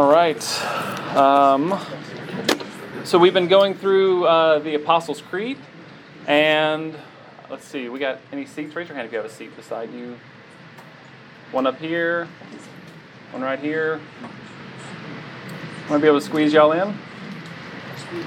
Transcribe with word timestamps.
All 0.00 0.10
right. 0.10 0.42
Um, 1.14 1.78
so 3.04 3.18
we've 3.18 3.34
been 3.34 3.48
going 3.48 3.74
through 3.74 4.24
uh, 4.24 4.58
the 4.60 4.74
Apostles' 4.74 5.20
Creed, 5.20 5.58
and 6.26 6.96
let's 7.50 7.66
see, 7.66 7.90
we 7.90 7.98
got 7.98 8.18
any 8.32 8.46
seats? 8.46 8.74
Raise 8.74 8.88
your 8.88 8.96
hand 8.96 9.04
if 9.04 9.12
you 9.12 9.18
have 9.18 9.30
a 9.30 9.30
seat 9.30 9.54
beside 9.54 9.92
you. 9.92 10.18
One 11.52 11.66
up 11.66 11.78
here, 11.78 12.28
one 13.32 13.42
right 13.42 13.58
here. 13.58 14.00
Want 15.90 15.90
to 15.90 15.98
be 15.98 16.06
able 16.06 16.18
to 16.18 16.24
squeeze 16.24 16.54
y'all 16.54 16.72
in? 16.72 16.96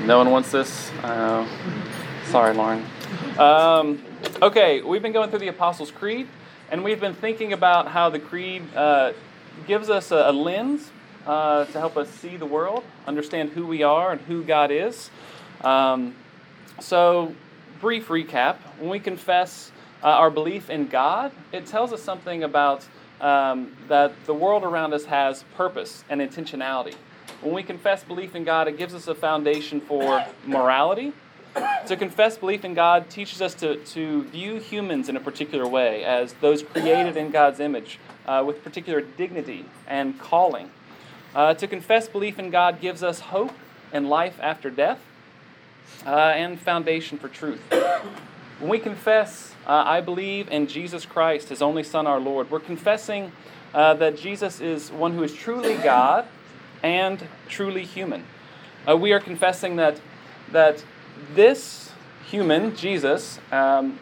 No 0.06 0.20
one 0.20 0.30
wants 0.30 0.52
this. 0.52 0.92
Uh, 1.02 1.48
sorry, 2.26 2.54
Lauren. 2.54 2.86
Um, 3.40 4.00
okay, 4.44 4.84
we've 4.84 5.02
been 5.02 5.12
going 5.12 5.32
through 5.32 5.40
the 5.40 5.48
Apostles' 5.48 5.90
Creed, 5.90 6.28
and 6.70 6.84
we've 6.84 7.02
been 7.02 7.16
thinking 7.16 7.52
about 7.52 7.88
how 7.88 8.12
the 8.12 8.20
Creed 8.20 8.62
uh, 8.76 9.14
gives 9.66 9.90
us 9.90 10.12
a, 10.12 10.30
a 10.30 10.32
lens 10.32 10.92
uh, 11.26 11.66
to 11.66 11.80
help 11.80 11.98
us 11.98 12.10
see 12.10 12.38
the 12.38 12.46
world, 12.46 12.84
understand 13.08 13.50
who 13.50 13.66
we 13.66 13.84
are 13.84 14.12
and 14.12 14.22
who 14.22 14.44
God 14.44 14.72
is. 14.72 15.10
Um, 15.62 16.16
so, 16.80 17.34
brief 17.80 18.08
recap 18.08 18.58
when 18.80 18.90
we 18.90 19.00
confess 19.00 19.72
uh, 20.04 20.08
our 20.08 20.30
belief 20.30 20.70
in 20.70 20.88
God, 20.88 21.32
it 21.52 21.66
tells 21.66 21.94
us 21.94 22.02
something 22.02 22.44
about 22.44 22.86
um, 23.22 23.76
that 23.88 24.14
the 24.26 24.34
world 24.34 24.64
around 24.64 24.94
us 24.94 25.06
has 25.06 25.44
purpose 25.56 26.04
and 26.10 26.20
intentionality. 26.20 26.96
When 27.42 27.54
we 27.54 27.64
confess 27.64 28.04
belief 28.04 28.36
in 28.36 28.44
God, 28.44 28.68
it 28.68 28.78
gives 28.78 28.94
us 28.94 29.08
a 29.08 29.16
foundation 29.16 29.82
for 29.82 30.26
morality. 30.46 31.14
To 31.88 31.96
confess 31.96 32.38
belief 32.38 32.66
in 32.66 32.74
God 32.74 33.10
teaches 33.10 33.42
us 33.42 33.54
to, 33.56 33.76
to 33.78 34.24
view 34.24 34.56
humans 34.56 35.08
in 35.08 35.16
a 35.16 35.20
particular 35.20 35.68
way 35.68 36.04
as 36.04 36.34
those 36.42 36.64
created 36.64 37.16
in 37.16 37.30
God's 37.30 37.60
image 37.60 38.00
uh, 38.26 38.44
with 38.46 38.64
particular 38.64 39.02
dignity 39.02 39.66
and 39.88 40.20
calling. 40.20 40.70
Uh, 41.36 41.54
to 41.56 41.68
confess 41.68 42.08
belief 42.08 42.38
in 42.38 42.52
God 42.52 42.80
gives 42.80 43.02
us 43.02 43.20
hope 43.20 43.54
and 43.92 44.08
life 44.08 44.38
after 44.40 44.70
death 44.70 45.00
uh, 46.06 46.10
and 46.10 46.60
foundation 46.60 47.18
for 47.18 47.28
truth. 47.28 47.62
When 48.60 48.70
we 48.70 48.80
confess, 48.80 49.54
uh, 49.68 49.84
I 49.86 50.00
believe 50.00 50.48
in 50.50 50.68
Jesus 50.68 51.06
Christ, 51.06 51.50
His 51.50 51.62
only 51.62 51.84
Son, 51.84 52.08
our 52.08 52.20
Lord, 52.20 52.50
we're 52.50 52.62
confessing 52.62 53.32
uh, 53.74 53.96
that 53.96 54.18
Jesus 54.18 54.62
is 54.62 54.92
one 54.92 55.14
who 55.14 55.24
is 55.24 55.34
truly 55.34 55.76
God 55.76 56.26
and 56.82 57.28
truly 57.50 57.84
human. 57.84 58.24
Uh, 58.88 58.96
we 58.96 59.12
are 59.12 59.20
confessing 59.20 59.76
that, 59.78 60.00
that 60.52 60.86
this 61.34 61.92
human, 62.30 62.76
Jesus, 62.76 63.40
um, 63.52 64.00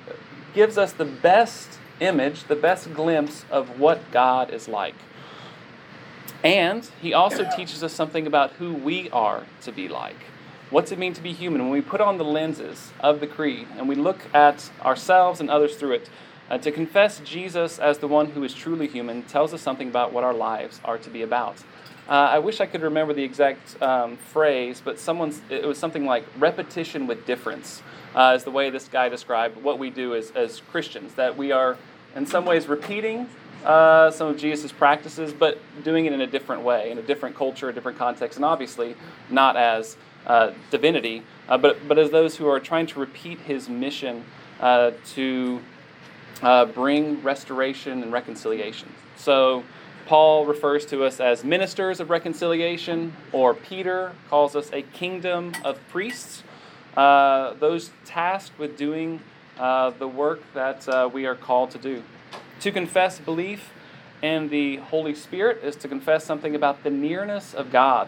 gives 0.54 0.78
us 0.78 0.94
the 0.94 1.06
best 1.06 1.80
image, 2.00 2.44
the 2.44 2.56
best 2.56 2.94
glimpse 2.94 3.46
of 3.50 3.80
what 3.80 4.12
God 4.12 4.52
is 4.52 4.68
like. 4.68 4.96
And 6.44 6.90
he 7.02 7.14
also 7.14 7.48
teaches 7.56 7.84
us 7.84 7.94
something 7.94 8.26
about 8.26 8.54
who 8.54 8.74
we 8.74 9.10
are 9.12 9.44
to 9.62 9.72
be 9.72 9.88
like. 9.88 10.18
What's 10.72 10.92
it 10.92 10.98
mean 10.98 11.14
to 11.14 11.22
be 11.22 11.34
human? 11.34 11.62
When 11.62 11.72
we 11.72 11.82
put 11.82 12.02
on 12.02 12.18
the 12.18 12.24
lenses 12.24 12.92
of 13.00 13.20
the 13.20 13.28
creed 13.28 13.68
and 13.78 13.88
we 13.88 13.96
look 13.96 14.20
at 14.34 14.72
ourselves 14.82 15.40
and 15.40 15.50
others 15.50 15.76
through 15.76 15.94
it, 15.94 16.10
uh, 16.50 16.58
to 16.58 16.72
confess 16.72 17.20
Jesus 17.20 17.78
as 17.78 18.00
the 18.00 18.08
one 18.08 18.28
who 18.28 18.44
is 18.44 18.54
truly 18.54 18.88
human 18.88 19.24
tells 19.24 19.54
us 19.54 19.62
something 19.62 19.88
about 19.88 20.12
what 20.12 20.24
our 20.24 20.34
lives 20.34 20.82
are 20.84 20.98
to 20.98 21.10
be 21.10 21.22
about. 21.22 21.58
Uh, 22.10 22.14
I 22.14 22.40
wish 22.40 22.60
I 22.60 22.66
could 22.66 22.82
remember 22.82 23.14
the 23.14 23.24
exact 23.24 23.82
um, 23.82 24.18
phrase, 24.18 24.82
but 24.84 25.00
someone's, 25.00 25.42
it 25.50 25.66
was 25.66 25.78
something 25.78 26.06
like 26.06 26.26
repetition 26.40 27.08
with 27.08 27.26
difference, 27.26 27.82
uh, 28.16 28.34
is 28.36 28.44
the 28.44 28.52
way 28.52 28.70
this 28.70 28.88
guy 28.88 29.08
described 29.08 29.62
what 29.64 29.80
we 29.80 29.90
do 29.90 30.16
as, 30.16 30.32
as 30.32 30.62
Christians. 30.72 31.14
That 31.14 31.38
we 31.38 31.52
are, 31.52 31.78
in 32.16 32.26
some 32.26 32.46
ways, 32.46 32.68
repeating 32.68 33.30
uh, 33.66 34.10
some 34.12 34.28
of 34.28 34.38
Jesus' 34.38 34.72
practices, 34.72 35.34
but 35.34 35.60
doing 35.84 36.06
it 36.06 36.14
in 36.14 36.22
a 36.22 36.28
different 36.28 36.64
way, 36.64 36.92
in 36.92 36.98
a 36.98 37.02
different 37.02 37.36
culture, 37.36 37.70
a 37.70 37.74
different 37.74 37.98
context, 37.98 38.38
and 38.38 38.46
obviously 38.46 38.96
not 39.30 39.56
as 39.56 39.98
uh, 40.26 40.52
divinity, 40.70 41.24
uh, 41.50 41.58
but, 41.58 41.88
but 41.88 41.98
as 41.98 42.12
those 42.12 42.36
who 42.36 42.48
are 42.48 42.60
trying 42.60 42.88
to 42.88 43.00
repeat 43.00 43.40
his 43.40 43.70
mission 43.70 44.24
uh, 44.60 44.92
to 45.14 45.60
uh, 46.42 46.66
bring 46.66 47.22
restoration 47.24 48.04
and 48.04 48.12
reconciliation. 48.12 48.90
So, 49.16 49.64
Paul 50.08 50.46
refers 50.46 50.86
to 50.88 51.06
us 51.06 51.20
as 51.20 51.44
ministers 51.44 52.00
of 52.00 52.10
reconciliation, 52.10 53.14
or 53.32 53.54
Peter 53.54 54.12
calls 54.30 54.56
us 54.56 54.70
a 54.74 54.82
kingdom 54.82 55.54
of 55.64 55.80
priests, 55.90 56.44
uh, 56.98 57.54
those 57.54 57.92
tasked 58.04 58.58
with 58.60 58.78
doing 58.78 59.22
the 59.58 60.12
work 60.14 60.42
that 60.54 61.14
we 61.14 61.28
are 61.28 61.36
called 61.36 61.72
to 61.72 61.78
do. 61.78 62.04
To 62.62 62.72
confess 62.72 63.20
belief 63.20 63.72
in 64.22 64.50
the 64.50 64.78
Holy 64.78 65.16
Spirit 65.16 65.64
is 65.64 65.76
to 65.78 65.88
confess 65.88 66.24
something 66.24 66.56
about 66.56 66.84
the 66.84 66.92
nearness 66.92 67.56
of 67.56 67.72
God, 67.72 68.08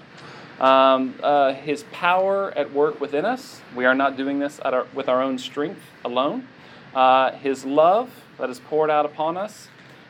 um, 0.59 1.15
uh, 1.23 1.53
His 1.53 1.85
power 1.91 2.51
at 2.55 2.71
work 2.71 3.01
within 3.01 3.25
us. 3.25 3.61
We 3.75 3.85
are 3.85 3.95
not 3.95 4.15
doing 4.15 4.37
this 4.37 4.59
our, 4.59 4.85
with 4.93 5.09
our 5.09 5.23
own 5.23 5.39
strength 5.39 5.81
alone. 6.05 6.47
Uh, 6.93 7.31
his 7.31 7.65
love 7.65 8.11
that 8.37 8.51
is 8.51 8.59
poured 8.59 8.91
out 8.91 9.05
upon 9.05 9.35
us. 9.37 9.69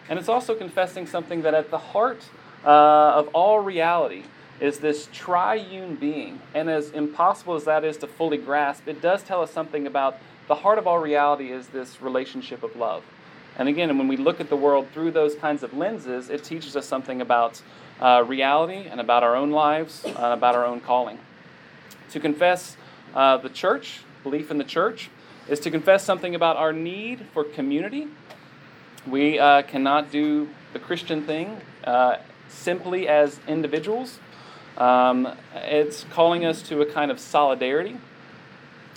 And 0.09 0.19
it's 0.19 0.27
also 0.27 0.53
confessing 0.53 1.07
something 1.07 1.43
that 1.43 1.53
at 1.53 1.71
the 1.71 1.77
heart 1.77 2.25
uh, 2.65 2.67
of 2.67 3.29
all 3.29 3.61
reality 3.61 4.23
is 4.59 4.79
this 4.79 5.07
triune 5.13 5.95
being. 5.95 6.41
And 6.53 6.69
as 6.69 6.91
impossible 6.91 7.55
as 7.55 7.63
that 7.63 7.85
is 7.85 7.95
to 7.97 8.07
fully 8.07 8.37
grasp, 8.37 8.89
it 8.89 9.01
does 9.01 9.23
tell 9.23 9.41
us 9.41 9.51
something 9.51 9.87
about 9.87 10.17
the 10.49 10.55
heart 10.55 10.77
of 10.77 10.87
all 10.87 10.99
reality 10.99 11.51
is 11.51 11.67
this 11.67 12.01
relationship 12.01 12.63
of 12.63 12.75
love. 12.75 13.03
And 13.57 13.69
again, 13.69 13.95
when 13.97 14.07
we 14.07 14.17
look 14.17 14.39
at 14.39 14.49
the 14.49 14.55
world 14.55 14.87
through 14.93 15.11
those 15.11 15.35
kinds 15.35 15.61
of 15.61 15.73
lenses, 15.73 16.29
it 16.29 16.43
teaches 16.43 16.75
us 16.75 16.87
something 16.87 17.21
about 17.21 17.61
uh, 18.01 18.23
reality 18.25 18.87
and 18.89 18.99
about 18.99 19.23
our 19.23 19.35
own 19.35 19.51
lives 19.51 20.03
and 20.05 20.17
about 20.17 20.55
our 20.55 20.65
own 20.65 20.79
calling. 20.79 21.19
To 22.11 22.19
confess 22.19 22.77
uh, 23.13 23.37
the 23.37 23.49
church, 23.49 24.01
belief 24.23 24.49
in 24.49 24.57
the 24.57 24.63
church, 24.63 25.09
is 25.47 25.59
to 25.61 25.71
confess 25.71 26.03
something 26.03 26.33
about 26.33 26.57
our 26.57 26.73
need 26.73 27.25
for 27.33 27.43
community. 27.43 28.07
We 29.05 29.37
uh, 29.37 29.63
cannot 29.63 30.11
do 30.11 30.49
the 30.71 30.79
Christian 30.79 31.25
thing 31.25 31.61
uh, 31.83 32.17
simply 32.47 33.07
as 33.07 33.39
individuals. 33.47 34.19
Um, 34.77 35.27
it's 35.53 36.05
calling 36.05 36.45
us 36.45 36.61
to 36.63 36.81
a 36.81 36.85
kind 36.85 37.11
of 37.11 37.19
solidarity. 37.19 37.97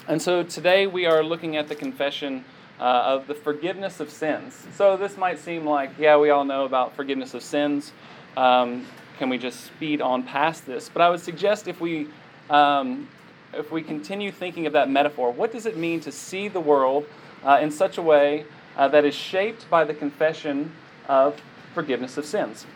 And 0.09 0.23
so 0.23 0.43
today 0.43 0.87
we 0.87 1.05
are 1.05 1.23
looking 1.23 1.57
at 1.57 1.69
the 1.69 1.75
confession 1.75 2.45
uh, 2.81 2.83
of 3.07 3.27
the 3.27 3.35
forgiveness 3.35 4.01
of 4.01 4.11
sins. 4.11 4.67
So 4.75 4.97
this 4.97 5.17
might 5.17 5.39
seem 5.39 5.65
like, 5.65 5.91
yeah, 5.99 6.17
we 6.17 6.31
all 6.31 6.45
know 6.45 6.65
about 6.65 6.95
forgiveness 6.95 7.35
of 7.35 7.43
sins. 7.43 7.93
Um, 8.37 8.87
can 9.19 9.29
we 9.31 9.39
just 9.39 9.65
speed 9.65 10.01
on 10.01 10.23
past 10.23 10.67
this? 10.67 10.91
But 10.91 11.03
I 11.03 11.11
would 11.11 11.21
suggest 11.21 11.69
if 11.69 11.81
we 11.81 12.09
um, 12.51 13.09
if 13.53 13.73
we 13.73 13.83
continue 13.83 14.31
thinking 14.31 14.67
of 14.67 14.73
that 14.75 14.91
metaphor, 14.91 15.31
what 15.31 15.51
does 15.53 15.67
it 15.67 15.77
mean 15.77 16.01
to 16.01 16.13
see 16.13 16.49
the 16.49 16.61
world 16.61 17.07
uh, 17.45 17.59
in 17.61 17.71
such 17.71 17.97
a 17.97 18.03
way 18.03 18.45
uh, 18.77 18.89
that 18.89 19.05
is 19.05 19.15
shaped 19.15 19.69
by 19.71 19.85
the 19.85 19.95
confession 19.95 20.71
of 21.09 21.41
forgiveness 21.75 22.19
of 22.19 22.27
sins? 22.27 22.67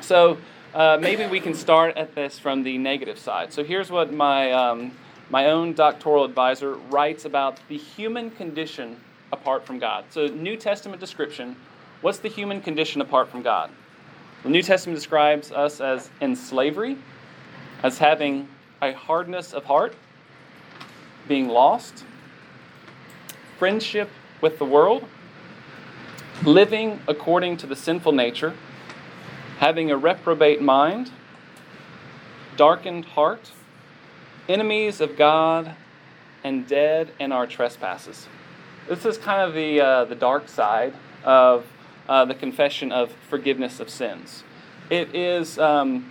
So 0.00 0.38
uh, 0.74 0.98
maybe 1.00 1.26
we 1.26 1.40
can 1.40 1.54
start 1.54 1.96
at 1.96 2.14
this 2.14 2.38
from 2.38 2.62
the 2.62 2.78
negative 2.78 3.18
side. 3.18 3.52
So 3.52 3.62
here's 3.62 3.90
what 3.90 4.12
my 4.12 4.52
um, 4.52 4.92
my 5.30 5.46
own 5.46 5.74
doctoral 5.74 6.24
advisor 6.24 6.74
writes 6.74 7.26
about 7.26 7.60
the 7.68 7.76
human 7.76 8.30
condition 8.30 8.96
apart 9.32 9.64
from 9.66 9.78
God. 9.78 10.04
So, 10.10 10.26
New 10.26 10.56
Testament 10.56 11.00
description 11.00 11.56
what's 12.00 12.18
the 12.18 12.28
human 12.28 12.60
condition 12.60 13.00
apart 13.00 13.28
from 13.28 13.42
God? 13.42 13.70
The 14.42 14.50
New 14.50 14.62
Testament 14.62 14.96
describes 14.96 15.50
us 15.50 15.80
as 15.80 16.10
in 16.20 16.36
slavery, 16.36 16.96
as 17.82 17.98
having 17.98 18.48
a 18.80 18.92
hardness 18.92 19.52
of 19.52 19.64
heart, 19.64 19.94
being 21.26 21.48
lost, 21.48 22.04
friendship 23.58 24.08
with 24.40 24.58
the 24.58 24.64
world, 24.64 25.04
living 26.44 27.00
according 27.08 27.56
to 27.56 27.66
the 27.66 27.74
sinful 27.74 28.12
nature, 28.12 28.54
having 29.58 29.90
a 29.90 29.96
reprobate 29.96 30.62
mind, 30.62 31.10
darkened 32.56 33.04
heart, 33.04 33.50
enemies 34.48 35.00
of 35.00 35.16
God, 35.16 35.74
and 36.44 36.66
dead 36.66 37.10
in 37.18 37.32
our 37.32 37.46
trespasses. 37.46 38.28
This 38.88 39.04
is 39.04 39.18
kind 39.18 39.42
of 39.42 39.52
the, 39.52 39.82
uh, 39.82 40.04
the 40.06 40.14
dark 40.14 40.48
side 40.48 40.94
of 41.22 41.66
uh, 42.08 42.24
the 42.24 42.34
confession 42.34 42.90
of 42.90 43.12
forgiveness 43.28 43.80
of 43.80 43.90
sins. 43.90 44.44
It 44.88 45.14
is 45.14 45.58
um, 45.58 46.10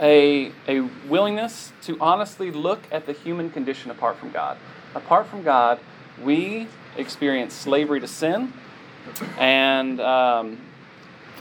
a, 0.00 0.50
a 0.66 0.80
willingness 1.08 1.72
to 1.82 1.96
honestly 2.00 2.50
look 2.50 2.80
at 2.90 3.06
the 3.06 3.12
human 3.12 3.48
condition 3.48 3.92
apart 3.92 4.18
from 4.18 4.32
God. 4.32 4.58
Apart 4.96 5.28
from 5.28 5.44
God, 5.44 5.78
we 6.20 6.66
experience 6.96 7.54
slavery 7.54 8.00
to 8.00 8.08
sin, 8.08 8.52
and 9.38 10.00
um, 10.00 10.58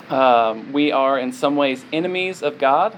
um, 0.09 0.71
we 0.71 0.91
are 0.91 1.17
in 1.17 1.33
some 1.33 1.55
ways 1.55 1.83
enemies 1.91 2.43
of 2.43 2.59
God 2.59 2.95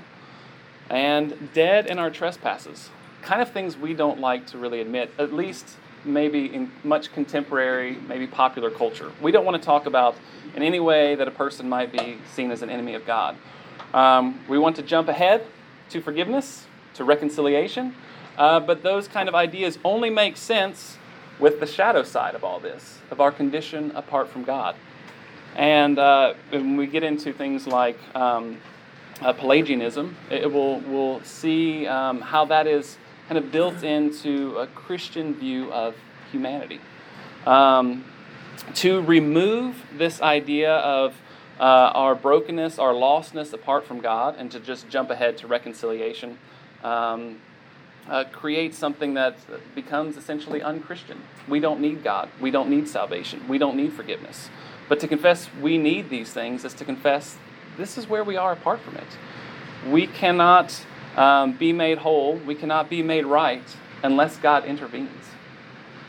and 0.89 1.53
dead 1.53 1.88
in 1.88 2.00
our 2.00 2.09
trespasses. 2.09 2.89
Kind 3.21 3.41
of 3.41 3.50
things 3.51 3.77
we 3.77 3.94
don't 3.94 4.19
like 4.19 4.45
to 4.47 4.57
really 4.57 4.81
admit, 4.81 5.12
at 5.17 5.31
least 5.31 5.77
maybe 6.03 6.53
in 6.53 6.71
much 6.83 7.13
contemporary, 7.13 7.98
maybe 8.07 8.27
popular 8.27 8.69
culture. 8.69 9.12
We 9.21 9.31
don't 9.31 9.45
want 9.45 9.62
to 9.62 9.65
talk 9.65 9.86
about 9.86 10.15
in 10.56 10.63
any 10.63 10.80
way 10.80 11.15
that 11.15 11.27
a 11.27 11.31
person 11.31 11.69
might 11.69 11.92
be 11.92 12.18
seen 12.33 12.51
as 12.51 12.62
an 12.62 12.69
enemy 12.69 12.95
of 12.95 13.06
God. 13.06 13.38
Um, 13.94 14.39
we 14.48 14.57
want 14.57 14.75
to 14.77 14.81
jump 14.81 15.07
ahead 15.07 15.45
to 15.89 16.01
forgiveness, 16.01 16.65
to 16.95 17.03
reconciliation. 17.03 17.95
Uh, 18.38 18.59
but 18.59 18.83
those 18.83 19.07
kind 19.07 19.27
of 19.30 19.36
ideas 19.36 19.77
only 19.83 20.09
make 20.09 20.38
sense 20.38 20.98
with 21.39 21.59
the 21.59 21.65
shadow 21.65 22.03
side 22.03 22.36
of 22.36 22.44
all 22.44 22.59
this, 22.59 23.00
of 23.09 23.19
our 23.19 23.31
condition 23.31 23.92
apart 23.92 24.30
from 24.30 24.44
God. 24.44 24.75
And 25.56 26.00
uh, 26.00 26.36
when 26.50 26.77
we 26.77 26.88
get 26.88 27.03
into 27.03 27.33
things 27.33 27.68
like 27.68 27.98
um, 28.15 28.57
uh, 29.21 29.33
Pelagianism, 29.33 30.15
it 30.30 30.51
will 30.51 30.80
we'll 30.80 31.21
see 31.24 31.88
um, 31.88 32.21
how 32.21 32.45
that 32.45 32.68
is 32.68 32.98
kind 33.31 33.45
of 33.45 33.50
built 33.50 33.81
into 33.81 34.57
a 34.57 34.68
Christian 34.68 35.33
view 35.33 35.72
of 35.72 35.95
humanity. 36.33 36.81
Um, 37.45 38.04
to 38.74 39.00
remove 39.04 39.86
this 39.98 40.22
idea 40.22 40.74
of 40.74 41.16
uh, 41.57 41.63
our 41.63 42.13
brokenness, 42.13 42.78
our 42.78 42.92
lostness 42.92 43.54
apart 43.54 43.86
from 43.86 44.01
God, 44.01 44.36
and 44.38 44.51
to 44.51 44.60
just 44.60 44.89
jump 44.89 45.10
ahead 45.12 45.38
to 45.38 45.48
reconciliation, 45.48 46.39
um, 46.83 47.39
uh, 48.10 48.25
creates 48.33 48.78
something 48.78 49.13
that 49.13 49.38
becomes 49.75 50.18
essentially 50.18 50.62
unchristian. 50.62 51.22
We 51.48 51.62
don't 51.62 51.80
need 51.80 52.04
God. 52.04 52.27
We 52.42 52.51
don't 52.51 52.69
need 52.69 52.89
salvation. 52.89 53.48
We 53.48 53.57
don't 53.57 53.77
need 53.77 53.94
forgiveness. 53.94 54.50
But 54.89 55.00
to 55.00 55.07
confess 55.07 55.48
we 55.62 55.77
need 55.77 56.10
these 56.10 56.34
things 56.34 56.66
is 56.66 56.74
to 56.74 56.84
confess 56.84 57.38
this 57.77 57.98
is 57.98 58.10
where 58.10 58.25
we 58.25 58.36
are 58.36 58.51
apart 58.51 58.81
from 58.81 58.98
it. 58.98 59.07
We 59.89 60.06
cannot 60.06 60.86
um, 61.16 61.54
be 61.54 61.74
made 61.74 62.00
whole, 62.00 62.36
we 62.36 62.56
cannot 62.56 62.90
be 62.90 63.04
made 63.04 63.25
right 63.25 63.63
unless 64.04 64.38
God 64.38 64.66
intervenes. 64.66 65.25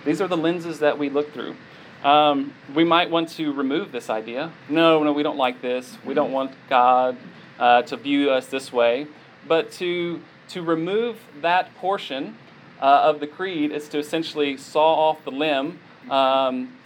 These 0.04 0.20
are 0.20 0.28
the 0.28 0.36
lenses 0.36 0.78
that 0.80 0.98
we 0.98 1.08
look 1.08 1.32
through. 1.32 1.56
Um, 2.04 2.52
we 2.74 2.82
might 2.82 3.10
want 3.10 3.28
to 3.30 3.52
remove 3.52 3.92
this 3.92 4.10
idea. 4.10 4.52
No, 4.68 5.02
no, 5.04 5.12
we 5.12 5.22
don't 5.22 5.36
like 5.36 5.62
this. 5.62 5.96
We 6.04 6.14
don't 6.14 6.32
want 6.32 6.52
God 6.68 7.16
uh, 7.58 7.82
to 7.82 7.96
view 7.96 8.30
us 8.30 8.46
this 8.46 8.72
way. 8.72 9.06
But 9.46 9.70
to, 9.72 10.20
to 10.48 10.62
remove 10.62 11.18
that 11.40 11.74
portion 11.76 12.36
uh, 12.80 13.02
of 13.04 13.20
the 13.20 13.26
creed 13.28 13.70
is 13.70 13.88
to 13.90 13.98
essentially 13.98 14.56
saw 14.56 15.10
off 15.10 15.24
the 15.24 15.30
limb 15.30 15.78
um, 16.10 16.76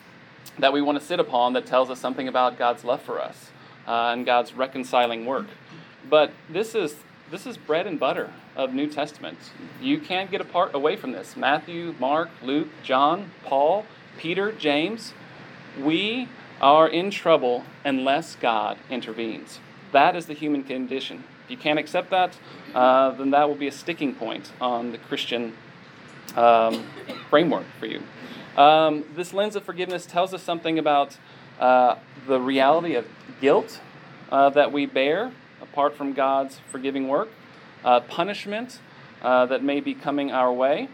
that 0.59 0.73
we 0.73 0.83
want 0.83 0.99
to 1.01 1.05
sit 1.05 1.19
upon 1.19 1.55
that 1.55 1.65
tells 1.65 1.89
us 1.89 1.99
something 1.99 2.29
about 2.29 2.59
God's 2.59 2.85
love 2.85 3.01
for 3.01 3.21
us 3.21 3.51
uh, 3.87 4.11
and 4.13 4.27
God's 4.27 4.53
reconciling 4.53 5.25
work. 5.25 5.47
But 6.09 6.33
this 6.51 6.75
is, 6.75 6.95
this 7.31 7.46
is 7.46 7.56
bread 7.56 7.87
and 7.87 7.99
butter 7.99 8.32
of 8.55 8.73
New 8.73 8.87
Testament. 8.87 9.38
You 9.81 9.99
can't 9.99 10.31
get 10.31 10.40
apart 10.40 10.75
away 10.75 10.96
from 10.96 11.12
this. 11.12 11.37
Matthew, 11.37 11.94
Mark, 11.99 12.31
Luke, 12.43 12.69
John, 12.82 13.31
Paul 13.44 13.84
Peter, 14.17 14.52
James, 14.52 15.12
we 15.81 16.28
are 16.61 16.88
in 16.88 17.11
trouble 17.11 17.64
unless 17.84 18.34
God 18.37 18.78
intervenes. 18.88 19.61
That 19.93 20.17
is 20.17 20.26
the 20.26 20.32
human 20.32 20.64
condition. 20.64 21.25
If 21.44 21.50
you 21.50 21.56
can't 21.56 21.78
accept 21.78 22.11
that, 22.11 22.38
uh, 22.75 23.11
then 23.12 23.31
that 23.31 23.49
will 23.49 23.56
be 23.56 23.69
a 23.69 23.72
sticking 23.72 24.14
point 24.14 24.52
on 24.61 24.93
the 24.93 24.99
Christian 24.99 25.55
um, 26.34 26.87
framework 27.29 27.67
for 27.79 27.87
you. 27.87 28.02
Um, 28.56 29.05
this 29.14 29.34
lens 29.34 29.55
of 29.55 29.64
forgiveness 29.64 30.06
tells 30.06 30.32
us 30.32 30.43
something 30.43 30.79
about 30.79 31.19
uh, 31.61 31.96
the 32.26 32.40
reality 32.40 32.94
of 32.94 33.06
guilt 33.40 33.81
uh, 34.32 34.50
that 34.50 34.72
we 34.72 34.87
bear 34.87 35.32
apart 35.61 35.97
from 35.97 36.12
God's 36.12 36.61
forgiving 36.70 37.08
work, 37.08 37.29
uh, 37.85 38.00
punishment 38.00 38.81
uh, 39.23 39.47
that 39.47 39.62
may 39.62 39.81
be 39.81 39.94
coming 39.94 40.31
our 40.31 40.53
way. 40.53 40.88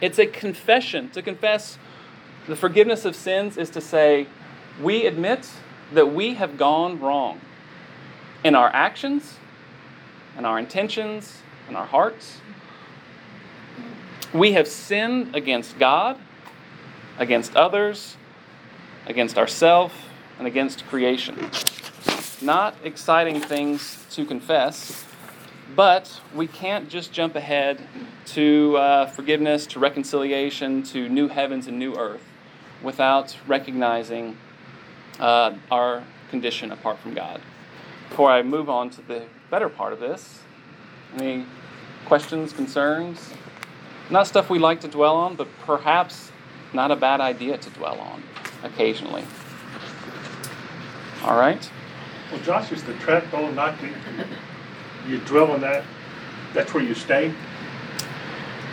It's 0.00 0.18
a 0.18 0.26
confession 0.26 1.10
to 1.10 1.22
confess 1.22 1.78
the 2.46 2.56
forgiveness 2.56 3.04
of 3.04 3.14
sins 3.14 3.56
is 3.56 3.70
to 3.70 3.80
say, 3.80 4.26
we 4.82 5.06
admit 5.06 5.48
that 5.92 6.12
we 6.12 6.34
have 6.34 6.56
gone 6.56 6.98
wrong 6.98 7.40
in 8.42 8.54
our 8.54 8.68
actions, 8.68 9.36
in 10.38 10.44
our 10.44 10.58
intentions, 10.58 11.38
in 11.68 11.76
our 11.76 11.86
hearts. 11.86 12.38
We 14.32 14.52
have 14.52 14.66
sinned 14.66 15.36
against 15.36 15.78
God, 15.78 16.18
against 17.18 17.54
others, 17.54 18.16
against 19.06 19.36
ourselves, 19.36 19.94
and 20.38 20.46
against 20.46 20.86
creation. 20.86 21.50
Not 22.42 22.74
exciting 22.84 23.38
things 23.40 24.02
to 24.12 24.24
confess, 24.24 25.04
but 25.76 26.20
we 26.34 26.46
can't 26.46 26.88
just 26.88 27.12
jump 27.12 27.36
ahead 27.36 27.82
to 28.26 28.76
uh, 28.78 29.06
forgiveness, 29.08 29.66
to 29.68 29.78
reconciliation, 29.78 30.82
to 30.84 31.08
new 31.08 31.28
heavens 31.28 31.66
and 31.66 31.78
new 31.78 31.94
earth 31.96 32.24
without 32.82 33.36
recognizing 33.46 34.38
uh, 35.18 35.54
our 35.70 36.02
condition 36.30 36.72
apart 36.72 36.98
from 36.98 37.12
God. 37.12 37.42
Before 38.08 38.30
I 38.30 38.42
move 38.42 38.70
on 38.70 38.88
to 38.90 39.02
the 39.02 39.24
better 39.50 39.68
part 39.68 39.92
of 39.92 40.00
this, 40.00 40.40
any 41.18 41.44
questions, 42.06 42.54
concerns? 42.54 43.30
Not 44.08 44.26
stuff 44.26 44.48
we 44.48 44.58
like 44.58 44.80
to 44.80 44.88
dwell 44.88 45.14
on, 45.14 45.36
but 45.36 45.46
perhaps 45.66 46.32
not 46.72 46.90
a 46.90 46.96
bad 46.96 47.20
idea 47.20 47.58
to 47.58 47.70
dwell 47.70 48.00
on 48.00 48.22
occasionally. 48.62 49.24
All 51.22 51.38
right? 51.38 51.70
Well, 52.30 52.40
Josh, 52.42 52.70
is 52.72 52.82
the 52.84 52.94
trap 52.94 53.30
goal 53.30 53.50
not 53.52 53.78
to, 53.80 53.88
you 55.08 55.18
dwell 55.20 55.50
on 55.52 55.60
that, 55.62 55.84
that's 56.54 56.72
where 56.72 56.82
you 56.82 56.94
stay? 56.94 57.32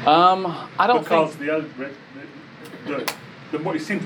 Um, 0.06 0.46
I 0.80 0.88
don't 0.88 1.04
Because 1.04 1.36
think. 1.36 1.42
the 1.42 1.56
other, 1.58 1.68
the, 1.78 1.92
the, 2.86 3.14
the 3.52 3.60
more, 3.60 3.76
it 3.76 3.82
seems, 3.82 4.04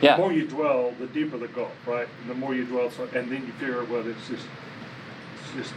the 0.00 0.16
more 0.16 0.32
you 0.32 0.46
dwell, 0.46 0.94
the 0.98 1.06
deeper 1.06 1.36
the 1.38 1.48
gulf, 1.48 1.72
right? 1.86 2.08
The 2.26 2.34
more 2.34 2.54
you 2.54 2.64
dwell, 2.64 2.90
so, 2.90 3.04
and 3.14 3.30
then 3.30 3.46
you 3.46 3.52
figure, 3.52 3.84
well, 3.84 4.06
it's 4.06 4.26
just, 4.28 4.46
it's 5.34 5.54
just, 5.54 5.74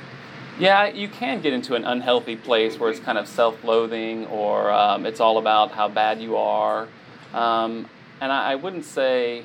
Yeah, 0.58 0.88
you 0.88 1.10
can 1.10 1.42
get 1.42 1.54
into 1.54 1.76
an 1.76 1.84
unhealthy 1.84 2.36
place 2.38 2.80
where 2.80 2.90
it's 2.90 3.00
kind 3.00 3.18
of 3.18 3.28
self 3.28 3.64
loathing 3.64 4.26
or 4.28 4.72
um, 4.72 5.06
it's 5.06 5.20
all 5.20 5.38
about 5.38 5.72
how 5.72 5.90
bad 5.90 6.22
you 6.22 6.38
are. 6.38 6.88
Um, 7.34 7.88
and 8.22 8.32
I, 8.32 8.54
I 8.54 8.56
wouldn't 8.56 8.86
say 8.86 9.44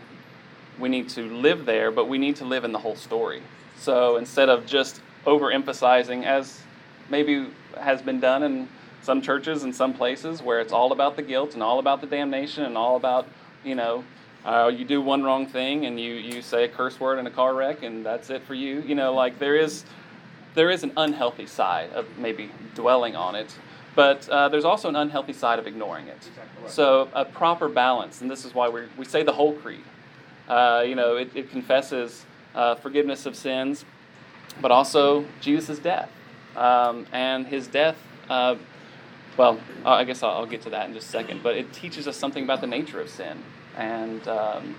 we 0.81 0.89
need 0.89 1.09
to 1.11 1.23
live 1.23 1.67
there, 1.67 1.91
but 1.91 2.09
we 2.09 2.19
need 2.19 2.37
to 2.37 2.45
live 2.45 2.65
in 2.65 2.73
the 2.73 2.79
whole 2.79 2.97
story. 2.97 3.43
So 3.77 4.17
instead 4.17 4.49
of 4.49 4.67
just 4.67 5.01
overemphasizing, 5.27 6.25
as 6.25 6.61
maybe 7.09 7.49
has 7.79 8.03
been 8.03 8.21
done 8.21 8.43
in 8.43 8.69
some 9.03 9.23
churches 9.23 9.63
and 9.65 9.75
some 9.75 9.95
places, 9.95 10.43
where 10.43 10.61
it's 10.61 10.73
all 10.73 10.93
about 10.93 11.17
the 11.17 11.23
guilt 11.23 11.55
and 11.55 11.63
all 11.63 11.79
about 11.79 12.01
the 12.01 12.07
damnation 12.07 12.65
and 12.65 12.77
all 12.77 12.97
about, 12.97 13.27
you 13.65 13.75
know, 13.75 14.05
uh, 14.45 14.71
you 14.75 14.85
do 14.85 15.01
one 15.01 15.23
wrong 15.23 15.47
thing 15.47 15.87
and 15.87 16.01
you, 16.01 16.15
you 16.15 16.41
say 16.41 16.65
a 16.65 16.69
curse 16.69 16.99
word 16.99 17.19
in 17.19 17.27
a 17.27 17.31
car 17.31 17.55
wreck 17.55 17.83
and 17.83 18.05
that's 18.05 18.31
it 18.31 18.43
for 18.43 18.55
you. 18.55 18.81
You 18.81 18.95
know, 18.95 19.15
like 19.15 19.39
there 19.39 19.57
is 19.57 19.85
there 20.55 20.71
is 20.71 20.83
an 20.83 20.93
unhealthy 20.97 21.47
side 21.47 21.91
of 21.93 22.07
maybe 22.19 22.51
dwelling 22.75 23.15
on 23.15 23.37
it, 23.37 23.55
but 23.95 24.29
uh, 24.29 24.49
there's 24.49 24.65
also 24.65 24.89
an 24.89 24.97
unhealthy 24.97 25.33
side 25.33 25.59
of 25.59 25.67
ignoring 25.67 26.09
it. 26.09 26.17
Exactly 26.17 26.63
right. 26.63 26.71
So 26.71 27.09
a 27.15 27.25
proper 27.25 27.69
balance, 27.69 28.21
and 28.21 28.31
this 28.31 28.45
is 28.45 28.55
why 28.55 28.69
we 28.69 28.83
we 28.97 29.05
say 29.05 29.23
the 29.23 29.33
whole 29.33 29.53
creed. 29.53 29.85
Uh, 30.51 30.83
you 30.83 30.97
know, 30.97 31.17
it, 31.17 31.31
it 31.37 31.49
confesses 31.49 32.27
uh, 32.57 32.75
forgiveness 32.75 33.25
of 33.25 33.37
sins, 33.37 33.85
but 34.61 34.73
also 34.73 35.25
Jesus' 35.41 35.79
death, 35.79 36.11
um, 36.57 37.07
and 37.13 37.47
his 37.47 37.69
death. 37.69 37.97
Uh, 38.29 38.57
well, 39.37 39.61
I 39.85 40.03
guess 40.03 40.25
I'll, 40.25 40.31
I'll 40.31 40.47
get 40.47 40.63
to 40.63 40.71
that 40.71 40.89
in 40.89 40.95
just 40.95 41.07
a 41.07 41.11
second. 41.11 41.45
But 41.45 41.57
it 41.57 41.73
teaches 41.73 42.09
us 42.09 42.17
something 42.17 42.43
about 42.43 42.61
the 42.61 42.67
nature 42.67 43.01
of 43.01 43.09
sin 43.09 43.39
and 43.77 44.27
um, 44.27 44.75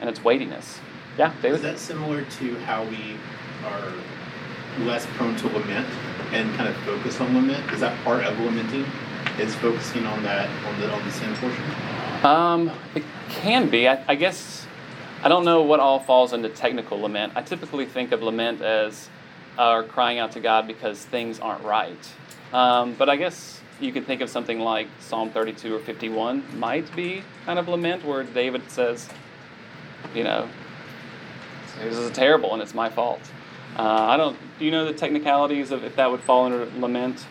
and 0.00 0.08
its 0.08 0.24
weightiness. 0.24 0.80
Yeah, 1.18 1.34
David? 1.42 1.56
Is 1.56 1.62
that 1.62 1.78
similar 1.78 2.24
to 2.24 2.58
how 2.60 2.84
we 2.84 3.16
are 3.66 3.92
less 4.86 5.04
prone 5.16 5.36
to 5.36 5.48
lament 5.48 5.86
and 6.32 6.54
kind 6.56 6.66
of 6.70 6.76
focus 6.78 7.20
on 7.20 7.34
lament? 7.34 7.70
Is 7.72 7.80
that 7.80 8.02
part 8.04 8.24
of 8.24 8.38
lamenting? 8.38 8.86
Is 9.38 9.54
focusing 9.56 10.06
on 10.06 10.22
that 10.22 10.48
on 10.66 10.80
the 10.80 10.90
on 10.90 11.04
the 11.04 11.12
sin 11.12 11.34
portion? 11.34 11.64
Um, 12.24 12.70
it 12.94 13.04
can 13.28 13.68
be. 13.68 13.86
I, 13.86 14.02
I 14.08 14.14
guess 14.14 14.66
I 15.22 15.28
don't 15.28 15.44
know 15.44 15.60
what 15.60 15.80
all 15.80 16.00
falls 16.00 16.32
into 16.32 16.48
technical 16.48 16.98
lament. 16.98 17.34
I 17.36 17.42
typically 17.42 17.84
think 17.84 18.12
of 18.12 18.22
lament 18.22 18.62
as 18.62 19.10
uh, 19.58 19.82
crying 19.82 20.18
out 20.18 20.32
to 20.32 20.40
God 20.40 20.66
because 20.66 21.04
things 21.04 21.38
aren't 21.38 21.62
right. 21.62 22.12
Um, 22.54 22.94
but 22.94 23.10
I 23.10 23.16
guess 23.16 23.60
you 23.80 23.92
could 23.92 24.06
think 24.06 24.22
of 24.22 24.30
something 24.30 24.60
like 24.60 24.88
Psalm 24.98 25.30
32 25.30 25.74
or 25.74 25.78
51 25.78 26.58
might 26.58 26.94
be 26.96 27.22
kind 27.44 27.58
of 27.58 27.68
lament, 27.68 28.02
where 28.02 28.24
David 28.24 28.70
says, 28.70 29.10
you 30.14 30.24
know, 30.24 30.48
this 31.78 31.98
is 31.98 32.10
terrible 32.12 32.54
and 32.54 32.62
it's 32.62 32.74
my 32.74 32.88
fault. 32.88 33.20
Uh, 33.76 33.82
I 33.82 34.16
don't. 34.16 34.36
Do 34.58 34.64
you 34.64 34.70
know 34.70 34.84
the 34.84 34.92
technicalities 34.92 35.70
of 35.70 35.84
if 35.84 35.96
that 35.96 36.10
would 36.10 36.20
fall 36.20 36.46
under 36.46 36.66
lament? 36.78 37.26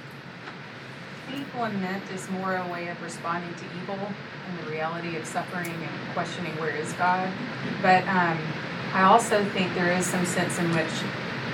I 1.29 1.31
think 1.31 1.53
lament 1.53 2.03
is 2.11 2.27
more 2.31 2.55
a 2.55 2.67
way 2.69 2.87
of 2.87 2.99
responding 3.03 3.53
to 3.53 3.63
evil 3.83 3.99
and 3.99 4.65
the 4.65 4.71
reality 4.71 5.15
of 5.15 5.27
suffering 5.27 5.71
and 5.71 6.13
questioning 6.13 6.51
where 6.53 6.75
is 6.75 6.91
God. 6.93 7.31
But 7.83 8.01
um, 8.07 8.39
I 8.93 9.03
also 9.03 9.45
think 9.49 9.75
there 9.75 9.93
is 9.93 10.07
some 10.07 10.25
sense 10.25 10.57
in 10.57 10.67
which 10.71 10.89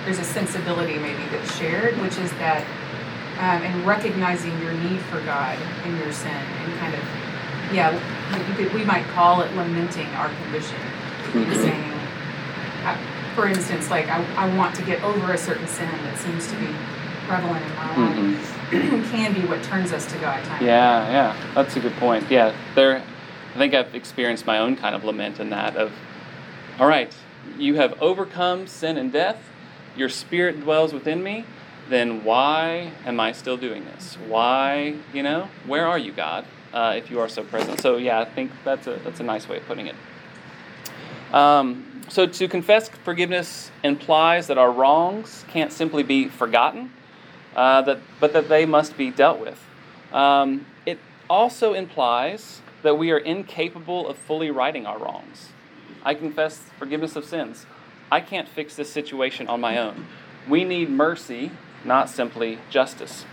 there's 0.05 0.19
a 0.19 0.23
sensibility 0.23 0.97
maybe 0.97 1.25
that's 1.29 1.57
shared, 1.57 1.99
which 1.99 2.17
is 2.17 2.31
that 2.39 2.65
um, 3.39 3.63
in 3.63 3.85
recognizing 3.85 4.57
your 4.61 4.71
need 4.71 5.01
for 5.01 5.19
God 5.21 5.59
in 5.85 5.97
your 5.97 6.13
sin 6.13 6.31
and 6.31 6.79
kind 6.79 6.95
of, 6.95 7.01
yeah, 7.73 7.91
you 8.47 8.55
could, 8.55 8.73
we 8.73 8.85
might 8.85 9.05
call 9.07 9.41
it 9.41 9.53
lamenting 9.57 10.07
our 10.15 10.29
condition. 10.43 10.79
And 11.33 11.53
saying, 11.53 11.91
I, 12.85 12.97
for 13.35 13.45
instance, 13.45 13.89
like 13.89 14.07
I, 14.07 14.23
I 14.35 14.55
want 14.55 14.73
to 14.75 14.83
get 14.83 15.03
over 15.03 15.33
a 15.33 15.37
certain 15.37 15.67
sin 15.67 15.91
that 15.91 16.17
seems 16.17 16.47
to 16.47 16.55
be 16.55 16.67
prevalent 17.25 17.65
in 17.65 17.75
my 17.75 17.95
life 17.95 18.55
can 19.11 19.33
be 19.33 19.41
what 19.41 19.63
turns 19.63 19.91
us 19.91 20.05
to 20.11 20.17
God 20.19 20.43
time. 20.45 20.63
Yeah, 20.63 21.09
yeah, 21.09 21.51
that's 21.53 21.75
a 21.75 21.79
good 21.79 21.95
point. 21.97 22.29
Yeah, 22.29 22.55
there. 22.75 23.03
I 23.53 23.57
think 23.57 23.73
I've 23.73 23.95
experienced 23.95 24.45
my 24.45 24.59
own 24.59 24.75
kind 24.75 24.95
of 24.95 25.03
lament 25.05 25.39
in 25.39 25.49
that 25.51 25.77
of, 25.77 25.93
all 26.77 26.87
right, 26.87 27.13
you 27.57 27.75
have 27.75 28.01
overcome 28.01 28.67
sin 28.67 28.97
and 28.97 29.11
death. 29.11 29.41
Your 29.95 30.09
spirit 30.09 30.59
dwells 30.59 30.91
within 30.93 31.23
me. 31.23 31.45
Then 31.87 32.23
why 32.23 32.91
am 33.05 33.19
I 33.19 33.31
still 33.31 33.55
doing 33.55 33.85
this? 33.85 34.17
Why, 34.27 34.95
you 35.13 35.23
know, 35.23 35.47
where 35.65 35.87
are 35.87 35.97
you, 35.97 36.11
God, 36.11 36.45
uh, 36.73 36.95
if 36.97 37.09
you 37.09 37.19
are 37.19 37.29
so 37.29 37.43
present? 37.43 37.79
So 37.79 37.97
yeah, 37.97 38.19
I 38.19 38.25
think 38.25 38.51
that's 38.63 38.87
a 38.87 38.99
that's 39.03 39.19
a 39.19 39.23
nice 39.23 39.47
way 39.47 39.57
of 39.57 39.65
putting 39.65 39.87
it. 39.87 39.95
Um, 41.33 42.01
so 42.09 42.25
to 42.25 42.47
confess 42.47 42.89
forgiveness 42.89 43.71
implies 43.83 44.47
that 44.47 44.57
our 44.57 44.71
wrongs 44.71 45.45
can't 45.47 45.71
simply 45.71 46.03
be 46.03 46.27
forgotten 46.27 46.91
uh, 47.55 47.81
that, 47.83 47.99
but 48.19 48.33
that 48.33 48.49
they 48.49 48.65
must 48.65 48.97
be 48.97 49.09
dealt 49.11 49.39
with. 49.39 49.63
Um, 50.11 50.65
it 50.85 50.99
also 51.29 51.73
implies 51.73 52.61
that 52.83 52.97
we 52.97 53.11
are 53.11 53.17
incapable 53.17 54.07
of 54.07 54.17
fully 54.17 54.51
righting 54.51 54.85
our 54.85 54.97
wrongs. 54.97 55.49
I 56.03 56.13
confess 56.13 56.61
forgiveness 56.77 57.15
of 57.15 57.25
sins. 57.25 57.65
I 58.11 58.21
can't 58.21 58.47
fix 58.47 58.75
this 58.75 58.91
situation 58.91 59.47
on 59.47 59.59
my 59.59 59.77
own. 59.77 60.05
We 60.47 60.63
need 60.63 60.89
mercy, 60.89 61.51
not 61.83 62.09
simply 62.09 62.59
justice. 62.69 63.25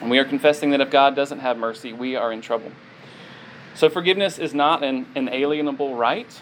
And 0.00 0.10
we 0.10 0.18
are 0.18 0.24
confessing 0.24 0.70
that 0.70 0.80
if 0.80 0.90
God 0.90 1.14
doesn't 1.14 1.38
have 1.40 1.56
mercy, 1.56 1.92
we 1.92 2.16
are 2.16 2.32
in 2.32 2.40
trouble. 2.40 2.72
So 3.74 3.88
forgiveness 3.88 4.38
is 4.38 4.54
not 4.54 4.82
an 4.82 5.06
inalienable 5.14 5.94
right. 5.94 6.40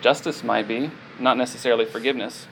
Justice 0.00 0.42
might 0.42 0.66
be, 0.66 0.90
not 1.18 1.36
necessarily 1.36 1.84
forgiveness 1.84 2.46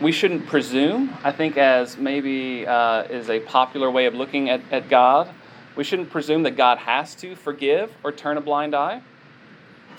we 0.00 0.12
shouldn't 0.12 0.46
presume, 0.46 1.14
I 1.22 1.30
think, 1.30 1.56
as 1.58 1.98
maybe 1.98 2.66
uh, 2.66 3.02
is 3.02 3.28
a 3.28 3.40
popular 3.40 3.90
way 3.90 4.06
of 4.06 4.14
looking 4.14 4.48
at, 4.48 4.62
at 4.70 4.88
God. 4.88 5.28
We 5.76 5.84
shouldn't 5.84 6.10
presume 6.10 6.42
that 6.44 6.56
God 6.56 6.78
has 6.78 7.14
to 7.16 7.36
forgive 7.36 7.92
or 8.02 8.10
turn 8.10 8.38
a 8.38 8.40
blind 8.40 8.74
eye. 8.74 9.02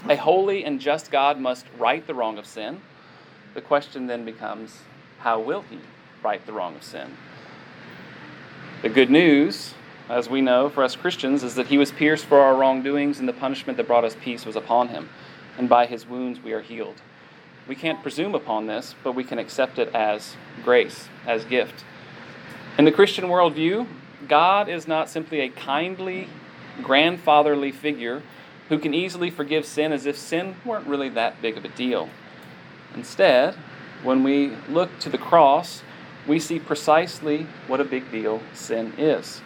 A 0.09 0.15
holy 0.15 0.65
and 0.65 0.79
just 0.79 1.11
God 1.11 1.39
must 1.39 1.65
right 1.77 2.05
the 2.05 2.15
wrong 2.15 2.39
of 2.39 2.47
sin. 2.47 2.81
The 3.53 3.61
question 3.61 4.07
then 4.07 4.25
becomes 4.25 4.79
how 5.19 5.39
will 5.39 5.61
he 5.61 5.77
right 6.23 6.43
the 6.45 6.53
wrong 6.53 6.75
of 6.75 6.83
sin? 6.83 7.15
The 8.81 8.89
good 8.89 9.11
news, 9.11 9.75
as 10.09 10.27
we 10.27 10.41
know 10.41 10.69
for 10.69 10.83
us 10.83 10.95
Christians, 10.95 11.43
is 11.43 11.53
that 11.53 11.67
he 11.67 11.77
was 11.77 11.91
pierced 11.91 12.25
for 12.25 12.39
our 12.39 12.55
wrongdoings, 12.55 13.19
and 13.19 13.29
the 13.29 13.33
punishment 13.33 13.77
that 13.77 13.85
brought 13.85 14.03
us 14.03 14.15
peace 14.19 14.45
was 14.45 14.55
upon 14.55 14.87
him. 14.87 15.09
And 15.59 15.69
by 15.69 15.85
his 15.85 16.07
wounds 16.07 16.39
we 16.39 16.53
are 16.53 16.61
healed. 16.61 17.01
We 17.67 17.75
can't 17.75 18.01
presume 18.01 18.35
upon 18.35 18.67
this, 18.67 18.95
but 19.03 19.13
we 19.13 19.23
can 19.23 19.39
accept 19.39 19.79
it 19.79 19.93
as 19.93 20.35
grace, 20.63 21.07
as 21.25 21.45
gift. 21.45 21.83
In 22.77 22.85
the 22.85 22.91
Christian 22.91 23.25
worldview, 23.25 23.87
God 24.27 24.69
is 24.69 24.87
not 24.87 25.09
simply 25.09 25.41
a 25.41 25.49
kindly, 25.49 26.27
grandfatherly 26.81 27.71
figure 27.71 28.21
who 28.69 28.79
can 28.79 28.93
easily 28.93 29.29
forgive 29.29 29.65
sin 29.65 29.91
as 29.91 30.05
if 30.05 30.17
sin 30.17 30.55
weren't 30.63 30.87
really 30.87 31.09
that 31.09 31.41
big 31.41 31.57
of 31.57 31.65
a 31.65 31.69
deal. 31.69 32.09
Instead, 32.95 33.55
when 34.03 34.23
we 34.23 34.55
look 34.69 34.97
to 34.99 35.09
the 35.09 35.17
cross, 35.17 35.83
we 36.27 36.39
see 36.39 36.59
precisely 36.59 37.47
what 37.67 37.79
a 37.79 37.85
big 37.85 38.09
deal 38.11 38.41
sin 38.53 38.93
is. 38.97 39.41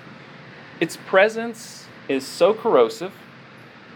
Its 0.80 0.98
presence 0.98 1.88
is 2.08 2.26
so 2.26 2.54
corrosive, 2.54 3.14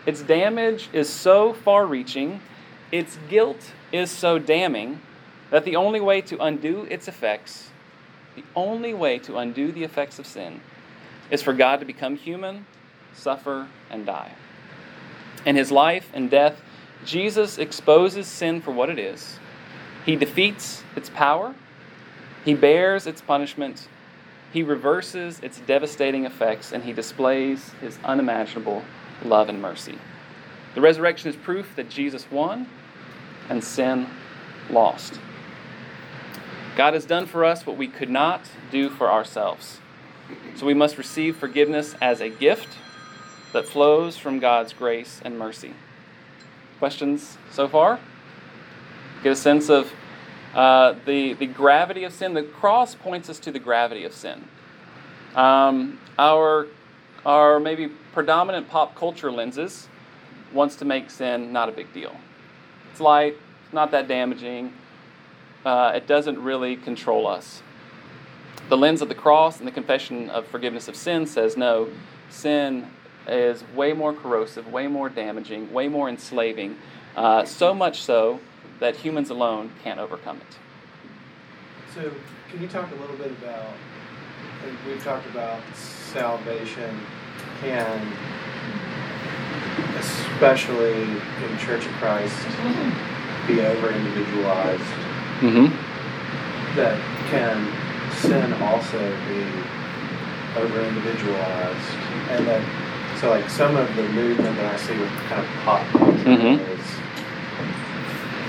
its 0.06 0.22
damage 0.22 0.90
is 0.94 1.10
so 1.10 1.54
far 1.54 1.86
reaching, 1.86 2.42
its 2.92 3.18
guilt 3.30 3.74
is 3.92 4.12
so 4.12 4.40
damning 4.40 5.02
that 5.50 5.66
the 5.66 5.76
only 5.76 6.00
way 6.00 6.22
to 6.22 6.42
undo 6.42 6.84
its 6.90 7.08
effects, 7.08 7.70
the 8.36 8.44
only 8.56 8.94
way 8.94 9.20
to 9.20 9.38
undo 9.38 9.72
the 9.72 9.84
effects 9.84 10.20
of 10.20 10.28
sin, 10.28 10.62
is 11.32 11.42
for 11.42 11.54
God 11.54 11.80
to 11.80 11.86
become 11.86 12.16
human, 12.16 12.66
suffer, 13.14 13.68
and 13.90 14.06
die. 14.06 14.34
In 15.46 15.56
his 15.56 15.72
life 15.72 16.10
and 16.14 16.30
death, 16.30 16.62
Jesus 17.06 17.58
exposes 17.58 18.28
sin 18.28 18.62
for 18.62 18.72
what 18.72 18.90
it 18.90 19.00
is. 19.00 19.40
He 20.06 20.16
defeats 20.16 20.84
its 20.96 21.10
power, 21.10 21.56
he 22.46 22.54
bears 22.54 23.08
its 23.08 23.22
punishment, 23.22 23.88
he 24.52 24.64
reverses 24.64 25.40
its 25.42 25.60
devastating 25.60 26.26
effects, 26.26 26.72
and 26.72 26.84
he 26.84 26.94
displays 26.94 27.72
his 27.82 28.00
unimaginable 28.04 28.84
love 29.24 29.50
and 29.50 29.62
mercy. 29.62 29.98
The 30.76 30.82
resurrection 30.82 31.30
is 31.30 31.36
proof 31.36 31.76
that 31.76 31.90
Jesus 31.90 32.30
won 32.32 32.68
and 33.50 33.64
sin 33.64 34.08
lost. 34.70 35.20
God 36.76 36.94
has 36.94 37.06
done 37.06 37.26
for 37.26 37.44
us 37.44 37.66
what 37.66 37.76
we 37.76 37.88
could 37.88 38.10
not 38.10 38.42
do 38.72 38.90
for 38.90 39.12
ourselves. 39.12 39.80
So 40.56 40.66
we 40.66 40.74
must 40.74 40.98
receive 40.98 41.36
forgiveness 41.36 41.96
as 42.00 42.22
a 42.22 42.30
gift 42.30 42.78
that 43.52 43.66
flows 43.66 44.18
from 44.18 44.40
God's 44.40 44.74
grace 44.74 45.22
and 45.26 45.38
mercy. 45.38 45.74
Questions 46.78 47.38
so 47.52 47.68
far? 47.68 48.00
Get 49.24 49.32
a 49.34 49.36
sense 49.36 49.70
of 49.70 49.92
uh, 50.54 50.96
the, 51.06 51.34
the 51.34 51.48
gravity 51.48 52.04
of 52.04 52.14
sin. 52.14 52.34
The 52.34 52.44
cross 52.44 52.96
points 52.96 53.30
us 53.30 53.40
to 53.40 53.52
the 53.52 53.60
gravity 53.60 54.06
of 54.06 54.14
sin. 54.14 54.48
Um, 55.36 56.00
our, 56.18 56.68
our 57.26 57.60
maybe 57.60 57.88
predominant 58.14 58.70
pop 58.70 58.96
culture 58.96 59.32
lenses 59.32 59.88
wants 60.54 60.76
to 60.78 60.86
make 60.86 61.10
sin 61.10 61.52
not 61.52 61.70
a 61.70 61.72
big 61.72 61.92
deal. 61.94 62.16
It's 62.92 63.00
light, 63.00 63.38
it's 63.64 63.74
not 63.74 63.92
that 63.92 64.08
damaging. 64.08 64.74
Uh, 65.66 65.92
it 65.96 66.08
doesn't 66.08 66.42
really 66.42 66.76
control 66.76 67.28
us. 67.28 67.62
The 68.70 68.78
lens 68.78 69.02
of 69.02 69.10
the 69.10 69.16
cross 69.16 69.60
and 69.60 69.68
the 69.68 69.72
confession 69.72 70.30
of 70.30 70.48
forgiveness 70.48 70.88
of 70.88 70.96
sin 70.96 71.26
says 71.26 71.58
no, 71.58 71.90
sin 72.30 72.88
is 73.28 73.64
way 73.76 73.94
more 73.94 74.14
corrosive, 74.14 74.68
way 74.68 74.88
more 74.88 75.10
damaging, 75.10 75.72
way 75.74 75.88
more 75.88 76.10
enslaving, 76.10 76.78
uh, 77.16 77.46
so 77.46 77.74
much 77.74 78.02
so 78.02 78.40
that 78.80 78.96
humans 78.96 79.30
alone 79.30 79.72
can't 79.84 80.00
overcome 80.00 80.38
it. 80.38 80.58
So, 81.94 82.12
can 82.50 82.62
you 82.62 82.68
talk 82.68 82.90
a 82.92 82.96
little 82.96 83.18
bit 83.18 83.32
about? 83.32 83.74
We've 84.86 85.04
talked 85.04 85.28
about 85.28 85.62
salvation 85.74 87.00
and 87.64 88.14
especially 90.00 91.02
in 91.04 91.58
Church 91.60 91.86
of 91.86 91.92
Christ, 91.94 92.36
be 93.48 93.62
over 93.62 93.92
individualized. 93.92 94.82
Mm-hmm. 95.42 95.68
That 96.76 96.98
can 97.30 97.58
sin 98.14 98.54
also 98.62 99.00
be 99.28 99.44
over 100.60 100.82
individualized, 100.82 101.90
and 102.32 102.48
that 102.48 102.62
so 103.20 103.30
like 103.30 103.50
some 103.50 103.76
of 103.76 103.94
the 103.96 104.04
movement 104.10 104.56
that 104.58 104.74
I 104.74 104.78
see 104.78 104.98
with 104.98 105.10
kind 105.28 105.42
of 105.42 105.48
pop 105.66 105.86
culture 105.92 106.24
Mhm. 106.30 106.60
is 106.74 106.86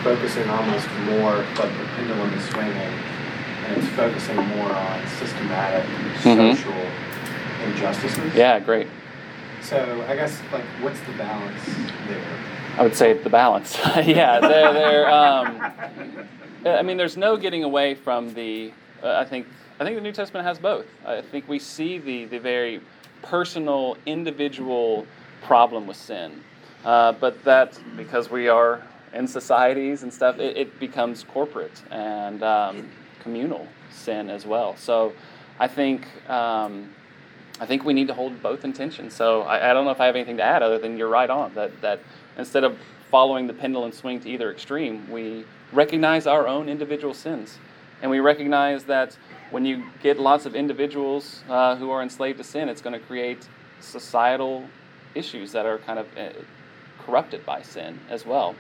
focusing 0.05 0.49
almost 0.49 0.89
more 1.11 1.37
like 1.37 1.73
the 1.79 1.85
pendulum 1.97 2.33
is 2.35 2.45
swinging, 2.45 2.93
and 3.67 3.77
it's 3.77 3.89
focusing 3.89 4.37
more 4.57 4.73
on 4.73 5.07
systematic 5.19 5.85
Mhm. 6.25 6.55
social 6.57 6.75
injustices. 7.67 8.35
Yeah, 8.35 8.59
great. 8.61 8.87
So 9.63 10.05
I 10.09 10.17
guess 10.17 10.41
like 10.53 10.65
what's 10.81 11.01
the 11.01 11.13
balance 11.13 11.65
there? 12.09 12.25
I 12.77 12.83
would 12.83 12.95
say 12.95 13.13
the 13.13 13.31
balance. 13.31 13.79
yeah, 14.05 14.41
they're, 14.41 14.73
they're 14.73 15.11
um, 15.11 15.61
I 16.67 16.83
mean, 16.83 16.97
there's 16.97 17.17
no 17.17 17.37
getting 17.37 17.65
away 17.65 17.95
from 17.95 18.33
the. 18.35 18.73
Uh, 19.03 19.17
I 19.17 19.25
think 19.25 19.47
I 19.79 19.85
think 19.85 19.97
the 19.97 20.03
New 20.03 20.13
Testament 20.13 20.47
has 20.47 20.59
both. 20.59 20.87
I 21.07 21.21
think 21.21 21.49
we 21.49 21.59
see 21.59 21.99
the 21.99 22.25
the 22.27 22.39
very 22.39 22.81
personal, 23.23 23.97
individual 24.07 25.07
problem 25.43 25.87
with 25.87 25.97
sin, 25.97 26.43
uh, 26.85 27.13
but 27.13 27.43
that 27.45 27.79
because 27.97 28.31
we 28.31 28.49
are 28.49 28.83
in 29.13 29.27
societies 29.27 30.03
and 30.03 30.13
stuff, 30.13 30.39
it, 30.39 30.57
it 30.57 30.81
becomes 30.81 31.25
corporate 31.25 31.83
and 31.91 32.43
um, 32.43 32.89
communal 33.21 33.67
sin 33.91 34.31
as 34.31 34.47
well. 34.47 34.77
So, 34.77 35.13
I 35.59 35.69
think. 35.69 36.07
Um, 36.31 36.95
I 37.61 37.67
think 37.67 37.85
we 37.85 37.93
need 37.93 38.09
to 38.09 38.15
hold 38.15 38.43
both 38.43 38.65
intentions. 38.65 39.15
So 39.15 39.43
I, 39.43 39.71
I, 39.71 39.73
don't 39.75 39.85
know 39.85 39.91
if 39.91 40.01
I 40.01 40.07
have 40.07 40.17
anything 40.17 40.39
to 40.39 40.43
add 40.43 40.63
other 40.63 40.79
than 40.79 40.97
you're 40.97 41.11
right 41.11 41.29
on 41.29 41.55
that 41.55 41.79
that 41.83 42.01
instead 42.39 42.65
of 42.65 42.79
following 43.11 43.47
the 43.47 43.53
pendulum 43.53 43.93
swing 43.93 44.19
to 44.21 44.31
either 44.31 44.51
extreme, 44.51 45.09
we 45.11 45.45
recognize 45.73 46.27
our 46.27 46.49
own 46.49 46.69
individual 46.69 47.13
sins, 47.13 47.59
and 48.01 48.11
we 48.11 48.19
recognize 48.19 48.85
that 48.85 49.17
when 49.51 49.65
you 49.67 49.85
get 50.03 50.19
lots 50.19 50.47
of 50.47 50.55
individuals 50.55 51.43
uh, 51.49 51.77
who 51.77 51.91
are 51.91 52.03
enslaved 52.03 52.39
to 52.39 52.45
sin, 52.45 52.69
it's 52.69 52.81
going 52.81 52.99
to 52.99 53.05
create 53.07 53.49
societal 53.81 54.65
issues 55.15 55.53
that 55.53 55.67
are 55.67 55.79
kind 55.79 55.99
of 55.99 56.07
uh, 56.17 56.31
corrupted 57.01 57.45
by 57.45 57.61
sin 57.61 57.99
as 58.09 58.25
well. 58.25 58.55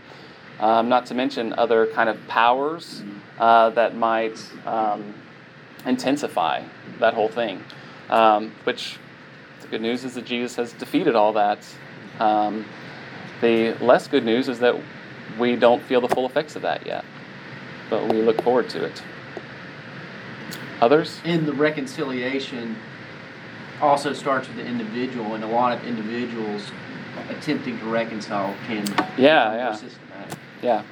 Um, 0.58 0.88
not 0.90 1.06
to 1.06 1.14
mention 1.14 1.54
other 1.54 1.86
kind 1.86 2.10
of 2.10 2.18
powers 2.28 3.02
uh, 3.38 3.70
that 3.70 3.96
might 3.96 4.38
um, 4.66 5.14
intensify 5.86 6.62
that 6.98 7.14
whole 7.14 7.28
thing. 7.28 7.64
Um, 8.10 8.52
which 8.64 8.98
the 9.62 9.68
good 9.68 9.80
news 9.80 10.04
is 10.04 10.14
that 10.14 10.24
Jesus 10.24 10.56
has 10.56 10.72
defeated 10.72 11.14
all 11.14 11.32
that. 11.34 11.58
Um, 12.18 12.66
the 13.40 13.74
less 13.80 14.08
good 14.08 14.24
news 14.24 14.48
is 14.48 14.58
that 14.58 14.76
we 15.38 15.56
don't 15.56 15.82
feel 15.82 16.00
the 16.00 16.08
full 16.08 16.26
effects 16.26 16.56
of 16.56 16.62
that 16.62 16.84
yet, 16.86 17.04
but 17.88 18.06
we 18.12 18.20
look 18.20 18.42
forward 18.42 18.68
to 18.70 18.84
it. 18.84 19.02
others. 20.80 21.20
In 21.24 21.46
the 21.46 21.52
reconciliation 21.52 22.76
also 23.80 24.12
starts 24.12 24.48
with 24.48 24.56
the 24.56 24.66
individual, 24.66 25.34
and 25.34 25.44
a 25.44 25.46
lot 25.46 25.72
of 25.76 25.84
individuals 25.86 26.70
attempting 27.30 27.78
to 27.78 27.84
reconcile 27.86 28.54
can 28.66 28.86
Yeah, 29.16 29.54
yeah. 29.54 29.72
systematic. 29.74 30.38
Yeah. 30.62 30.82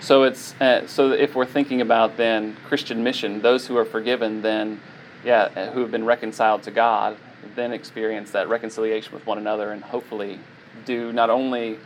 So 0.00 0.22
it's 0.24 0.54
uh, 0.60 0.86
so 0.86 1.10
if 1.12 1.34
we're 1.34 1.46
thinking 1.46 1.80
about 1.80 2.16
then 2.16 2.56
Christian 2.68 3.02
mission, 3.02 3.42
those 3.42 3.66
who 3.66 3.76
are 3.76 3.84
forgiven, 3.84 4.42
then 4.42 4.80
yeah, 5.24 5.70
who 5.70 5.80
have 5.80 5.90
been 5.90 6.04
reconciled 6.04 6.62
to 6.64 6.70
God, 6.70 7.16
then 7.54 7.72
experience 7.72 8.30
that 8.32 8.48
reconciliation 8.48 9.12
with 9.12 9.26
one 9.26 9.38
another, 9.38 9.72
and 9.72 9.82
hopefully 9.82 10.38
do 10.84 11.12
not 11.12 11.30
only. 11.30 11.78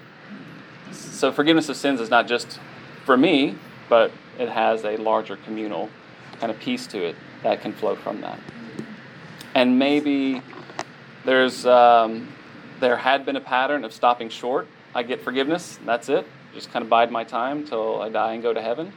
So 0.93 1.33
forgiveness 1.33 1.69
of 1.69 1.77
sins 1.77 2.01
is 2.01 2.11
not 2.11 2.27
just 2.27 2.61
for 3.05 3.17
me, 3.17 3.57
but 3.89 4.13
it 4.39 4.49
has 4.49 4.85
a 4.85 4.97
larger 4.97 5.37
communal 5.37 5.89
kind 6.39 6.51
of 6.51 6.59
piece 6.59 6.87
to 6.89 7.03
it 7.03 7.17
that 7.43 7.61
can 7.61 7.73
flow 7.73 7.95
from 7.95 8.21
that. 8.21 8.39
And 9.55 9.79
maybe 9.79 10.43
there's 11.25 11.67
um, 11.67 12.29
there 12.81 12.97
had 12.97 13.25
been 13.25 13.37
a 13.37 13.41
pattern 13.41 13.85
of 13.85 13.93
stopping 13.93 14.29
short. 14.29 14.67
I 14.95 15.03
get 15.03 15.23
forgiveness, 15.23 15.79
that's 15.87 16.09
it. 16.09 16.27
Just 16.55 16.71
kind 16.71 16.83
of 16.83 16.89
bide 16.91 17.11
my 17.11 17.25
time 17.25 17.67
till 17.67 18.03
I 18.03 18.09
die 18.09 18.35
and 18.35 18.43
go 18.43 18.53
to 18.53 18.61
heaven. 18.61 18.93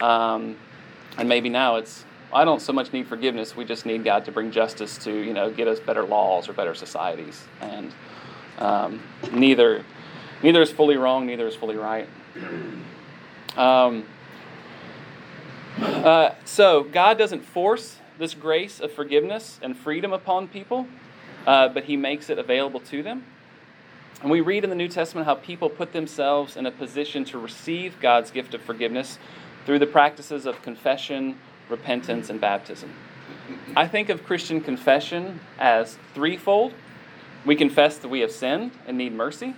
Um, 0.00 0.56
and 1.18 1.28
maybe 1.28 1.48
now 1.48 1.76
it's 1.76 2.04
I 2.34 2.44
don't 2.44 2.60
so 2.60 2.72
much 2.72 2.92
need 2.92 3.06
forgiveness. 3.06 3.56
We 3.56 3.64
just 3.64 3.86
need 3.86 4.02
God 4.02 4.24
to 4.24 4.32
bring 4.32 4.50
justice 4.50 4.98
to 4.98 5.12
you 5.12 5.32
know 5.32 5.50
get 5.50 5.68
us 5.68 5.78
better 5.78 6.02
laws 6.02 6.48
or 6.48 6.52
better 6.52 6.74
societies. 6.74 7.44
And 7.60 7.94
um, 8.58 9.00
neither 9.32 9.84
neither 10.42 10.60
is 10.60 10.72
fully 10.72 10.96
wrong, 10.96 11.26
neither 11.26 11.46
is 11.46 11.54
fully 11.54 11.76
right. 11.76 12.08
Um, 13.56 14.04
uh, 15.78 16.30
so 16.44 16.82
God 16.82 17.18
doesn't 17.18 17.44
force 17.44 17.98
this 18.18 18.34
grace 18.34 18.80
of 18.80 18.92
forgiveness 18.92 19.58
and 19.62 19.76
freedom 19.76 20.12
upon 20.12 20.48
people, 20.48 20.86
uh, 21.46 21.68
but 21.68 21.84
He 21.84 21.96
makes 21.96 22.30
it 22.30 22.38
available 22.38 22.80
to 22.80 23.02
them. 23.02 23.24
And 24.22 24.30
we 24.30 24.40
read 24.40 24.64
in 24.64 24.70
the 24.70 24.76
New 24.76 24.88
Testament 24.88 25.26
how 25.26 25.34
people 25.34 25.68
put 25.68 25.92
themselves 25.92 26.56
in 26.56 26.66
a 26.66 26.70
position 26.70 27.24
to 27.26 27.38
receive 27.38 28.00
God's 28.00 28.30
gift 28.30 28.54
of 28.54 28.62
forgiveness 28.62 29.18
through 29.66 29.78
the 29.78 29.86
practices 29.86 30.46
of 30.46 30.60
confession, 30.62 31.38
repentance, 31.68 32.30
and 32.30 32.40
baptism. 32.40 32.92
I 33.76 33.86
think 33.86 34.08
of 34.08 34.24
Christian 34.24 34.60
confession 34.60 35.40
as 35.58 35.98
threefold. 36.14 36.72
We 37.44 37.56
confess 37.56 37.98
that 37.98 38.08
we 38.08 38.20
have 38.20 38.32
sinned 38.32 38.72
and 38.86 38.96
need 38.96 39.12
mercy. 39.12 39.54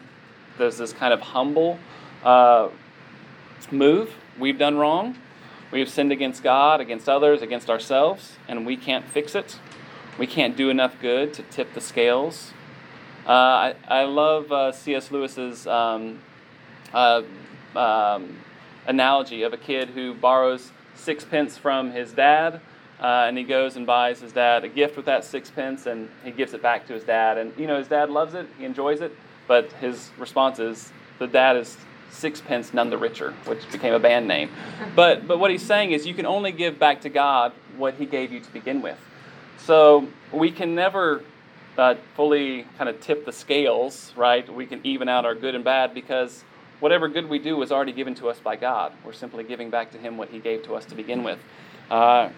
There's 0.59 0.79
this 0.79 0.93
kind 0.93 1.13
of 1.13 1.21
humble 1.21 1.79
uh, 2.25 2.69
move. 3.71 4.15
We've 4.39 4.59
done 4.59 4.77
wrong. 4.77 5.17
We 5.71 5.81
have 5.81 5.89
sinned 5.89 6.13
against 6.13 6.43
God, 6.43 6.81
against 6.81 7.09
others, 7.09 7.43
against 7.43 7.69
ourselves, 7.69 8.37
and 8.49 8.65
we 8.65 8.77
can't 8.77 9.05
fix 9.05 9.35
it. 9.35 9.59
We 10.19 10.27
can't 10.27 10.57
do 10.57 10.71
enough 10.71 10.95
good 11.01 11.35
to 11.35 11.43
tip 11.43 11.75
the 11.75 11.81
scales. 11.81 12.53
Uh, 13.27 13.31
I, 13.31 13.75
I 13.89 14.05
love 14.05 14.53
uh, 14.53 14.73
C.S. 14.73 15.11
Lewis's 15.11 15.67
um, 15.67 16.21
uh, 16.95 17.23
um, 17.75 18.39
analogy 18.87 19.43
of 19.43 19.53
a 19.53 19.57
kid 19.57 19.91
who 19.91 20.15
borrows 20.15 20.71
sixpence 20.97 21.57
from 21.57 21.93
his 21.93 22.13
dad, 22.13 22.61
uh, 23.01 23.25
and 23.29 23.37
he 23.37 23.45
goes 23.45 23.77
and 23.77 23.87
buys 23.87 24.21
his 24.21 24.33
dad 24.33 24.65
a 24.65 24.69
gift 24.69 24.97
with 24.97 25.07
that 25.07 25.25
sixpence, 25.25 25.87
and 25.87 26.09
he 26.25 26.31
gives 26.31 26.55
it 26.55 26.63
back 26.63 26.87
to 26.89 26.95
his 26.95 27.05
dad. 27.05 27.39
And 27.39 27.53
you 27.59 27.67
know, 27.67 27.79
his 27.79 27.89
dad 27.89 28.11
loves 28.11 28.35
it, 28.35 28.47
he 28.59 28.65
enjoys 28.65 29.01
it, 29.01 29.17
but 29.47 29.71
his 29.81 30.11
response 30.19 30.59
is, 30.59 30.93
"The 31.19 31.27
dad 31.27 31.57
is 31.57 31.77
sixpence 32.11 32.73
none 32.73 32.91
the 32.91 32.99
richer," 32.99 33.35
which 33.45 33.71
became 33.71 33.95
a 33.95 34.01
band 34.01 34.27
name. 34.27 34.51
But 34.95 35.27
but 35.29 35.39
what 35.39 35.51
he's 35.51 35.65
saying 35.65 35.93
is, 35.93 36.07
you 36.07 36.15
can 36.15 36.27
only 36.27 36.53
give 36.53 36.79
back 36.79 37.03
to 37.03 37.09
God 37.09 37.53
what 37.77 37.95
He 37.95 38.07
gave 38.07 38.33
you 38.33 38.41
to 38.41 38.53
begin 38.53 38.83
with. 38.83 38.99
So 39.59 40.09
we 40.33 40.51
can 40.51 40.75
never 40.75 41.23
uh, 41.77 41.95
fully 42.15 42.67
kind 42.79 42.89
of 42.89 43.01
tip 43.01 43.25
the 43.25 43.33
scales, 43.33 44.13
right? 44.17 44.49
We 44.53 44.67
can 44.67 44.81
even 44.85 45.09
out 45.09 45.25
our 45.25 45.35
good 45.35 45.55
and 45.55 45.65
bad 45.65 45.95
because 45.95 46.45
whatever 46.81 47.09
good 47.09 47.29
we 47.29 47.39
do 47.39 47.57
was 47.57 47.73
already 47.73 47.93
given 47.93 48.15
to 48.17 48.29
us 48.29 48.39
by 48.39 48.57
God. 48.57 48.93
We're 49.05 49.13
simply 49.13 49.45
giving 49.45 49.71
back 49.71 49.93
to 49.93 49.99
Him 49.99 50.17
what 50.17 50.31
He 50.31 50.39
gave 50.39 50.65
to 50.65 50.75
us 50.75 50.85
to 50.87 50.95
begin 50.95 51.23
with. 51.23 51.39
Uh, 51.91 52.31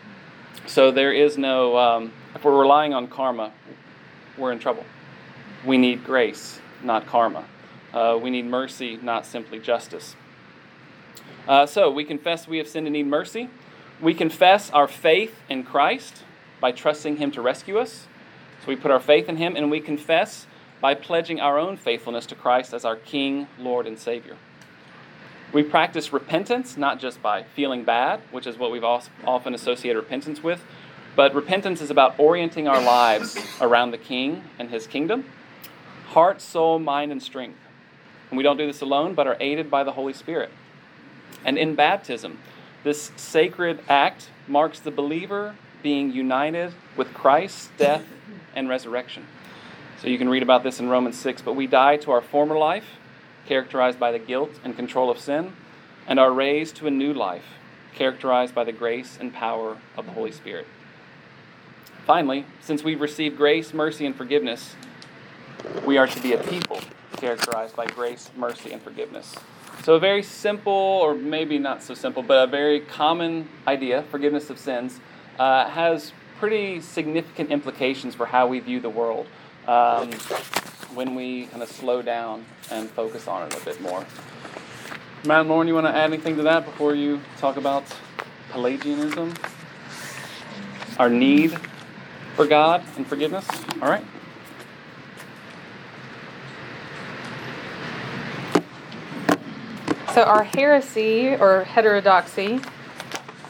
so 0.66 0.90
there 0.90 1.12
is 1.12 1.38
no, 1.38 1.76
um, 1.76 2.12
if 2.34 2.44
we're 2.44 2.58
relying 2.58 2.94
on 2.94 3.08
karma, 3.08 3.52
we're 4.36 4.52
in 4.52 4.58
trouble. 4.58 4.84
We 5.64 5.78
need 5.78 6.04
grace, 6.04 6.60
not 6.82 7.06
karma. 7.06 7.44
Uh, 7.92 8.18
we 8.20 8.30
need 8.30 8.46
mercy, 8.46 8.98
not 9.02 9.26
simply 9.26 9.58
justice. 9.58 10.14
Uh, 11.46 11.66
so 11.66 11.90
we 11.90 12.04
confess 12.04 12.46
we 12.46 12.58
have 12.58 12.68
sinned 12.68 12.86
and 12.86 12.92
need 12.92 13.06
mercy. 13.06 13.48
We 14.00 14.14
confess 14.14 14.70
our 14.70 14.86
faith 14.86 15.34
in 15.48 15.64
Christ 15.64 16.22
by 16.60 16.72
trusting 16.72 17.16
Him 17.16 17.30
to 17.32 17.40
rescue 17.40 17.78
us. 17.78 18.06
So 18.62 18.68
we 18.68 18.76
put 18.76 18.90
our 18.90 19.00
faith 19.00 19.28
in 19.28 19.36
Him, 19.36 19.56
and 19.56 19.70
we 19.70 19.80
confess 19.80 20.46
by 20.80 20.94
pledging 20.94 21.40
our 21.40 21.58
own 21.58 21.76
faithfulness 21.76 22.26
to 22.26 22.34
Christ 22.34 22.72
as 22.72 22.84
our 22.84 22.96
King, 22.96 23.48
Lord, 23.58 23.86
and 23.86 23.98
Savior. 23.98 24.36
We 25.52 25.62
practice 25.62 26.12
repentance, 26.12 26.76
not 26.76 27.00
just 27.00 27.22
by 27.22 27.42
feeling 27.42 27.84
bad, 27.84 28.20
which 28.30 28.46
is 28.46 28.58
what 28.58 28.70
we've 28.70 28.84
often 28.84 29.54
associated 29.54 29.98
repentance 29.98 30.42
with, 30.42 30.62
but 31.16 31.34
repentance 31.34 31.80
is 31.80 31.90
about 31.90 32.18
orienting 32.18 32.68
our 32.68 32.80
lives 32.82 33.36
around 33.60 33.90
the 33.90 33.98
King 33.98 34.44
and 34.58 34.70
His 34.70 34.86
kingdom, 34.86 35.24
heart, 36.08 36.40
soul, 36.40 36.78
mind, 36.78 37.10
and 37.10 37.22
strength. 37.22 37.58
And 38.30 38.36
we 38.36 38.44
don't 38.44 38.58
do 38.58 38.66
this 38.66 38.82
alone, 38.82 39.14
but 39.14 39.26
are 39.26 39.36
aided 39.40 39.70
by 39.70 39.84
the 39.84 39.92
Holy 39.92 40.12
Spirit. 40.12 40.50
And 41.44 41.56
in 41.56 41.74
baptism, 41.74 42.38
this 42.84 43.10
sacred 43.16 43.80
act 43.88 44.28
marks 44.46 44.78
the 44.78 44.90
believer 44.90 45.56
being 45.82 46.12
united 46.12 46.74
with 46.96 47.14
Christ's 47.14 47.70
death 47.78 48.04
and 48.54 48.68
resurrection. 48.68 49.26
So 50.00 50.06
you 50.06 50.16
can 50.16 50.28
read 50.28 50.44
about 50.44 50.62
this 50.62 50.78
in 50.78 50.88
Romans 50.88 51.18
6. 51.18 51.42
But 51.42 51.54
we 51.54 51.66
die 51.66 51.96
to 51.98 52.12
our 52.12 52.20
former 52.20 52.56
life, 52.56 52.84
characterized 53.46 53.98
by 53.98 54.12
the 54.12 54.18
guilt 54.18 54.52
and 54.62 54.76
control 54.76 55.10
of 55.10 55.18
sin, 55.18 55.52
and 56.06 56.20
are 56.20 56.32
raised 56.32 56.76
to 56.76 56.86
a 56.86 56.90
new 56.90 57.12
life, 57.12 57.44
characterized 57.94 58.54
by 58.54 58.64
the 58.64 58.72
grace 58.72 59.18
and 59.20 59.32
power 59.34 59.78
of 59.96 60.06
the 60.06 60.12
Holy 60.12 60.30
Spirit. 60.30 60.66
Finally, 62.06 62.46
since 62.60 62.84
we've 62.84 63.00
received 63.00 63.36
grace, 63.36 63.74
mercy, 63.74 64.06
and 64.06 64.14
forgiveness, 64.14 64.76
we 65.84 65.98
are 65.98 66.06
to 66.06 66.22
be 66.22 66.32
a 66.32 66.38
people 66.38 66.80
characterized 67.16 67.74
by 67.74 67.86
grace, 67.86 68.30
mercy, 68.36 68.72
and 68.72 68.80
forgiveness. 68.80 69.34
So, 69.82 69.94
a 69.94 69.98
very 69.98 70.22
simple, 70.22 70.72
or 70.72 71.14
maybe 71.14 71.58
not 71.58 71.82
so 71.82 71.94
simple, 71.94 72.22
but 72.22 72.48
a 72.48 72.50
very 72.50 72.80
common 72.80 73.48
idea, 73.66 74.04
forgiveness 74.10 74.48
of 74.48 74.58
sins, 74.58 75.00
uh, 75.38 75.68
has 75.68 76.12
pretty 76.38 76.80
significant 76.80 77.50
implications 77.50 78.14
for 78.14 78.26
how 78.26 78.46
we 78.46 78.60
view 78.60 78.80
the 78.80 78.90
world 78.90 79.26
um, 79.68 80.10
when 80.94 81.14
we 81.14 81.46
kind 81.46 81.62
of 81.62 81.68
slow 81.68 82.02
down 82.02 82.44
and 82.70 82.90
focus 82.90 83.28
on 83.28 83.46
it 83.46 83.54
a 83.54 83.64
bit 83.64 83.80
more. 83.80 84.04
Matt 85.24 85.40
and 85.40 85.48
Lauren, 85.50 85.68
you 85.68 85.74
want 85.74 85.86
to 85.86 85.94
add 85.94 86.12
anything 86.12 86.36
to 86.36 86.42
that 86.44 86.64
before 86.64 86.94
you 86.94 87.20
talk 87.36 87.56
about 87.56 87.84
Pelagianism? 88.50 89.34
Our 90.98 91.10
need 91.10 91.56
for 92.34 92.46
God 92.46 92.82
and 92.96 93.06
forgiveness? 93.06 93.46
All 93.82 93.88
right. 93.88 94.04
So, 100.14 100.24
our 100.24 100.42
heresy 100.42 101.36
or 101.36 101.62
heterodoxy 101.64 102.60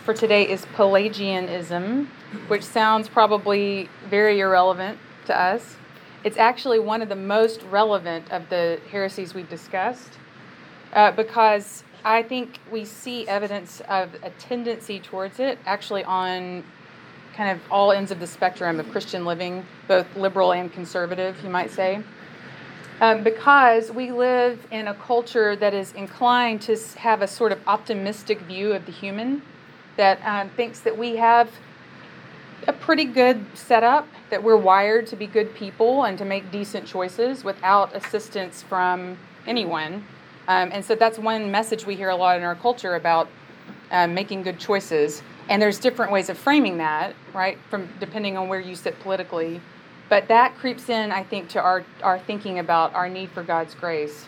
for 0.04 0.12
today 0.12 0.46
is 0.48 0.66
Pelagianism, 0.74 2.10
which 2.48 2.62
sounds 2.62 3.08
probably 3.08 3.88
very 4.10 4.40
irrelevant 4.40 4.98
to 5.26 5.40
us. 5.40 5.77
It's 6.24 6.36
actually 6.36 6.78
one 6.78 7.02
of 7.02 7.08
the 7.08 7.16
most 7.16 7.62
relevant 7.64 8.30
of 8.30 8.48
the 8.48 8.80
heresies 8.90 9.34
we've 9.34 9.48
discussed 9.48 10.12
uh, 10.92 11.12
because 11.12 11.84
I 12.04 12.22
think 12.22 12.58
we 12.70 12.84
see 12.84 13.26
evidence 13.28 13.80
of 13.88 14.14
a 14.22 14.30
tendency 14.30 14.98
towards 15.00 15.38
it 15.40 15.58
actually 15.66 16.04
on 16.04 16.64
kind 17.34 17.50
of 17.50 17.60
all 17.70 17.92
ends 17.92 18.10
of 18.10 18.18
the 18.18 18.26
spectrum 18.26 18.80
of 18.80 18.90
Christian 18.90 19.24
living, 19.24 19.64
both 19.86 20.16
liberal 20.16 20.52
and 20.52 20.72
conservative, 20.72 21.40
you 21.44 21.50
might 21.50 21.70
say. 21.70 22.02
Um, 23.00 23.22
because 23.22 23.92
we 23.92 24.10
live 24.10 24.66
in 24.72 24.88
a 24.88 24.94
culture 24.94 25.54
that 25.54 25.72
is 25.72 25.92
inclined 25.92 26.62
to 26.62 26.76
have 26.96 27.22
a 27.22 27.28
sort 27.28 27.52
of 27.52 27.60
optimistic 27.68 28.40
view 28.40 28.72
of 28.72 28.86
the 28.86 28.92
human, 28.92 29.42
that 29.96 30.20
um, 30.24 30.48
thinks 30.50 30.80
that 30.80 30.96
we 30.96 31.16
have 31.16 31.50
a 32.68 32.72
pretty 32.74 33.06
good 33.06 33.44
setup, 33.54 34.06
that 34.28 34.42
we're 34.42 34.56
wired 34.56 35.06
to 35.06 35.16
be 35.16 35.26
good 35.26 35.54
people 35.54 36.04
and 36.04 36.18
to 36.18 36.24
make 36.24 36.50
decent 36.50 36.86
choices 36.86 37.42
without 37.42 37.96
assistance 37.96 38.62
from 38.62 39.16
anyone. 39.46 40.04
Um, 40.46 40.70
and 40.72 40.84
so 40.84 40.94
that's 40.94 41.18
one 41.18 41.50
message 41.50 41.86
we 41.86 41.96
hear 41.96 42.10
a 42.10 42.16
lot 42.16 42.36
in 42.36 42.44
our 42.44 42.54
culture 42.54 42.94
about 42.94 43.28
um, 43.90 44.12
making 44.12 44.42
good 44.42 44.58
choices. 44.58 45.22
And 45.48 45.62
there's 45.62 45.78
different 45.78 46.12
ways 46.12 46.28
of 46.28 46.36
framing 46.36 46.76
that, 46.76 47.14
right, 47.32 47.58
from 47.70 47.88
depending 48.00 48.36
on 48.36 48.48
where 48.48 48.60
you 48.60 48.76
sit 48.76 49.00
politically. 49.00 49.62
But 50.10 50.28
that 50.28 50.54
creeps 50.56 50.90
in, 50.90 51.10
I 51.10 51.22
think, 51.22 51.48
to 51.50 51.60
our, 51.60 51.84
our 52.02 52.18
thinking 52.18 52.58
about 52.58 52.94
our 52.94 53.08
need 53.08 53.30
for 53.30 53.42
God's 53.42 53.74
grace. 53.74 54.26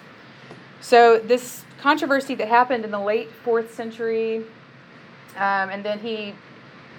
So, 0.81 1.18
this 1.18 1.64
controversy 1.79 2.35
that 2.37 2.48
happened 2.48 2.87
in 2.87 2.90
the 2.90 3.00
late 3.00 3.31
fourth 3.44 3.74
century, 3.74 4.38
um, 5.37 5.68
and 5.68 5.85
then 5.85 5.98
he 5.98 6.35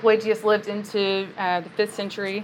Pelagius 0.01 0.43
lived 0.43 0.67
into 0.67 1.27
uh, 1.37 1.61
the 1.61 1.69
fifth 1.69 1.93
century, 1.93 2.43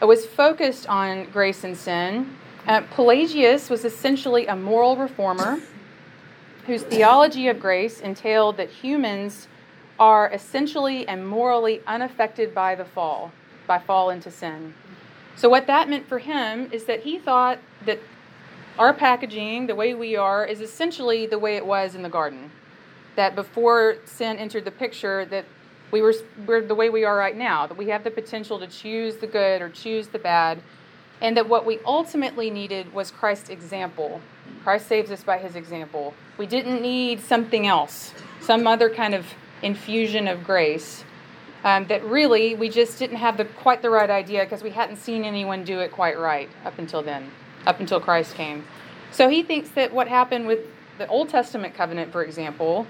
it 0.00 0.04
was 0.04 0.24
focused 0.24 0.88
on 0.88 1.24
grace 1.30 1.64
and 1.64 1.76
sin. 1.76 2.36
Uh, 2.66 2.82
Pelagius 2.92 3.68
was 3.68 3.84
essentially 3.84 4.46
a 4.46 4.54
moral 4.54 4.96
reformer 4.96 5.60
whose 6.66 6.82
theology 6.82 7.48
of 7.48 7.58
grace 7.58 8.00
entailed 8.00 8.56
that 8.58 8.70
humans 8.70 9.48
are 9.98 10.30
essentially 10.32 11.08
and 11.08 11.26
morally 11.26 11.82
unaffected 11.86 12.54
by 12.54 12.76
the 12.76 12.84
fall, 12.84 13.32
by 13.66 13.78
fall 13.78 14.10
into 14.10 14.30
sin. 14.30 14.72
So, 15.34 15.48
what 15.48 15.66
that 15.66 15.88
meant 15.88 16.06
for 16.06 16.18
him 16.18 16.68
is 16.70 16.84
that 16.84 17.00
he 17.00 17.18
thought 17.18 17.58
that 17.86 17.98
our 18.78 18.92
packaging, 18.92 19.66
the 19.66 19.74
way 19.74 19.94
we 19.94 20.14
are, 20.14 20.44
is 20.44 20.60
essentially 20.60 21.26
the 21.26 21.38
way 21.38 21.56
it 21.56 21.66
was 21.66 21.96
in 21.96 22.02
the 22.02 22.08
garden. 22.08 22.52
That 23.16 23.34
before 23.34 23.96
sin 24.04 24.36
entered 24.36 24.64
the 24.64 24.70
picture, 24.70 25.24
that 25.26 25.44
we 25.90 26.02
were 26.02 26.14
we're 26.46 26.62
the 26.62 26.74
way 26.74 26.90
we 26.90 27.04
are 27.04 27.16
right 27.16 27.36
now, 27.36 27.66
that 27.66 27.76
we 27.76 27.88
have 27.88 28.04
the 28.04 28.10
potential 28.10 28.58
to 28.58 28.66
choose 28.66 29.16
the 29.16 29.26
good 29.26 29.62
or 29.62 29.68
choose 29.68 30.08
the 30.08 30.18
bad, 30.18 30.60
and 31.20 31.36
that 31.36 31.48
what 31.48 31.64
we 31.64 31.78
ultimately 31.84 32.50
needed 32.50 32.92
was 32.92 33.10
Christ's 33.10 33.48
example. 33.48 34.20
Christ 34.64 34.86
saves 34.86 35.10
us 35.10 35.22
by 35.22 35.38
his 35.38 35.56
example. 35.56 36.14
We 36.36 36.46
didn't 36.46 36.82
need 36.82 37.20
something 37.20 37.66
else, 37.66 38.12
some 38.40 38.66
other 38.66 38.90
kind 38.90 39.14
of 39.14 39.26
infusion 39.62 40.28
of 40.28 40.44
grace. 40.44 41.04
Um, 41.64 41.86
that 41.88 42.04
really 42.04 42.54
we 42.54 42.68
just 42.68 43.00
didn't 43.00 43.16
have 43.16 43.36
the 43.36 43.44
quite 43.44 43.82
the 43.82 43.90
right 43.90 44.08
idea 44.08 44.44
because 44.44 44.62
we 44.62 44.70
hadn't 44.70 44.98
seen 44.98 45.24
anyone 45.24 45.64
do 45.64 45.80
it 45.80 45.90
quite 45.90 46.16
right 46.16 46.48
up 46.64 46.78
until 46.78 47.02
then, 47.02 47.30
up 47.66 47.80
until 47.80 47.98
Christ 47.98 48.36
came. 48.36 48.64
So 49.10 49.28
he 49.28 49.42
thinks 49.42 49.70
that 49.70 49.92
what 49.92 50.06
happened 50.06 50.46
with 50.46 50.60
the 50.98 51.08
Old 51.08 51.30
Testament 51.30 51.74
covenant, 51.74 52.12
for 52.12 52.22
example, 52.22 52.86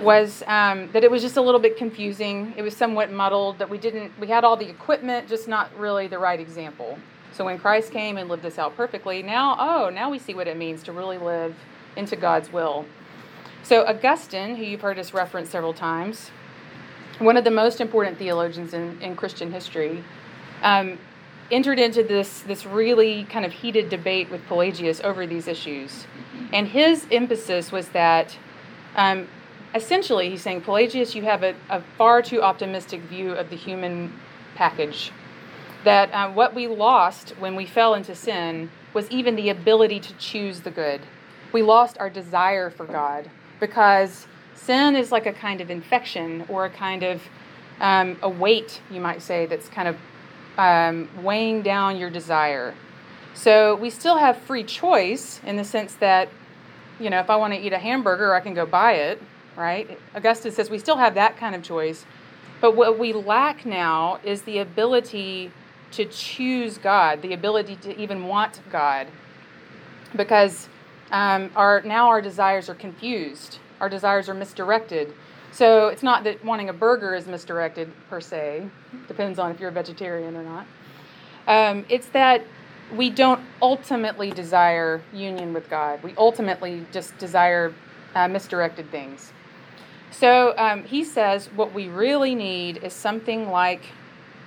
was 0.00 0.42
um, 0.46 0.90
that 0.92 1.04
it 1.04 1.10
was 1.10 1.22
just 1.22 1.36
a 1.36 1.42
little 1.42 1.60
bit 1.60 1.76
confusing. 1.76 2.54
It 2.56 2.62
was 2.62 2.76
somewhat 2.76 3.10
muddled. 3.10 3.58
That 3.58 3.68
we 3.68 3.78
didn't 3.78 4.12
we 4.18 4.26
had 4.26 4.44
all 4.44 4.56
the 4.56 4.68
equipment, 4.68 5.28
just 5.28 5.48
not 5.48 5.70
really 5.76 6.06
the 6.06 6.18
right 6.18 6.40
example. 6.40 6.98
So 7.32 7.44
when 7.44 7.58
Christ 7.58 7.92
came 7.92 8.18
and 8.18 8.28
lived 8.28 8.42
this 8.42 8.58
out 8.58 8.76
perfectly, 8.76 9.22
now 9.22 9.56
oh 9.58 9.90
now 9.90 10.10
we 10.10 10.18
see 10.18 10.34
what 10.34 10.48
it 10.48 10.56
means 10.56 10.82
to 10.84 10.92
really 10.92 11.18
live 11.18 11.54
into 11.96 12.16
God's 12.16 12.52
will. 12.52 12.86
So, 13.64 13.86
Augustine, 13.86 14.56
who 14.56 14.64
you've 14.64 14.80
heard 14.80 14.98
us 14.98 15.14
reference 15.14 15.50
several 15.50 15.72
times, 15.72 16.30
one 17.20 17.36
of 17.36 17.44
the 17.44 17.50
most 17.50 17.80
important 17.80 18.18
theologians 18.18 18.74
in, 18.74 19.00
in 19.00 19.14
Christian 19.14 19.52
history, 19.52 20.02
um, 20.62 20.98
entered 21.50 21.78
into 21.78 22.02
this, 22.02 22.40
this 22.40 22.66
really 22.66 23.24
kind 23.24 23.44
of 23.44 23.52
heated 23.52 23.88
debate 23.88 24.30
with 24.30 24.44
Pelagius 24.46 25.00
over 25.02 25.26
these 25.26 25.46
issues. 25.46 26.06
And 26.52 26.66
his 26.66 27.06
emphasis 27.12 27.70
was 27.70 27.90
that 27.90 28.36
um, 28.96 29.28
essentially 29.74 30.30
he's 30.30 30.42
saying, 30.42 30.62
Pelagius, 30.62 31.14
you 31.14 31.22
have 31.22 31.42
a, 31.42 31.54
a, 31.70 31.80
far 31.96 32.22
too 32.22 32.42
optimistic 32.42 33.00
view 33.02 33.32
of 33.32 33.50
the 33.50 33.56
human 33.56 34.12
package. 34.54 35.12
That 35.84 36.10
uh, 36.12 36.30
what 36.30 36.54
we 36.54 36.66
lost 36.66 37.30
when 37.38 37.56
we 37.56 37.66
fell 37.66 37.94
into 37.94 38.14
sin 38.14 38.70
was 38.94 39.10
even 39.10 39.36
the 39.36 39.48
ability 39.48 40.00
to 40.00 40.14
choose 40.14 40.60
the 40.60 40.70
good. 40.70 41.00
We 41.52 41.62
lost 41.62 41.98
our 41.98 42.10
desire 42.10 42.70
for 42.70 42.86
God 42.86 43.30
because 43.60 44.26
sin 44.54 44.96
is 44.96 45.10
like 45.10 45.26
a 45.26 45.32
kind 45.32 45.60
of 45.60 45.70
infection 45.70 46.44
or 46.48 46.66
a 46.66 46.70
kind 46.70 47.02
of 47.02 47.22
um, 47.80 48.16
a 48.22 48.28
weight, 48.28 48.80
you 48.90 49.00
might 49.00 49.22
say, 49.22 49.46
that's 49.46 49.68
kind 49.68 49.88
of 49.88 49.96
um, 50.58 51.08
weighing 51.22 51.62
down 51.62 51.96
your 51.96 52.10
desire. 52.10 52.74
So 53.34 53.74
we 53.76 53.90
still 53.90 54.18
have 54.18 54.36
free 54.36 54.62
choice 54.62 55.40
in 55.44 55.56
the 55.56 55.64
sense 55.64 55.94
that, 55.94 56.28
you 57.00 57.10
know, 57.10 57.18
if 57.18 57.30
I 57.30 57.36
want 57.36 57.54
to 57.54 57.58
eat 57.58 57.72
a 57.72 57.78
hamburger, 57.78 58.34
I 58.34 58.40
can 58.40 58.54
go 58.54 58.66
buy 58.66 58.92
it, 58.92 59.20
right? 59.56 59.98
Augustine 60.14 60.52
says 60.52 60.70
we 60.70 60.78
still 60.78 60.96
have 60.96 61.14
that 61.14 61.36
kind 61.36 61.54
of 61.54 61.62
choice. 61.62 62.04
But 62.60 62.76
what 62.76 62.98
we 62.98 63.12
lack 63.12 63.66
now 63.66 64.20
is 64.22 64.42
the 64.42 64.58
ability 64.58 65.50
to 65.92 66.04
choose 66.06 66.78
God, 66.78 67.20
the 67.20 67.32
ability 67.32 67.76
to 67.76 68.00
even 68.00 68.26
want 68.26 68.60
God. 68.70 69.08
Because 70.14 70.68
um, 71.10 71.50
our 71.56 71.82
now 71.82 72.08
our 72.08 72.22
desires 72.22 72.68
are 72.68 72.74
confused. 72.74 73.58
Our 73.80 73.88
desires 73.88 74.28
are 74.28 74.34
misdirected. 74.34 75.12
So 75.50 75.88
it's 75.88 76.02
not 76.02 76.24
that 76.24 76.42
wanting 76.44 76.70
a 76.70 76.72
burger 76.72 77.14
is 77.14 77.26
misdirected 77.26 77.92
per 78.08 78.20
se. 78.20 78.68
Depends 79.06 79.38
on 79.38 79.50
if 79.50 79.60
you're 79.60 79.68
a 79.68 79.72
vegetarian 79.72 80.34
or 80.36 80.42
not. 80.42 80.66
Um, 81.46 81.84
it's 81.88 82.06
that 82.08 82.44
we 82.94 83.10
don't 83.10 83.40
ultimately 83.60 84.30
desire 84.30 85.02
union 85.12 85.52
with 85.52 85.68
God. 85.68 86.02
We 86.02 86.14
ultimately 86.16 86.86
just 86.92 87.16
desire 87.18 87.74
uh, 88.14 88.28
misdirected 88.28 88.90
things. 88.90 89.32
So 90.12 90.54
um, 90.58 90.84
he 90.84 91.04
says 91.04 91.48
what 91.56 91.72
we 91.72 91.88
really 91.88 92.34
need 92.34 92.78
is 92.84 92.92
something 92.92 93.50
like 93.50 93.82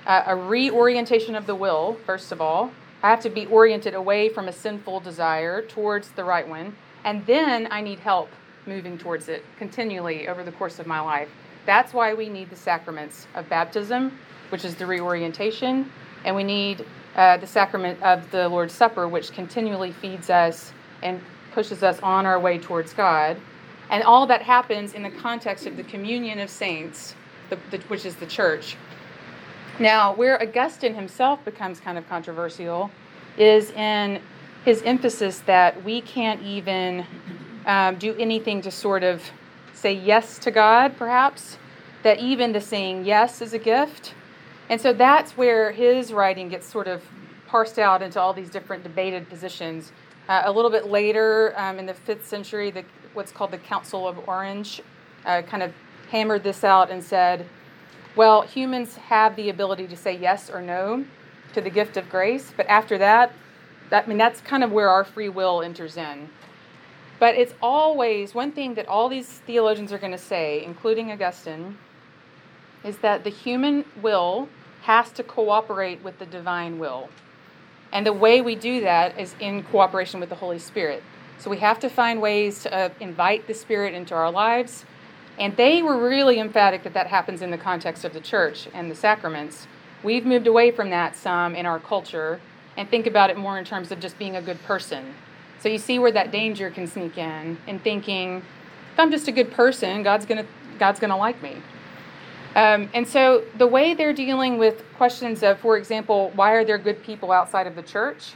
uh, 0.06 0.24
a 0.28 0.36
reorientation 0.36 1.36
of 1.36 1.48
the 1.48 1.56
will, 1.56 1.98
first 2.06 2.32
of 2.32 2.40
all, 2.40 2.72
I 3.02 3.10
have 3.10 3.22
to 3.22 3.30
be 3.30 3.46
oriented 3.48 3.94
away 3.94 4.30
from 4.30 4.48
a 4.48 4.54
sinful 4.54 5.02
desire 5.02 5.62
towards 5.62 6.10
the 6.12 6.24
right 6.24 6.48
one. 6.48 6.76
And 7.04 7.26
then 7.26 7.68
I 7.72 7.82
need 7.82 8.00
help 8.00 8.30
moving 8.66 8.98
towards 8.98 9.28
it 9.28 9.44
continually 9.58 10.28
over 10.28 10.44
the 10.44 10.52
course 10.52 10.80
of 10.80 10.88
my 10.88 11.00
life. 11.00 11.30
That's 11.66 11.94
why 11.94 12.14
we 12.14 12.30
need 12.30 12.50
the 12.50 12.56
sacraments 12.56 13.28
of 13.36 13.50
baptism, 13.50 14.18
which 14.50 14.66
is 14.66 14.76
the 14.76 14.86
reorientation, 14.86 15.92
and 16.24 16.36
we 16.36 16.44
need 16.44 16.86
uh, 17.16 17.38
the 17.38 17.48
sacrament 17.48 18.02
of 18.04 18.30
the 18.32 18.48
Lord's 18.50 18.74
Supper, 18.74 19.08
which 19.08 19.32
continually 19.32 19.92
feeds 19.92 20.30
us 20.30 20.72
and 21.02 21.22
pushes 21.54 21.84
us 21.84 22.00
on 22.02 22.26
our 22.26 22.40
way 22.40 22.58
towards 22.58 22.94
God. 22.94 23.38
And 23.90 24.04
all 24.04 24.26
that 24.28 24.42
happens 24.42 24.94
in 24.94 25.04
the 25.04 25.12
context 25.12 25.66
of 25.66 25.78
the 25.78 25.84
communion 25.84 26.40
of 26.40 26.50
saints, 26.50 27.16
the, 27.50 27.58
the, 27.72 27.78
which 27.88 28.06
is 28.06 28.16
the 28.16 28.26
church. 28.26 28.78
Now, 29.80 30.16
where 30.16 30.42
Augustine 30.42 30.96
himself 30.96 31.44
becomes 31.44 31.80
kind 31.80 31.98
of 31.98 32.08
controversial 32.08 32.90
is 33.38 33.72
in 33.72 34.22
his 34.64 34.82
emphasis 34.84 35.40
that 35.40 35.84
we 35.84 36.02
can't 36.02 36.42
even 36.42 37.06
um, 37.66 37.96
do 37.98 38.16
anything 38.18 38.62
to 38.62 38.72
sort 38.72 39.04
of 39.04 39.22
say 39.74 39.94
yes 39.94 40.40
to 40.40 40.52
God, 40.52 40.98
perhaps, 40.98 41.58
that 42.04 42.20
even 42.20 42.54
the 42.54 42.62
saying 42.62 43.06
yes 43.06 43.42
is 43.42 43.54
a 43.54 43.60
gift. 43.60 44.14
And 44.70 44.80
so 44.80 44.94
that's 44.94 45.38
where 45.38 45.72
his 45.72 46.14
writing 46.14 46.50
gets 46.50 46.68
sort 46.68 46.88
of 46.88 47.04
parsed 47.48 47.78
out 47.78 48.02
into 48.02 48.20
all 48.20 48.34
these 48.34 48.50
different 48.50 48.84
debated 48.84 49.30
positions. 49.30 49.92
Uh, 50.28 50.44
a 50.46 50.52
little 50.52 50.72
bit 50.72 50.88
later, 50.88 51.54
um, 51.58 51.78
in 51.78 51.86
the 51.86 51.94
fifth 51.94 52.28
century, 52.28 52.72
the, 52.72 52.84
what's 53.16 53.32
called 53.32 53.52
the 53.52 53.58
Council 53.58 54.08
of 54.08 54.28
Orange 54.28 54.82
uh, 55.26 55.42
kind 55.42 55.64
of 55.64 55.74
hammered 56.12 56.44
this 56.44 56.64
out 56.64 56.90
and 56.92 57.04
said, 57.04 57.48
well, 58.16 58.44
humans 58.44 58.96
have 58.96 59.36
the 59.36 59.50
ability 59.50 59.88
to 59.88 59.98
say 59.98 60.16
yes 60.16 60.50
or 60.50 60.62
no 60.62 61.06
to 61.54 61.62
the 61.62 61.70
gift 61.70 61.98
of 61.98 62.10
grace, 62.10 62.54
but 62.56 62.66
after 62.68 62.98
that, 62.98 63.34
that 63.90 64.06
I 64.06 64.08
mean 64.08 64.18
that's 64.18 64.42
kind 64.42 64.64
of 64.64 64.72
where 64.72 64.90
our 64.90 65.04
free 65.04 65.30
will 65.30 65.62
enters 65.62 65.98
in. 65.98 66.30
But 67.20 67.36
it's 67.36 67.54
always 67.62 68.34
one 68.34 68.52
thing 68.52 68.76
that 68.76 68.88
all 68.88 69.10
these 69.10 69.28
theologians 69.28 69.94
are 69.94 69.98
going 69.98 70.12
to 70.12 70.18
say, 70.18 70.64
including 70.64 71.12
Augustine, 71.12 71.78
is 72.84 72.98
that 72.98 73.24
the 73.24 73.30
human 73.30 73.86
will 74.02 74.50
has 74.84 75.12
to 75.12 75.24
cooperate 75.24 76.04
with 76.04 76.20
the 76.20 76.26
divine 76.26 76.78
will. 76.78 77.10
And 77.92 78.06
the 78.06 78.14
way 78.14 78.42
we 78.42 78.56
do 78.56 78.82
that 78.82 79.18
is 79.20 79.36
in 79.40 79.64
cooperation 79.64 80.20
with 80.20 80.30
the 80.30 80.36
Holy 80.36 80.60
Spirit. 80.60 81.02
So 81.38 81.50
we 81.50 81.58
have 81.58 81.80
to 81.80 81.90
find 81.90 82.22
ways 82.22 82.64
to 82.64 82.74
uh, 82.74 82.90
invite 83.00 83.48
the 83.48 83.54
Spirit 83.54 83.94
into 83.94 84.14
our 84.16 84.32
lives 84.32 84.86
and 85.38 85.56
they 85.58 85.82
were 85.82 85.98
really 85.98 86.40
emphatic 86.40 86.84
that 86.84 86.94
that 86.94 87.08
happens 87.08 87.42
in 87.42 87.52
the 87.52 87.58
context 87.58 88.06
of 88.06 88.14
the 88.14 88.22
church 88.22 88.68
and 88.74 88.90
the 88.90 88.96
sacraments. 88.96 89.68
We've 90.04 90.26
moved 90.26 90.48
away 90.48 90.72
from 90.72 90.90
that 90.92 91.16
some 91.16 91.56
in 91.56 91.66
our 91.66 91.80
culture 91.80 92.40
and 92.78 92.90
think 92.90 93.08
about 93.08 93.30
it 93.30 93.38
more 93.38 93.58
in 93.58 93.66
terms 93.66 93.92
of 93.92 94.00
just 94.00 94.18
being 94.18 94.36
a 94.36 94.42
good 94.42 94.62
person. 94.64 95.14
So 95.60 95.70
you 95.70 95.78
see 95.78 96.00
where 96.00 96.12
that 96.12 96.32
danger 96.32 96.70
can 96.70 96.88
sneak 96.88 97.18
in 97.18 97.58
in 97.68 97.80
thinking, 97.80 98.38
if 98.94 99.00
I'm 99.00 99.12
just 99.12 99.28
a 99.28 99.32
good 99.32 99.52
person, 99.52 100.04
God's 100.04 100.26
gonna 100.26 100.46
God's 100.80 101.00
gonna 101.00 101.18
like 101.18 101.42
me. 101.42 101.58
Um, 102.56 102.90
and 102.94 103.06
so 103.06 103.44
the 103.58 103.68
way 103.68 103.94
they're 103.94 104.14
dealing 104.14 104.58
with 104.58 104.84
questions 104.96 105.44
of, 105.44 105.60
for 105.60 105.78
example, 105.78 106.32
why 106.36 106.52
are 106.52 106.64
there 106.64 106.78
good 106.78 107.04
people 107.04 107.34
outside 107.34 107.68
of 107.68 107.76
the 107.76 107.82
church? 107.82 108.34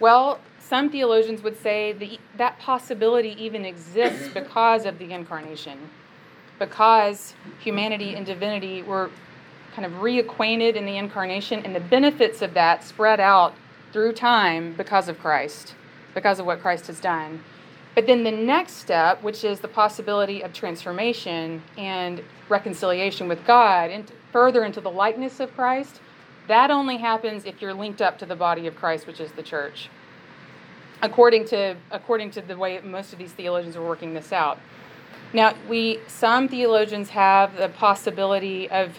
Well, 0.00 0.40
some 0.68 0.90
theologians 0.90 1.42
would 1.42 1.60
say 1.60 1.92
the, 1.92 2.18
that 2.36 2.58
possibility 2.58 3.34
even 3.42 3.64
exists 3.64 4.28
because 4.28 4.84
of 4.84 4.98
the 4.98 5.12
incarnation 5.12 5.78
because 6.58 7.34
humanity 7.60 8.14
and 8.14 8.26
divinity 8.26 8.82
were 8.82 9.10
kind 9.74 9.86
of 9.86 10.00
reacquainted 10.00 10.74
in 10.74 10.86
the 10.86 10.96
incarnation, 10.96 11.64
and 11.64 11.74
the 11.74 11.80
benefits 11.80 12.42
of 12.42 12.54
that 12.54 12.82
spread 12.82 13.20
out 13.20 13.54
through 13.92 14.12
time 14.12 14.74
because 14.76 15.08
of 15.08 15.18
Christ, 15.18 15.74
because 16.14 16.38
of 16.38 16.46
what 16.46 16.60
Christ 16.60 16.88
has 16.88 17.00
done. 17.00 17.44
But 17.94 18.06
then 18.06 18.24
the 18.24 18.32
next 18.32 18.74
step, 18.74 19.22
which 19.22 19.44
is 19.44 19.60
the 19.60 19.68
possibility 19.68 20.42
of 20.42 20.52
transformation 20.52 21.62
and 21.76 22.22
reconciliation 22.48 23.28
with 23.28 23.44
God, 23.46 23.90
and 23.90 24.10
further 24.32 24.64
into 24.64 24.80
the 24.80 24.90
likeness 24.90 25.40
of 25.40 25.54
Christ, 25.54 26.00
that 26.48 26.70
only 26.70 26.96
happens 26.96 27.44
if 27.44 27.60
you're 27.60 27.74
linked 27.74 28.02
up 28.02 28.18
to 28.18 28.26
the 28.26 28.36
body 28.36 28.66
of 28.66 28.74
Christ, 28.74 29.06
which 29.06 29.20
is 29.20 29.32
the 29.32 29.42
church. 29.42 29.90
According 31.00 31.46
to 31.46 31.76
according 31.90 32.32
to 32.32 32.40
the 32.40 32.56
way 32.56 32.80
most 32.80 33.12
of 33.12 33.18
these 33.18 33.32
theologians 33.32 33.76
are 33.76 33.86
working 33.86 34.14
this 34.14 34.32
out. 34.32 34.58
Now, 35.32 35.54
we 35.68 36.00
some 36.06 36.48
theologians 36.48 37.10
have 37.10 37.56
the 37.56 37.68
possibility 37.68 38.68
of 38.70 38.98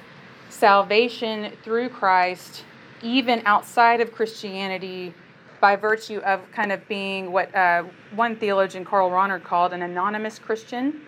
salvation 0.50 1.52
through 1.64 1.90
Christ, 1.90 2.64
even 3.02 3.42
outside 3.46 4.00
of 4.02 4.12
Christianity, 4.12 5.14
by 5.60 5.76
virtue 5.76 6.20
of 6.20 6.40
kind 6.52 6.72
of 6.72 6.88
being 6.88 7.32
what 7.32 7.54
uh, 7.54 7.84
one 8.16 8.36
theologian, 8.36 8.86
Karl 8.86 9.10
Rahner, 9.10 9.44
called 9.44 9.74
an 9.74 9.82
anonymous 9.82 10.40
Christian, 10.40 11.02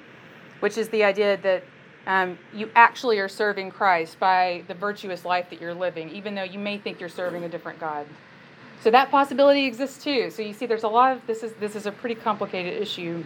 which 0.59 0.77
is 0.77 0.89
the 0.89 1.03
idea 1.03 1.37
that 1.37 1.63
um, 2.07 2.37
you 2.53 2.69
actually 2.75 3.19
are 3.19 3.29
serving 3.29 3.71
Christ 3.71 4.19
by 4.19 4.63
the 4.67 4.73
virtuous 4.73 5.23
life 5.23 5.49
that 5.51 5.61
you're 5.61 5.73
living, 5.73 6.09
even 6.09 6.35
though 6.35 6.43
you 6.43 6.59
may 6.59 6.77
think 6.77 6.99
you're 6.99 7.09
serving 7.09 7.43
a 7.43 7.49
different 7.49 7.79
God. 7.79 8.07
So 8.81 8.89
that 8.89 9.11
possibility 9.11 9.65
exists 9.65 10.03
too. 10.03 10.31
So 10.31 10.41
you 10.41 10.53
see, 10.53 10.65
there's 10.65 10.83
a 10.83 10.89
lot 10.89 11.15
of 11.15 11.25
this 11.27 11.43
is 11.43 11.53
this 11.53 11.75
is 11.75 11.85
a 11.85 11.91
pretty 11.91 12.15
complicated 12.15 12.81
issue. 12.81 13.23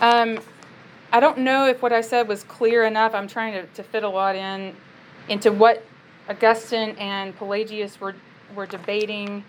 Um, 0.00 0.40
I 1.12 1.20
don't 1.20 1.38
know 1.38 1.66
if 1.66 1.82
what 1.82 1.92
I 1.92 2.00
said 2.00 2.26
was 2.26 2.42
clear 2.44 2.84
enough. 2.84 3.14
I'm 3.14 3.28
trying 3.28 3.52
to, 3.52 3.66
to 3.66 3.82
fit 3.82 4.02
a 4.02 4.08
lot 4.08 4.36
in 4.36 4.74
into 5.28 5.52
what 5.52 5.84
Augustine 6.28 6.96
and 6.98 7.36
Pelagius 7.36 8.00
were 8.00 8.14
were 8.54 8.66
debating. 8.66 9.44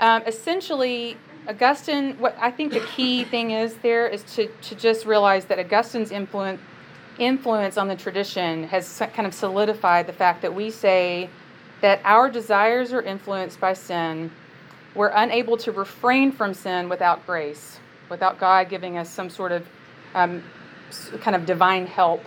Um, 0.00 0.22
essentially, 0.26 1.18
Augustine. 1.46 2.18
What 2.18 2.36
I 2.40 2.50
think 2.50 2.72
the 2.72 2.80
key 2.80 3.24
thing 3.24 3.50
is 3.50 3.74
there 3.76 4.08
is 4.08 4.22
to 4.34 4.46
to 4.46 4.74
just 4.74 5.04
realize 5.04 5.44
that 5.46 5.58
Augustine's 5.58 6.10
influence 6.10 6.60
influence 7.18 7.76
on 7.76 7.88
the 7.88 7.96
tradition 7.96 8.64
has 8.64 9.02
kind 9.12 9.26
of 9.26 9.34
solidified 9.34 10.06
the 10.06 10.12
fact 10.14 10.40
that 10.40 10.54
we 10.54 10.70
say 10.70 11.28
that 11.82 12.00
our 12.04 12.30
desires 12.30 12.92
are 12.92 13.02
influenced 13.02 13.60
by 13.60 13.74
sin. 13.74 14.30
We're 14.94 15.12
unable 15.14 15.56
to 15.58 15.72
refrain 15.72 16.32
from 16.32 16.54
sin 16.54 16.88
without 16.88 17.26
grace, 17.26 17.78
without 18.08 18.40
God 18.40 18.68
giving 18.70 18.96
us 18.96 19.10
some 19.10 19.28
sort 19.28 19.52
of 19.52 19.66
um, 20.14 20.42
kind 21.20 21.36
of 21.36 21.44
divine 21.44 21.86
help. 21.86 22.24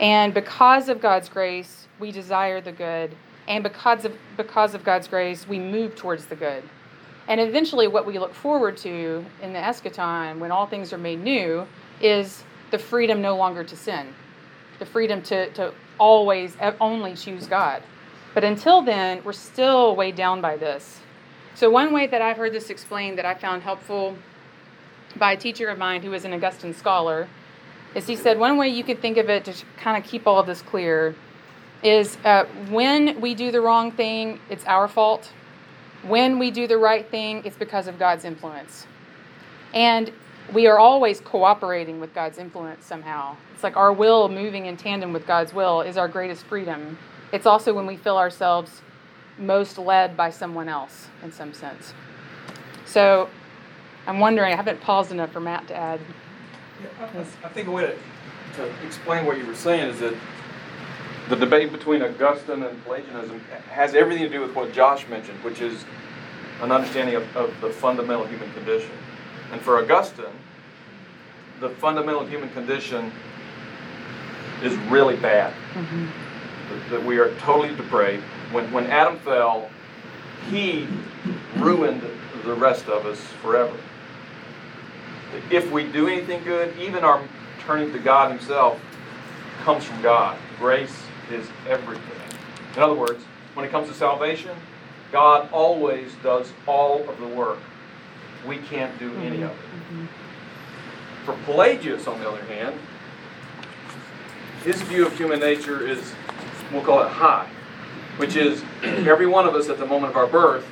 And 0.00 0.34
because 0.34 0.88
of 0.88 1.00
God's 1.00 1.28
grace, 1.28 1.86
we 2.00 2.10
desire 2.10 2.60
the 2.60 2.72
good. 2.72 3.14
And 3.46 3.62
because 3.62 4.04
of, 4.04 4.16
because 4.36 4.74
of 4.74 4.82
God's 4.82 5.06
grace, 5.06 5.46
we 5.46 5.58
move 5.58 5.94
towards 5.94 6.26
the 6.26 6.36
good. 6.36 6.64
And 7.28 7.40
eventually, 7.40 7.86
what 7.86 8.06
we 8.06 8.18
look 8.18 8.34
forward 8.34 8.76
to 8.78 9.24
in 9.42 9.52
the 9.52 9.58
eschaton, 9.58 10.38
when 10.38 10.50
all 10.50 10.66
things 10.66 10.92
are 10.92 10.98
made 10.98 11.22
new, 11.22 11.66
is 12.00 12.42
the 12.70 12.78
freedom 12.78 13.22
no 13.22 13.36
longer 13.36 13.64
to 13.64 13.76
sin, 13.76 14.14
the 14.78 14.86
freedom 14.86 15.22
to, 15.22 15.50
to 15.52 15.72
always 15.98 16.56
only 16.80 17.14
choose 17.14 17.46
God. 17.46 17.82
But 18.34 18.44
until 18.44 18.82
then, 18.82 19.22
we're 19.24 19.32
still 19.32 19.94
weighed 19.94 20.16
down 20.16 20.40
by 20.40 20.56
this. 20.56 21.00
So, 21.54 21.70
one 21.70 21.92
way 21.92 22.08
that 22.08 22.20
I've 22.20 22.36
heard 22.36 22.52
this 22.52 22.68
explained 22.68 23.16
that 23.18 23.24
I 23.24 23.34
found 23.34 23.62
helpful 23.62 24.16
by 25.16 25.32
a 25.32 25.36
teacher 25.36 25.68
of 25.68 25.78
mine 25.78 26.02
who 26.02 26.10
was 26.10 26.24
an 26.24 26.32
Augustine 26.32 26.74
scholar 26.74 27.28
is 27.94 28.08
he 28.08 28.16
said 28.16 28.38
one 28.38 28.56
way 28.56 28.68
you 28.68 28.82
could 28.82 29.00
think 29.00 29.16
of 29.16 29.30
it 29.30 29.44
to 29.44 29.54
kind 29.76 29.96
of 29.96 30.08
keep 30.08 30.26
all 30.26 30.40
of 30.40 30.46
this 30.46 30.62
clear 30.62 31.14
is 31.84 32.16
uh, 32.24 32.44
when 32.70 33.20
we 33.20 33.34
do 33.34 33.52
the 33.52 33.60
wrong 33.60 33.92
thing, 33.92 34.40
it's 34.50 34.64
our 34.64 34.88
fault. 34.88 35.30
When 36.02 36.38
we 36.38 36.50
do 36.50 36.66
the 36.66 36.78
right 36.78 37.08
thing, 37.08 37.42
it's 37.44 37.56
because 37.56 37.86
of 37.86 37.98
God's 37.98 38.24
influence. 38.24 38.86
And 39.72 40.12
we 40.52 40.66
are 40.66 40.78
always 40.78 41.20
cooperating 41.20 42.00
with 42.00 42.14
God's 42.14 42.38
influence 42.38 42.84
somehow. 42.84 43.36
It's 43.54 43.62
like 43.62 43.76
our 43.76 43.92
will 43.92 44.28
moving 44.28 44.66
in 44.66 44.76
tandem 44.76 45.12
with 45.12 45.26
God's 45.26 45.54
will 45.54 45.82
is 45.82 45.96
our 45.96 46.08
greatest 46.08 46.44
freedom. 46.44 46.98
It's 47.34 47.46
also 47.46 47.74
when 47.74 47.84
we 47.84 47.96
feel 47.96 48.16
ourselves 48.16 48.80
most 49.38 49.76
led 49.76 50.16
by 50.16 50.30
someone 50.30 50.68
else 50.68 51.08
in 51.24 51.32
some 51.32 51.52
sense. 51.52 51.92
So 52.84 53.28
I'm 54.06 54.20
wondering, 54.20 54.52
I 54.52 54.56
haven't 54.56 54.80
paused 54.80 55.10
enough 55.10 55.32
for 55.32 55.40
Matt 55.40 55.66
to 55.66 55.74
add. 55.74 55.98
Yeah, 56.80 57.08
I, 57.12 57.46
I 57.46 57.48
think 57.48 57.66
a 57.66 57.72
way 57.72 57.86
to, 57.86 57.96
to 58.58 58.86
explain 58.86 59.26
what 59.26 59.36
you 59.36 59.46
were 59.46 59.56
saying 59.56 59.90
is 59.90 59.98
that 59.98 60.14
the 61.28 61.34
debate 61.34 61.72
between 61.72 62.02
Augustine 62.02 62.62
and 62.62 62.84
Pelagianism 62.84 63.40
has 63.68 63.96
everything 63.96 64.22
to 64.22 64.32
do 64.32 64.40
with 64.40 64.54
what 64.54 64.72
Josh 64.72 65.08
mentioned, 65.08 65.42
which 65.42 65.60
is 65.60 65.84
an 66.62 66.70
understanding 66.70 67.16
of, 67.16 67.36
of 67.36 67.60
the 67.60 67.70
fundamental 67.70 68.26
human 68.26 68.52
condition. 68.52 68.92
And 69.50 69.60
for 69.60 69.82
Augustine, 69.82 70.26
the 71.58 71.70
fundamental 71.70 72.24
human 72.24 72.50
condition 72.50 73.10
is 74.62 74.76
really 74.88 75.16
bad. 75.16 75.52
Mm-hmm 75.72 76.30
that 76.90 77.04
we 77.04 77.18
are 77.18 77.34
totally 77.36 77.74
depraved. 77.74 78.22
When, 78.52 78.70
when 78.72 78.86
Adam 78.86 79.18
fell, 79.18 79.70
he 80.50 80.86
ruined 81.56 82.02
the 82.44 82.54
rest 82.54 82.88
of 82.88 83.06
us 83.06 83.20
forever. 83.42 83.76
If 85.50 85.70
we 85.72 85.84
do 85.84 86.08
anything 86.08 86.44
good, 86.44 86.76
even 86.78 87.04
our 87.04 87.22
turning 87.66 87.92
to 87.92 87.98
God 87.98 88.30
Himself 88.30 88.80
comes 89.62 89.84
from 89.84 90.02
God. 90.02 90.38
Grace 90.58 90.96
is 91.30 91.46
everything. 91.68 92.38
In 92.76 92.82
other 92.82 92.94
words, 92.94 93.24
when 93.54 93.64
it 93.64 93.70
comes 93.70 93.88
to 93.88 93.94
salvation, 93.94 94.56
God 95.10 95.48
always 95.52 96.12
does 96.22 96.52
all 96.66 97.08
of 97.08 97.18
the 97.18 97.26
work. 97.26 97.58
We 98.46 98.58
can't 98.58 98.98
do 98.98 99.14
any 99.16 99.42
of 99.42 99.50
it. 99.50 99.56
Mm-hmm. 99.56 100.06
For 101.24 101.32
Pelagius, 101.44 102.06
on 102.06 102.20
the 102.20 102.28
other 102.28 102.44
hand, 102.44 102.78
his 104.64 104.82
view 104.82 105.06
of 105.06 105.16
human 105.16 105.40
nature 105.40 105.86
is 105.86 106.14
we'll 106.74 106.84
call 106.84 107.02
it 107.02 107.08
high, 107.08 107.48
which 108.16 108.36
is 108.36 108.62
every 108.82 109.26
one 109.26 109.46
of 109.46 109.54
us 109.54 109.68
at 109.68 109.78
the 109.78 109.86
moment 109.86 110.10
of 110.10 110.16
our 110.16 110.26
birth 110.26 110.66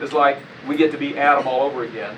is 0.00 0.12
like 0.12 0.38
we 0.66 0.76
get 0.76 0.90
to 0.92 0.98
be 0.98 1.16
Adam 1.16 1.46
all 1.46 1.62
over 1.62 1.84
again, 1.84 2.16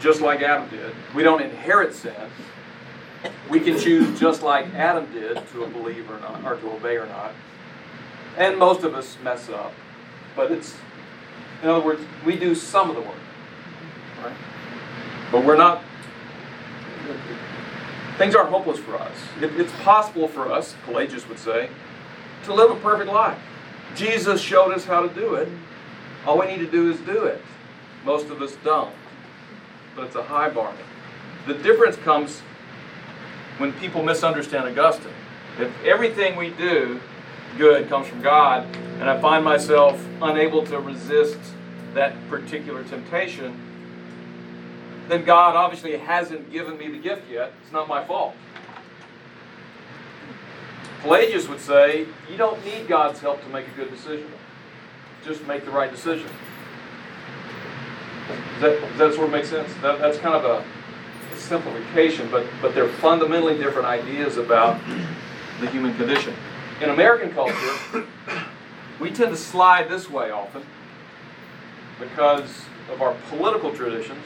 just 0.00 0.20
like 0.20 0.42
Adam 0.42 0.68
did. 0.68 0.94
We 1.14 1.22
don't 1.22 1.42
inherit 1.42 1.94
sin. 1.94 2.14
We 3.50 3.60
can 3.60 3.78
choose 3.78 4.18
just 4.18 4.42
like 4.42 4.72
Adam 4.74 5.10
did 5.12 5.36
to 5.52 5.66
believe 5.66 6.10
or 6.10 6.20
not, 6.20 6.44
or 6.44 6.56
to 6.56 6.70
obey 6.70 6.96
or 6.96 7.06
not. 7.06 7.32
And 8.36 8.58
most 8.58 8.84
of 8.84 8.94
us 8.94 9.16
mess 9.22 9.48
up, 9.48 9.72
but 10.36 10.52
it's, 10.52 10.76
in 11.62 11.68
other 11.68 11.84
words, 11.84 12.02
we 12.24 12.36
do 12.36 12.54
some 12.54 12.88
of 12.88 12.96
the 12.96 13.02
work, 13.02 13.18
right? 14.22 14.36
But 15.32 15.44
we're 15.44 15.56
not 15.56 15.82
Things 18.20 18.34
aren't 18.34 18.50
hopeless 18.50 18.78
for 18.78 18.96
us. 18.96 19.16
It, 19.40 19.58
it's 19.58 19.72
possible 19.80 20.28
for 20.28 20.52
us, 20.52 20.74
Pelagius 20.84 21.26
would 21.26 21.38
say, 21.38 21.70
to 22.44 22.52
live 22.52 22.70
a 22.70 22.76
perfect 22.76 23.10
life. 23.10 23.38
Jesus 23.96 24.42
showed 24.42 24.72
us 24.72 24.84
how 24.84 25.00
to 25.00 25.08
do 25.14 25.36
it. 25.36 25.48
All 26.26 26.38
we 26.38 26.44
need 26.44 26.58
to 26.58 26.70
do 26.70 26.90
is 26.90 27.00
do 27.00 27.24
it. 27.24 27.40
Most 28.04 28.26
of 28.26 28.42
us 28.42 28.54
don't. 28.62 28.94
But 29.96 30.08
it's 30.08 30.16
a 30.16 30.22
high 30.22 30.50
bar. 30.50 30.74
The 31.46 31.54
difference 31.54 31.96
comes 31.96 32.40
when 33.56 33.72
people 33.72 34.02
misunderstand 34.02 34.68
Augustine. 34.68 35.14
If 35.58 35.72
everything 35.82 36.36
we 36.36 36.50
do 36.50 37.00
good 37.56 37.88
comes 37.88 38.06
from 38.06 38.20
God, 38.20 38.66
and 39.00 39.08
I 39.08 39.18
find 39.18 39.42
myself 39.42 39.98
unable 40.20 40.66
to 40.66 40.78
resist 40.78 41.38
that 41.94 42.14
particular 42.28 42.84
temptation, 42.84 43.58
then 45.10 45.24
God 45.24 45.56
obviously 45.56 45.96
hasn't 45.96 46.52
given 46.52 46.78
me 46.78 46.88
the 46.88 46.98
gift 46.98 47.30
yet. 47.30 47.52
It's 47.62 47.72
not 47.72 47.88
my 47.88 48.04
fault. 48.04 48.34
Pelagius 51.02 51.48
would 51.48 51.60
say, 51.60 52.06
you 52.30 52.36
don't 52.36 52.62
need 52.64 52.86
God's 52.86 53.20
help 53.20 53.42
to 53.42 53.48
make 53.48 53.66
a 53.66 53.70
good 53.70 53.90
decision. 53.90 54.30
Just 55.24 55.46
make 55.46 55.64
the 55.64 55.70
right 55.70 55.90
decision. 55.90 56.28
Does 58.28 58.60
that, 58.60 58.98
that 58.98 59.14
sort 59.14 59.26
of 59.26 59.32
make 59.32 59.46
sense? 59.46 59.72
That, 59.82 59.98
that's 59.98 60.18
kind 60.18 60.34
of 60.34 60.44
a, 60.44 61.34
a 61.34 61.38
simplification, 61.38 62.30
but, 62.30 62.46
but 62.60 62.74
they're 62.74 62.88
fundamentally 62.88 63.56
different 63.56 63.86
ideas 63.88 64.36
about 64.36 64.80
the 65.60 65.70
human 65.70 65.96
condition. 65.96 66.34
In 66.80 66.90
American 66.90 67.32
culture, 67.32 68.06
we 69.00 69.10
tend 69.10 69.30
to 69.30 69.36
slide 69.36 69.88
this 69.88 70.08
way 70.08 70.30
often 70.30 70.64
because 71.98 72.64
of 72.92 73.02
our 73.02 73.14
political 73.30 73.74
traditions 73.74 74.22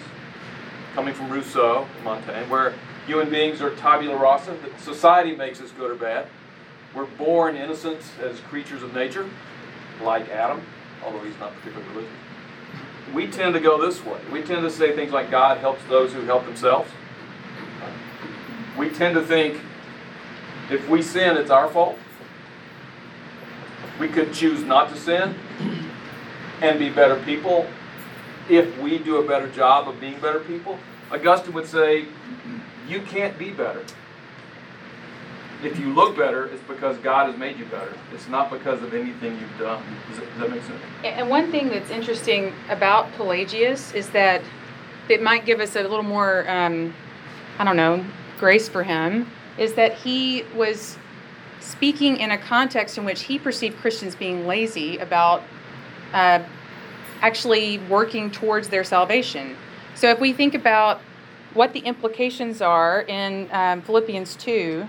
coming 0.94 1.12
from 1.12 1.28
Rousseau, 1.28 1.86
Montaigne, 2.04 2.48
where 2.48 2.74
human 3.06 3.28
beings 3.28 3.60
are 3.60 3.74
tabula 3.74 4.16
rasa, 4.16 4.52
that 4.52 4.80
society 4.80 5.34
makes 5.34 5.60
us 5.60 5.72
good 5.72 5.90
or 5.90 5.96
bad. 5.96 6.28
We're 6.94 7.06
born 7.06 7.56
innocent 7.56 8.00
as 8.22 8.38
creatures 8.40 8.82
of 8.82 8.94
nature, 8.94 9.28
like 10.02 10.28
Adam, 10.30 10.62
although 11.04 11.18
he's 11.24 11.38
not 11.38 11.52
particularly 11.56 11.90
religious. 11.90 12.12
We 13.12 13.26
tend 13.26 13.54
to 13.54 13.60
go 13.60 13.84
this 13.84 14.04
way. 14.04 14.20
We 14.32 14.42
tend 14.42 14.62
to 14.62 14.70
say 14.70 14.94
things 14.94 15.12
like 15.12 15.30
God 15.30 15.58
helps 15.58 15.84
those 15.88 16.12
who 16.12 16.22
help 16.22 16.44
themselves. 16.46 16.90
We 18.78 18.88
tend 18.90 19.14
to 19.16 19.22
think 19.22 19.60
if 20.70 20.88
we 20.88 21.02
sin, 21.02 21.36
it's 21.36 21.50
our 21.50 21.68
fault. 21.68 21.98
We 23.98 24.08
could 24.08 24.32
choose 24.32 24.64
not 24.64 24.90
to 24.90 24.96
sin 24.96 25.34
and 26.60 26.78
be 26.78 26.88
better 26.88 27.20
people 27.24 27.66
if 28.48 28.78
we 28.78 28.98
do 28.98 29.16
a 29.16 29.26
better 29.26 29.48
job 29.48 29.88
of 29.88 30.00
being 30.00 30.18
better 30.20 30.40
people. 30.40 30.78
Augustine 31.10 31.54
would 31.54 31.66
say, 31.66 32.06
you 32.88 33.00
can't 33.02 33.38
be 33.38 33.50
better. 33.50 33.84
If 35.62 35.78
you 35.78 35.94
look 35.94 36.16
better, 36.16 36.46
it's 36.46 36.62
because 36.64 36.98
God 36.98 37.30
has 37.30 37.38
made 37.38 37.58
you 37.58 37.64
better. 37.66 37.92
It's 38.12 38.28
not 38.28 38.50
because 38.50 38.82
of 38.82 38.92
anything 38.92 39.38
you've 39.38 39.58
done. 39.58 39.82
Does 40.10 40.18
that, 40.38 40.50
make 40.50 40.62
sense? 40.62 40.80
And 41.04 41.30
one 41.30 41.50
thing 41.50 41.68
that's 41.68 41.90
interesting 41.90 42.52
about 42.68 43.10
Pelagius 43.12 43.94
is 43.94 44.10
that 44.10 44.42
it 45.08 45.22
might 45.22 45.46
give 45.46 45.60
us 45.60 45.76
a 45.76 45.82
little 45.82 46.02
more, 46.02 46.48
um, 46.50 46.92
I 47.58 47.64
don't 47.64 47.76
know, 47.76 48.04
grace 48.38 48.68
for 48.68 48.82
him, 48.82 49.30
is 49.56 49.74
that 49.74 49.94
he 49.94 50.44
was 50.54 50.98
speaking 51.60 52.18
in 52.18 52.30
a 52.30 52.38
context 52.38 52.98
in 52.98 53.04
which 53.04 53.22
he 53.22 53.38
perceived 53.38 53.78
Christians 53.78 54.14
being 54.14 54.46
lazy 54.46 54.98
about 54.98 55.42
uh, 56.12 56.40
actually 57.24 57.78
working 57.78 58.30
towards 58.30 58.68
their 58.68 58.84
salvation. 58.84 59.56
So 59.94 60.10
if 60.10 60.20
we 60.20 60.34
think 60.34 60.54
about 60.54 61.00
what 61.54 61.72
the 61.72 61.80
implications 61.80 62.60
are 62.60 63.00
in 63.00 63.48
um, 63.50 63.80
Philippians 63.80 64.36
2, 64.36 64.86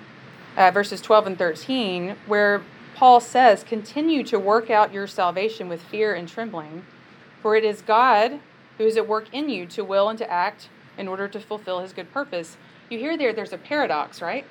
uh, 0.58 0.72
verses 0.72 1.00
12 1.00 1.28
and 1.28 1.38
13, 1.38 2.18
where 2.28 2.62
Paul 2.94 3.22
says, 3.22 3.64
Continue 3.64 4.22
to 4.24 4.38
work 4.38 4.70
out 4.70 4.92
your 4.92 5.08
salvation 5.08 5.70
with 5.70 5.82
fear 5.82 6.14
and 6.14 6.28
trembling, 6.28 6.86
for 7.42 7.56
it 7.56 7.64
is 7.64 7.82
God 7.82 8.42
who 8.78 8.84
is 8.84 8.98
at 8.98 9.08
work 9.08 9.28
in 9.32 9.48
you 9.48 9.66
to 9.68 9.86
will 9.86 10.10
and 10.10 10.20
to 10.20 10.30
act 10.30 10.68
in 10.98 11.08
order 11.08 11.30
to 11.30 11.40
fulfill 11.40 11.80
his 11.80 11.94
good 11.94 12.12
purpose. 12.12 12.58
You 12.90 13.00
hear 13.00 13.18
there, 13.18 13.32
there's 13.32 13.54
a 13.54 13.58
paradox, 13.58 14.22
right? 14.22 14.46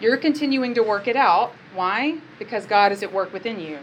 You're 0.00 0.16
continuing 0.16 0.72
to 0.72 0.82
work 0.82 1.06
it 1.06 1.16
out. 1.16 1.52
Why? 1.74 2.20
Because 2.38 2.64
God 2.64 2.92
is 2.92 3.02
at 3.02 3.12
work 3.12 3.30
within 3.30 3.60
you. 3.60 3.80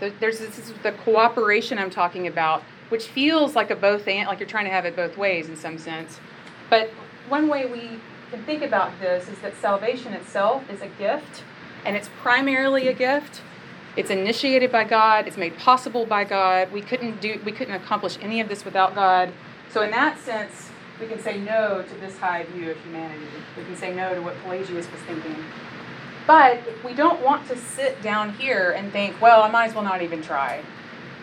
There's 0.00 0.38
this 0.38 0.58
is 0.58 0.72
the 0.82 0.92
cooperation 0.92 1.78
I'm 1.78 1.90
talking 1.90 2.26
about, 2.26 2.62
which 2.88 3.06
feels 3.06 3.54
like 3.54 3.70
a 3.70 3.76
both 3.76 4.06
and, 4.08 4.28
like 4.28 4.40
you're 4.40 4.48
trying 4.48 4.66
to 4.66 4.70
have 4.70 4.84
it 4.84 4.94
both 4.94 5.16
ways 5.16 5.48
in 5.48 5.56
some 5.56 5.78
sense. 5.78 6.20
But 6.68 6.90
one 7.28 7.48
way 7.48 7.66
we 7.66 7.98
can 8.30 8.44
think 8.44 8.62
about 8.62 8.98
this 9.00 9.28
is 9.28 9.38
that 9.40 9.56
salvation 9.56 10.12
itself 10.12 10.68
is 10.70 10.82
a 10.82 10.88
gift, 10.88 11.44
and 11.84 11.96
it's 11.96 12.10
primarily 12.20 12.88
a 12.88 12.92
gift. 12.92 13.40
It's 13.96 14.10
initiated 14.10 14.70
by 14.70 14.84
God. 14.84 15.26
It's 15.26 15.38
made 15.38 15.56
possible 15.56 16.04
by 16.04 16.24
God. 16.24 16.70
We 16.70 16.82
couldn't 16.82 17.20
do 17.20 17.40
we 17.44 17.52
couldn't 17.52 17.74
accomplish 17.74 18.18
any 18.20 18.40
of 18.40 18.48
this 18.48 18.64
without 18.64 18.94
God. 18.94 19.32
So 19.70 19.82
in 19.82 19.90
that 19.92 20.18
sense, 20.18 20.70
we 21.00 21.06
can 21.06 21.18
say 21.18 21.38
no 21.38 21.82
to 21.82 21.94
this 21.96 22.18
high 22.18 22.44
view 22.44 22.70
of 22.70 22.76
humanity. 22.78 23.26
We 23.56 23.64
can 23.64 23.76
say 23.76 23.94
no 23.94 24.14
to 24.14 24.20
what 24.20 24.34
Pelagius 24.42 24.90
was 24.90 25.00
thinking. 25.06 25.36
But 26.26 26.60
we 26.84 26.92
don't 26.92 27.22
want 27.22 27.46
to 27.48 27.56
sit 27.56 28.02
down 28.02 28.32
here 28.34 28.72
and 28.72 28.92
think, 28.92 29.20
well, 29.20 29.42
I 29.42 29.50
might 29.50 29.68
as 29.68 29.74
well 29.74 29.84
not 29.84 30.02
even 30.02 30.22
try. 30.22 30.60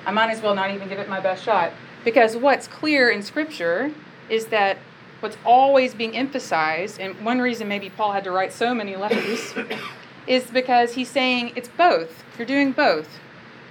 I 0.06 0.12
might 0.12 0.30
as 0.30 0.42
well 0.42 0.56
not 0.56 0.72
even 0.72 0.88
give 0.88 1.00
it 1.00 1.10
my 1.10 1.20
best 1.20 1.44
shot. 1.44 1.72
Because 2.06 2.38
what's 2.38 2.68
clear 2.68 3.10
in 3.10 3.22
Scripture 3.22 3.92
is 4.30 4.48
that 4.48 4.78
what's 5.20 5.38
always 5.46 5.94
being 5.94 6.16
emphasized, 6.16 7.00
and 7.00 7.24
one 7.24 7.40
reason 7.40 7.68
maybe 7.68 7.90
Paul 7.90 8.14
had 8.14 8.24
to 8.26 8.32
write 8.32 8.54
so 8.54 8.74
many 8.74 8.96
letters, 8.96 9.54
is 10.28 10.46
because 10.46 10.94
he's 10.94 11.10
saying 11.10 11.54
it's 11.56 11.70
both. 11.70 12.24
You're 12.38 12.48
doing 12.48 12.72
both. 12.72 13.08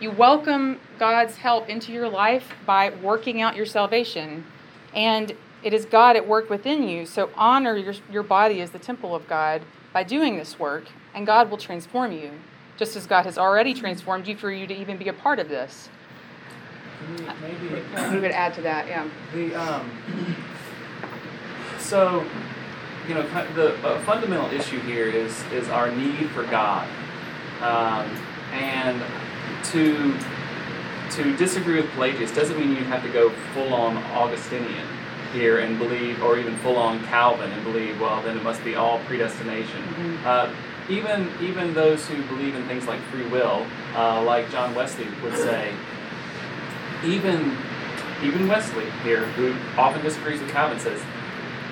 You 0.00 0.10
welcome 0.10 0.80
God's 0.98 1.36
help 1.36 1.68
into 1.68 1.92
your 1.92 2.08
life 2.08 2.54
by 2.66 2.90
working 2.90 3.40
out 3.40 3.56
your 3.56 3.66
salvation, 3.66 4.44
and 4.94 5.34
it 5.62 5.72
is 5.72 5.84
God 5.84 6.16
at 6.16 6.26
work 6.26 6.50
within 6.50 6.82
you. 6.82 7.06
So 7.06 7.30
honor 7.36 7.76
your, 7.76 7.94
your 8.10 8.22
body 8.22 8.60
as 8.60 8.70
the 8.70 8.78
temple 8.78 9.14
of 9.14 9.28
God 9.28 9.62
by 9.92 10.02
doing 10.02 10.36
this 10.36 10.58
work, 10.58 10.84
and 11.14 11.26
God 11.26 11.50
will 11.50 11.58
transform 11.58 12.12
you, 12.12 12.30
just 12.76 12.96
as 12.96 13.06
God 13.06 13.24
has 13.26 13.38
already 13.38 13.74
transformed 13.74 14.26
you 14.26 14.36
for 14.36 14.50
you 14.50 14.66
to 14.66 14.74
even 14.74 14.96
be 14.96 15.08
a 15.08 15.12
part 15.12 15.38
of 15.38 15.48
this. 15.48 15.88
Maybe 17.40 17.82
We 18.10 18.20
would 18.20 18.30
add 18.30 18.54
to 18.54 18.62
that, 18.62 18.86
yeah. 18.86 19.08
the 19.34 19.54
um, 19.54 19.90
so 21.78 22.24
you 23.08 23.14
know 23.14 23.22
the 23.54 23.74
uh, 23.84 24.00
fundamental 24.04 24.50
issue 24.52 24.80
here 24.80 25.06
is 25.06 25.42
is 25.52 25.68
our 25.68 25.90
need 25.90 26.30
for 26.30 26.44
God, 26.44 26.88
um, 27.60 28.06
and 28.52 29.02
to 29.64 30.16
to 31.10 31.36
disagree 31.36 31.76
with 31.80 31.90
Pelagius 31.90 32.32
doesn't 32.34 32.58
mean 32.58 32.70
you 32.70 32.84
have 32.84 33.02
to 33.02 33.10
go 33.10 33.30
full 33.52 33.74
on 33.74 33.96
Augustinian 34.14 34.86
here 35.32 35.60
and 35.60 35.78
believe, 35.78 36.22
or 36.22 36.38
even 36.38 36.56
full 36.58 36.76
on 36.76 37.02
Calvin 37.06 37.50
and 37.50 37.64
believe. 37.64 38.00
Well, 38.00 38.22
then 38.22 38.36
it 38.36 38.42
must 38.42 38.62
be 38.64 38.74
all 38.74 38.98
predestination. 39.00 39.82
Mm-hmm. 39.82 40.26
Uh, 40.26 40.54
even 40.88 41.30
even 41.40 41.74
those 41.74 42.06
who 42.06 42.22
believe 42.24 42.54
in 42.54 42.66
things 42.66 42.86
like 42.86 43.00
free 43.02 43.26
will, 43.26 43.66
uh, 43.94 44.22
like 44.22 44.50
John 44.50 44.74
Wesley 44.74 45.06
would 45.22 45.36
say, 45.36 45.72
even 47.04 47.56
even 48.22 48.48
Wesley 48.48 48.88
here, 49.02 49.24
who 49.34 49.54
often 49.78 50.02
disagrees 50.02 50.40
with 50.40 50.50
Calvin, 50.50 50.78
says 50.78 51.00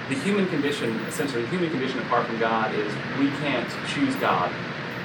the 0.09 0.17
human 0.17 0.47
condition, 0.49 0.97
essentially, 1.07 1.43
the 1.43 1.49
human 1.49 1.71
condition 1.71 2.01
apart 2.01 2.27
from 2.27 2.39
God 2.41 2.75
is 2.75 2.93
we 3.19 3.31
can't 3.39 3.69
choose 3.89 4.15
God 4.17 4.53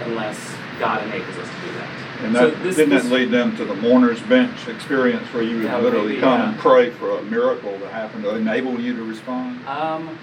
unless 0.01 0.55
God 0.79 1.03
enables 1.03 1.37
us 1.37 1.47
to 1.47 1.61
do 1.61 1.73
that. 1.77 2.04
And 2.23 2.35
So 2.35 2.49
that, 2.49 2.63
this- 2.63 2.75
didn't 2.77 2.89
that 2.91 3.03
this- 3.03 3.11
lead 3.11 3.31
them 3.31 3.55
to 3.57 3.65
the 3.65 3.75
mourner's 3.75 4.21
bench 4.21 4.67
experience 4.67 5.27
where 5.33 5.43
you 5.43 5.57
would 5.57 5.65
Yeah, 5.65 5.77
literally 5.77 6.09
maybe, 6.09 6.21
come 6.21 6.39
yeah. 6.39 6.49
and 6.49 6.57
pray 6.59 6.89
for 6.91 7.17
a 7.17 7.21
miracle 7.23 7.77
to 7.79 7.89
happen 7.89 8.23
to 8.23 8.35
enable 8.35 8.79
you 8.79 8.95
to 8.95 9.03
respond? 9.03 9.59
Um, 9.67 10.17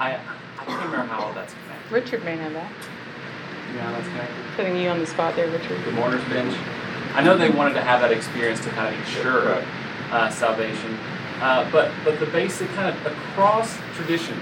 I 0.00 0.12
I 0.58 0.64
can't 0.66 0.84
remember 0.86 1.12
how 1.12 1.24
all 1.24 1.32
that's 1.34 1.52
connected. 1.52 1.92
Richard 1.92 2.24
may 2.24 2.36
know 2.36 2.50
that. 2.54 2.70
Yeah, 3.76 3.90
that's 3.92 4.08
connected. 4.08 4.34
Putting 4.56 4.76
you 4.76 4.88
on 4.88 4.98
the 4.98 5.06
spot 5.06 5.36
there, 5.36 5.48
Richard. 5.48 5.84
The 5.84 5.90
mourner's 5.92 6.24
bench. 6.24 6.56
I 7.14 7.22
know 7.22 7.36
they 7.36 7.50
wanted 7.50 7.74
to 7.74 7.82
have 7.82 8.00
that 8.00 8.10
experience 8.12 8.60
to 8.60 8.70
kind 8.70 8.94
of 8.94 8.98
ensure 9.00 9.46
Right. 9.46 9.64
uh, 10.12 10.30
salvation, 10.30 10.96
uh, 11.42 11.66
but 11.70 11.90
but 12.04 12.18
the 12.18 12.26
basic 12.26 12.72
kind 12.74 12.88
of 12.88 13.06
across 13.06 13.76
tradition, 13.96 14.36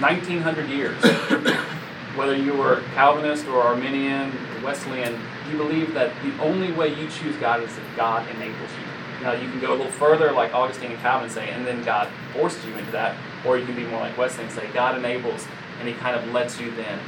1900 0.00 0.68
years, 0.70 0.96
whether 2.16 2.34
you 2.36 2.54
were 2.54 2.82
Calvinist 2.94 3.46
or 3.48 3.60
Arminian, 3.62 4.32
Wesleyan, 4.62 5.14
you 5.50 5.56
believe 5.56 5.94
that 5.94 6.12
the 6.22 6.36
only 6.42 6.72
way 6.72 6.88
you 6.88 7.08
choose 7.08 7.36
God 7.36 7.62
is 7.62 7.76
if 7.76 7.96
God 7.96 8.28
enables 8.36 8.70
you. 8.70 9.22
Now 9.22 9.32
you 9.32 9.50
can 9.50 9.60
go 9.60 9.74
a 9.74 9.76
little 9.76 9.92
further, 9.92 10.32
like 10.32 10.54
Augustine 10.54 10.92
and 10.92 11.00
Calvin 11.00 11.28
say, 11.28 11.50
and 11.50 11.66
then 11.66 11.82
God 11.82 12.08
forced 12.32 12.64
you 12.66 12.74
into 12.76 12.90
that, 12.92 13.16
or 13.44 13.58
you 13.58 13.66
can 13.66 13.74
be 13.74 13.84
more 13.84 14.00
like 14.00 14.16
Wesley 14.16 14.44
and 14.44 14.52
say 14.52 14.68
God 14.72 14.96
enables, 14.96 15.46
and 15.80 15.88
He 15.88 15.94
kind 15.94 16.16
of 16.16 16.32
lets 16.32 16.60
you 16.60 16.70
then 16.72 17.00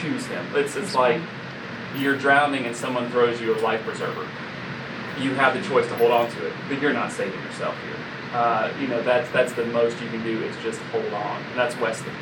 choose 0.00 0.26
Him. 0.26 0.44
It's 0.54 0.76
it's 0.76 0.94
like 0.94 1.20
you're 1.96 2.16
drowning 2.16 2.66
and 2.66 2.74
someone 2.74 3.10
throws 3.10 3.40
you 3.40 3.54
a 3.54 3.58
life 3.60 3.82
preserver. 3.82 4.26
You 5.20 5.34
have 5.34 5.54
the 5.54 5.62
choice 5.68 5.86
to 5.88 5.94
hold 5.96 6.10
on 6.10 6.30
to 6.30 6.46
it, 6.46 6.52
but 6.68 6.80
you're 6.80 6.92
not 6.92 7.12
saving 7.12 7.40
yourself 7.42 7.76
here. 7.82 7.96
Uh, 8.32 8.72
you 8.80 8.88
know 8.88 9.02
that's 9.02 9.30
that's 9.30 9.52
the 9.52 9.64
most 9.66 10.00
you 10.02 10.08
can 10.08 10.22
do 10.24 10.42
is 10.42 10.56
just 10.62 10.80
hold 10.90 11.12
on. 11.12 11.42
And 11.42 11.58
that's 11.58 11.76
Wesley. 11.76 12.12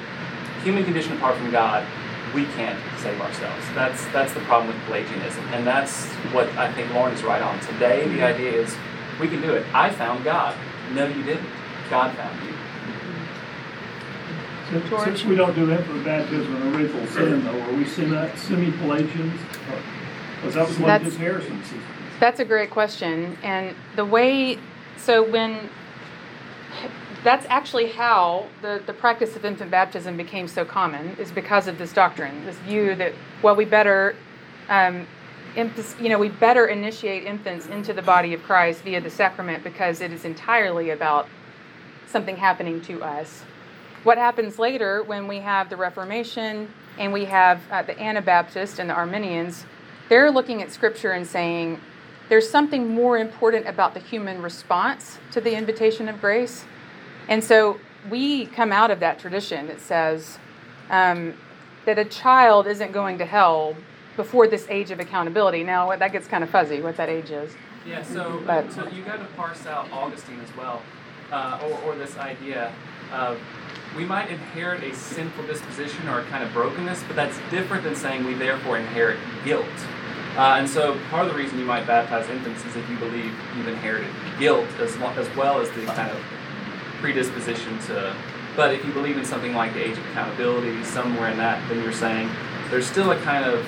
Human 0.63 0.85
condition 0.85 1.17
apart 1.17 1.37
from 1.37 1.51
God, 1.51 1.87
we 2.35 2.47
can't 2.47 2.79
save 3.01 3.21
ourselves. 3.21 3.65
That's 3.75 4.05
that's 4.07 4.33
the 4.33 4.41
problem 4.41 4.75
with 4.75 4.83
Pelagianism, 4.87 5.45
and 5.53 5.67
that's 5.67 6.07
what 6.33 6.49
I 6.57 6.73
think 6.73 6.91
Lauren 6.95 7.13
is 7.15 7.23
right 7.23 7.43
on. 7.43 7.61
Today, 7.61 8.05
the 8.05 8.15
mm-hmm. 8.15 8.25
idea 8.25 8.53
is 8.53 8.75
we 9.21 9.29
can 9.29 9.43
do 9.43 9.53
it. 9.53 9.67
I 9.75 9.91
found 9.91 10.25
God. 10.25 10.57
No, 10.93 11.07
you 11.07 11.23
didn't. 11.23 11.49
God 11.91 12.17
found 12.17 12.43
you. 12.43 12.51
Mm-hmm. 12.51 14.89
Since, 14.89 15.05
since 15.05 15.25
we 15.25 15.37
don't 15.37 15.55
do 15.55 15.71
infant 15.71 16.05
baptism 16.05 16.57
in 16.57 16.75
original 16.75 17.07
sin, 17.09 17.45
though, 17.45 17.61
are 17.61 17.73
we 17.75 17.85
semi, 17.85 18.35
semi-Pelagians? 18.37 19.39
Because 20.37 20.55
that 20.55 20.67
was 20.67 20.79
one 20.79 20.91
of 20.91 21.03
his 21.03 21.17
heresies. 21.17 21.53
That's 22.19 22.41
a 22.41 22.45
great 22.45 22.71
question. 22.71 23.37
And 23.43 23.77
the 23.97 24.05
way, 24.05 24.59
so 24.97 25.23
when, 25.23 25.69
that's 27.25 27.47
actually 27.49 27.89
how 27.89 28.47
the, 28.63 28.83
the 28.87 28.93
practice 28.93 29.37
of 29.37 29.45
infant 29.45 29.71
baptism 29.71 30.17
became 30.17 30.49
so 30.49 30.65
common, 30.65 31.11
is 31.17 31.31
because 31.31 31.69
of 31.69 31.79
this 31.79 31.93
doctrine, 31.93 32.45
this 32.45 32.57
view 32.59 32.95
that, 32.97 33.13
well, 33.43 33.55
we 33.55 33.65
better, 33.65 34.17
um, 34.69 35.07
you 35.57 36.09
know, 36.09 36.19
we 36.19 36.29
better 36.29 36.67
initiate 36.67 37.25
infants 37.25 37.67
into 37.67 37.93
the 37.93 38.03
body 38.03 38.35
of 38.35 38.43
Christ 38.43 38.83
via 38.83 39.01
the 39.01 39.11
sacrament 39.11 39.63
because 39.63 40.01
it 40.01 40.13
is 40.13 40.25
entirely 40.25 40.91
about 40.91 41.29
something 42.07 42.37
happening 42.37 42.81
to 42.83 43.03
us. 43.03 43.43
What 44.03 44.19
happens 44.19 44.59
later 44.59 45.03
when 45.05 45.29
we 45.29 45.39
have 45.39 45.71
the 45.71 45.77
Reformation 45.77 46.69
and 46.99 47.13
we 47.13 47.27
have 47.27 47.61
uh, 47.71 47.83
the 47.83 48.01
Anabaptists 48.01 48.79
and 48.79 48.91
the 48.91 48.95
Arminians, 48.95 49.65
they're 50.09 50.31
looking 50.31 50.61
at 50.61 50.73
Scripture 50.73 51.13
and 51.13 51.27
saying 51.27 51.81
there's 52.29 52.49
something 52.49 52.89
more 52.89 53.17
important 53.17 53.69
about 53.69 53.95
the 53.95 54.01
human 54.01 54.43
response 54.43 55.19
to 55.31 55.41
the 55.41 55.55
invitation 55.55 56.09
of 56.09 56.21
grace. 56.21 56.65
And 57.29 57.43
so 57.43 57.79
we 58.11 58.47
come 58.47 58.73
out 58.73 58.91
of 58.91 59.01
that 59.01 59.19
tradition 59.19 59.69
that 59.69 59.81
says 59.81 60.39
um, 60.91 61.35
that 61.87 61.99
a 61.99 62.05
child 62.05 62.67
isn't 62.67 62.93
going 62.93 63.19
to 63.19 63.25
hell 63.25 63.77
before 64.17 64.47
this 64.47 64.67
age 64.69 64.91
of 64.91 65.01
accountability. 65.01 65.65
Now, 65.65 65.95
that 65.97 66.13
gets 66.13 66.27
kind 66.27 66.45
of 66.45 66.51
fuzzy 66.51 66.81
what 66.81 66.97
that 66.97 67.09
age 67.09 67.31
is. 67.31 67.53
Yeah, 67.87 68.03
so, 68.03 68.43
But- 68.47 68.71
so 68.73 68.87
you 68.89 69.03
got 69.03 69.19
to 69.19 69.25
parse 69.37 69.67
out 69.67 69.91
Augustine 69.93 70.41
as 70.41 70.57
well, 70.57 70.83
uh, 71.33 71.61
or, 71.65 71.93
or 71.93 71.97
this 71.97 72.17
idea 72.19 72.73
of 73.13 73.39
we 73.97 74.05
might 74.05 74.31
inherit 74.31 74.83
a 74.85 74.95
sinful 74.95 75.47
disposition 75.47 76.09
or 76.09 76.21
a 76.21 76.25
kind 76.25 76.43
of 76.43 76.53
brokenness, 76.53 77.03
but 77.07 77.17
that's 77.17 77.39
different 77.51 77.85
than 77.85 77.95
saying 77.95 78.25
we 78.25 78.35
therefore 78.35 78.79
inherit 78.79 79.19
guilt. 79.45 79.67
Uh, 80.37 80.57
and 80.59 80.69
so 80.69 80.99
part 81.11 81.27
of 81.27 81.33
the 81.33 81.39
reason 81.39 81.59
you 81.59 81.65
might 81.65 81.87
baptize 81.87 82.29
infants 82.31 82.65
is 82.65 82.75
if 82.75 82.89
you 82.89 82.97
believe 82.97 83.35
you've 83.57 83.69
inherited 83.69 84.09
guilt 84.39 84.67
as, 84.81 84.97
as 84.97 85.37
well 85.37 85.61
as 85.61 85.69
the 85.73 85.85
kind 85.87 86.11
of 86.11 86.19
predisposition 87.03 87.79
to. 87.81 88.17
But 88.57 88.73
if 88.73 88.85
you 88.85 88.93
believe 88.93 89.19
in 89.19 89.25
something 89.25 89.55
like 89.55 89.75
the 89.75 89.85
age 89.85 89.99
of 89.99 90.07
accountability, 90.11 90.85
somewhere 90.85 91.31
in 91.31 91.37
that, 91.39 91.67
then 91.69 91.83
you're 91.83 91.93
saying 91.93 92.31
there's 92.71 92.87
still 92.87 93.11
a 93.11 93.19
kind 93.21 93.45
of 93.45 93.67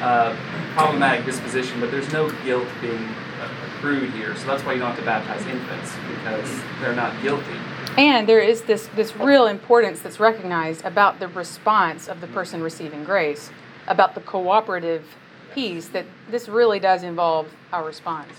uh, 0.00 0.34
problematic 0.74 1.26
disposition, 1.26 1.78
but 1.78 1.90
there's 1.90 2.10
no 2.12 2.30
guilt 2.44 2.66
being 2.80 3.04
uh, 3.04 3.48
accrued 3.66 4.10
here. 4.12 4.34
So 4.36 4.46
that's 4.46 4.64
why 4.64 4.72
you 4.72 4.78
don't 4.78 4.88
have 4.88 4.98
to 4.98 5.04
baptize 5.04 5.44
infants 5.46 5.92
because 6.08 6.50
they're 6.80 6.94
not 6.94 7.20
guilty. 7.22 7.58
And 7.98 8.28
there 8.28 8.40
is 8.40 8.62
this, 8.62 8.88
this 8.96 9.14
real 9.16 9.46
importance 9.46 10.00
that's 10.00 10.20
recognized 10.20 10.84
about 10.84 11.18
the 11.20 11.28
response 11.28 12.08
of 12.08 12.20
the 12.20 12.28
person 12.28 12.62
receiving 12.62 13.04
grace. 13.04 13.50
about 13.90 14.14
the 14.14 14.20
cooperative 14.20 15.04
piece, 15.52 15.88
that 15.88 16.06
this 16.30 16.48
really 16.48 16.78
does 16.78 17.02
involve 17.02 17.48
our 17.72 17.84
response. 17.84 18.32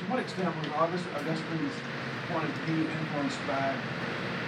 To 0.00 0.04
what 0.10 0.18
extent 0.18 0.54
was 0.56 0.66
August, 0.76 1.04
Augustine's 1.16 1.72
wanted 2.32 2.52
to 2.54 2.62
be 2.66 2.78
influenced 2.86 3.40
by 3.46 3.74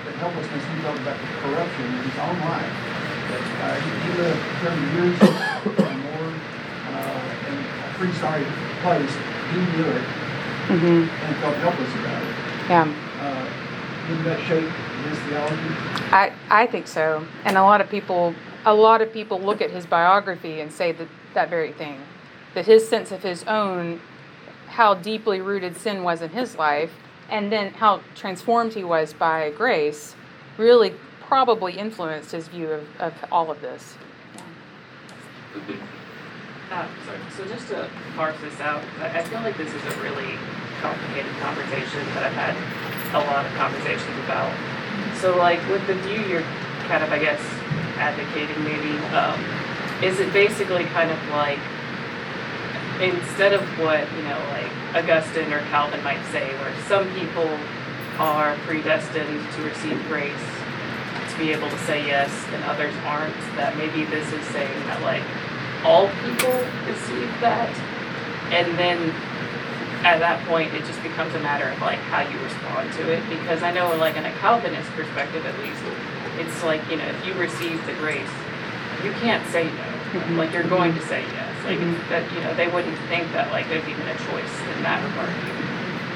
the 0.04 0.12
helplessness 0.22 0.62
he 0.64 0.76
felt 0.82 0.98
about 1.00 1.18
the 1.18 1.26
corruption 1.42 1.84
in 1.84 2.02
his 2.08 2.18
own 2.18 2.38
life? 2.46 2.72
Uh, 3.26 3.74
he, 3.80 3.90
he 4.06 4.10
lived 4.22 4.40
thirty 4.62 4.86
years 4.94 5.16
or 5.20 5.94
more 6.06 6.30
uh, 6.30 7.48
in 7.50 7.56
a 7.58 7.88
free, 7.98 8.12
sorry 8.14 8.44
place. 8.82 9.14
He 9.52 9.58
knew 9.76 9.88
it 9.90 10.02
Mm-hmm. 10.66 11.06
and 11.08 11.36
felt 11.36 11.54
helpless 11.58 11.94
about 11.94 12.22
it. 12.22 12.34
Yeah. 12.68 12.94
Uh, 13.20 14.08
did 14.08 14.24
that 14.24 14.40
shape 14.48 14.68
his 15.08 15.18
theology? 15.20 16.10
I, 16.10 16.32
I 16.50 16.66
think 16.66 16.88
so. 16.88 17.24
And 17.44 17.56
a 17.56 17.62
lot 17.62 17.80
of 17.80 17.88
people 17.88 18.34
a 18.64 18.74
lot 18.74 19.00
of 19.00 19.12
people 19.12 19.38
look 19.40 19.60
at 19.62 19.70
his 19.70 19.86
biography 19.86 20.58
and 20.60 20.72
say 20.72 20.90
that 20.90 21.06
that 21.34 21.50
very 21.50 21.70
thing. 21.72 22.00
That 22.54 22.66
his 22.66 22.88
sense 22.88 23.12
of 23.12 23.22
his 23.22 23.44
own 23.44 24.00
how 24.66 24.94
deeply 24.94 25.40
rooted 25.40 25.76
sin 25.76 26.02
was 26.02 26.20
in 26.20 26.30
his 26.30 26.56
life 26.58 26.90
and 27.30 27.50
then 27.50 27.72
how 27.74 28.00
transformed 28.14 28.72
he 28.72 28.84
was 28.84 29.12
by 29.12 29.50
grace 29.50 30.14
really 30.58 30.94
probably 31.20 31.76
influenced 31.76 32.32
his 32.32 32.48
view 32.48 32.70
of, 32.70 32.84
of 33.00 33.12
all 33.32 33.50
of 33.50 33.60
this. 33.60 33.94
Uh, 36.70 36.86
sorry. 37.04 37.18
So 37.36 37.44
just 37.46 37.68
to 37.68 37.88
parse 38.14 38.36
this 38.40 38.60
out, 38.60 38.82
I 39.00 39.22
feel 39.24 39.40
like 39.40 39.56
this 39.56 39.72
is 39.72 39.82
a 39.94 40.02
really 40.02 40.38
complicated 40.80 41.32
conversation 41.40 42.04
that 42.14 42.24
I've 42.24 42.32
had 42.32 42.54
a 43.14 43.24
lot 43.26 43.46
of 43.46 43.52
conversations 43.54 44.18
about. 44.24 44.52
So 45.18 45.36
like 45.36 45.60
with 45.68 45.86
the 45.86 45.94
view 45.94 46.20
you're 46.26 46.44
kind 46.88 47.02
of, 47.02 47.10
I 47.10 47.18
guess, 47.18 47.40
advocating 47.96 48.62
maybe, 48.62 48.98
um, 49.14 49.40
is 50.02 50.20
it 50.20 50.32
basically 50.32 50.84
kind 50.86 51.10
of 51.10 51.18
like 51.30 51.58
instead 53.00 53.52
of 53.52 53.62
what, 53.78 54.00
you 54.16 54.22
know, 54.22 54.38
like 54.52 54.70
Augustine 54.94 55.52
or 55.52 55.60
Calvin 55.70 56.02
might 56.02 56.24
say, 56.32 56.48
where 56.58 56.74
some 56.88 57.08
people 57.14 57.48
are 58.18 58.56
predestined 58.66 59.44
to 59.52 59.62
receive 59.62 60.00
grace 60.08 60.32
to 61.30 61.38
be 61.38 61.52
able 61.52 61.68
to 61.68 61.78
say 61.80 62.06
yes 62.06 62.30
and 62.52 62.64
others 62.64 62.94
aren't, 63.04 63.36
that 63.56 63.76
maybe 63.76 64.04
this 64.04 64.32
is 64.32 64.44
saying 64.46 64.80
that 64.86 65.02
like 65.02 65.22
all 65.84 66.08
people 66.24 66.56
receive 66.86 67.28
that. 67.40 67.70
And 68.52 68.78
then 68.78 69.10
at 70.04 70.18
that 70.20 70.46
point, 70.46 70.72
it 70.74 70.84
just 70.84 71.02
becomes 71.02 71.34
a 71.34 71.40
matter 71.40 71.68
of 71.68 71.80
like 71.80 71.98
how 72.10 72.22
you 72.22 72.38
respond 72.38 72.92
to 72.94 73.12
it. 73.12 73.22
Because 73.28 73.62
I 73.62 73.72
know, 73.72 73.94
like 73.96 74.16
in 74.16 74.24
a 74.24 74.32
Calvinist 74.38 74.88
perspective, 74.92 75.44
at 75.44 75.58
least, 75.58 75.82
it's 76.38 76.62
like 76.62 76.80
you 76.90 76.96
know, 76.96 77.04
if 77.04 77.26
you 77.26 77.34
receive 77.34 77.84
the 77.86 77.94
grace, 77.94 78.30
you 79.02 79.10
can't 79.12 79.46
say 79.50 79.64
no. 79.64 79.95
Like 80.36 80.52
you're 80.52 80.68
going 80.68 80.94
to 80.94 81.00
say 81.02 81.22
yes. 81.22 81.64
Like 81.64 81.78
that 82.08 82.30
you 82.32 82.40
know, 82.40 82.54
they 82.54 82.68
wouldn't 82.68 82.98
think 83.08 83.32
that 83.32 83.50
like 83.50 83.68
there's 83.68 83.86
even 83.88 84.06
a 84.06 84.16
choice 84.16 84.60
in 84.76 84.82
that 84.82 85.04
regard. 85.04 85.66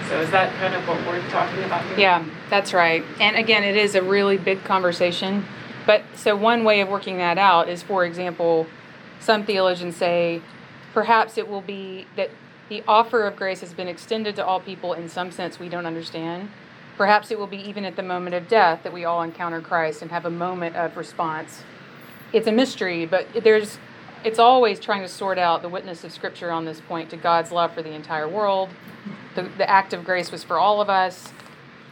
So 0.08 0.20
is 0.20 0.30
that 0.30 0.52
kind 0.56 0.74
of 0.74 0.86
what 0.88 0.98
we're 1.06 1.26
talking 1.28 1.62
about 1.64 1.84
here? 1.86 1.98
Yeah, 1.98 2.24
that's 2.48 2.72
right. 2.72 3.04
And 3.20 3.36
again, 3.36 3.62
it 3.62 3.76
is 3.76 3.94
a 3.94 4.02
really 4.02 4.38
big 4.38 4.64
conversation. 4.64 5.44
But 5.86 6.02
so 6.14 6.34
one 6.36 6.64
way 6.64 6.80
of 6.80 6.88
working 6.88 7.18
that 7.18 7.38
out 7.38 7.68
is, 7.68 7.82
for 7.82 8.04
example, 8.04 8.66
some 9.20 9.44
theologians 9.44 9.96
say 9.96 10.42
perhaps 10.92 11.38
it 11.38 11.48
will 11.48 11.60
be 11.60 12.06
that 12.16 12.30
the 12.68 12.82
offer 12.86 13.24
of 13.26 13.36
grace 13.36 13.60
has 13.60 13.72
been 13.72 13.88
extended 13.88 14.36
to 14.36 14.44
all 14.44 14.60
people 14.60 14.92
in 14.92 15.08
some 15.08 15.30
sense 15.30 15.58
we 15.58 15.68
don't 15.68 15.86
understand. 15.86 16.50
Perhaps 16.96 17.30
it 17.30 17.38
will 17.38 17.46
be 17.46 17.56
even 17.56 17.84
at 17.84 17.96
the 17.96 18.02
moment 18.02 18.34
of 18.34 18.48
death 18.48 18.82
that 18.82 18.92
we 18.92 19.04
all 19.04 19.22
encounter 19.22 19.60
Christ 19.60 20.02
and 20.02 20.10
have 20.10 20.24
a 20.24 20.30
moment 20.30 20.76
of 20.76 20.96
response. 20.96 21.62
It's 22.32 22.46
a 22.46 22.52
mystery, 22.52 23.06
but 23.06 23.26
there's 23.42 23.78
it's 24.24 24.38
always 24.38 24.78
trying 24.78 25.02
to 25.02 25.08
sort 25.08 25.38
out 25.38 25.62
the 25.62 25.68
witness 25.68 26.04
of 26.04 26.12
Scripture 26.12 26.50
on 26.50 26.64
this 26.64 26.80
point 26.80 27.10
to 27.10 27.16
God's 27.16 27.50
love 27.50 27.72
for 27.72 27.82
the 27.82 27.92
entire 27.92 28.28
world. 28.28 28.68
The, 29.34 29.42
the 29.56 29.68
act 29.68 29.92
of 29.92 30.04
grace 30.04 30.30
was 30.30 30.44
for 30.44 30.58
all 30.58 30.80
of 30.80 30.90
us. 30.90 31.32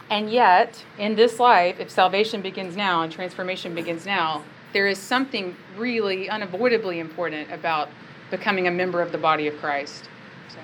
And 0.09 0.31
yet, 0.31 0.83
in 0.97 1.15
this 1.15 1.39
life, 1.39 1.79
if 1.79 1.89
salvation 1.89 2.41
begins 2.41 2.75
now 2.75 3.01
and 3.01 3.11
transformation 3.11 3.73
begins 3.73 4.05
now, 4.05 4.43
there 4.73 4.87
is 4.87 4.97
something 4.97 5.55
really 5.77 6.29
unavoidably 6.29 6.99
important 6.99 7.51
about 7.51 7.89
becoming 8.29 8.67
a 8.67 8.71
member 8.71 9.01
of 9.01 9.11
the 9.11 9.17
body 9.17 9.47
of 9.47 9.57
Christ. 9.57 10.07
So, 10.49 10.57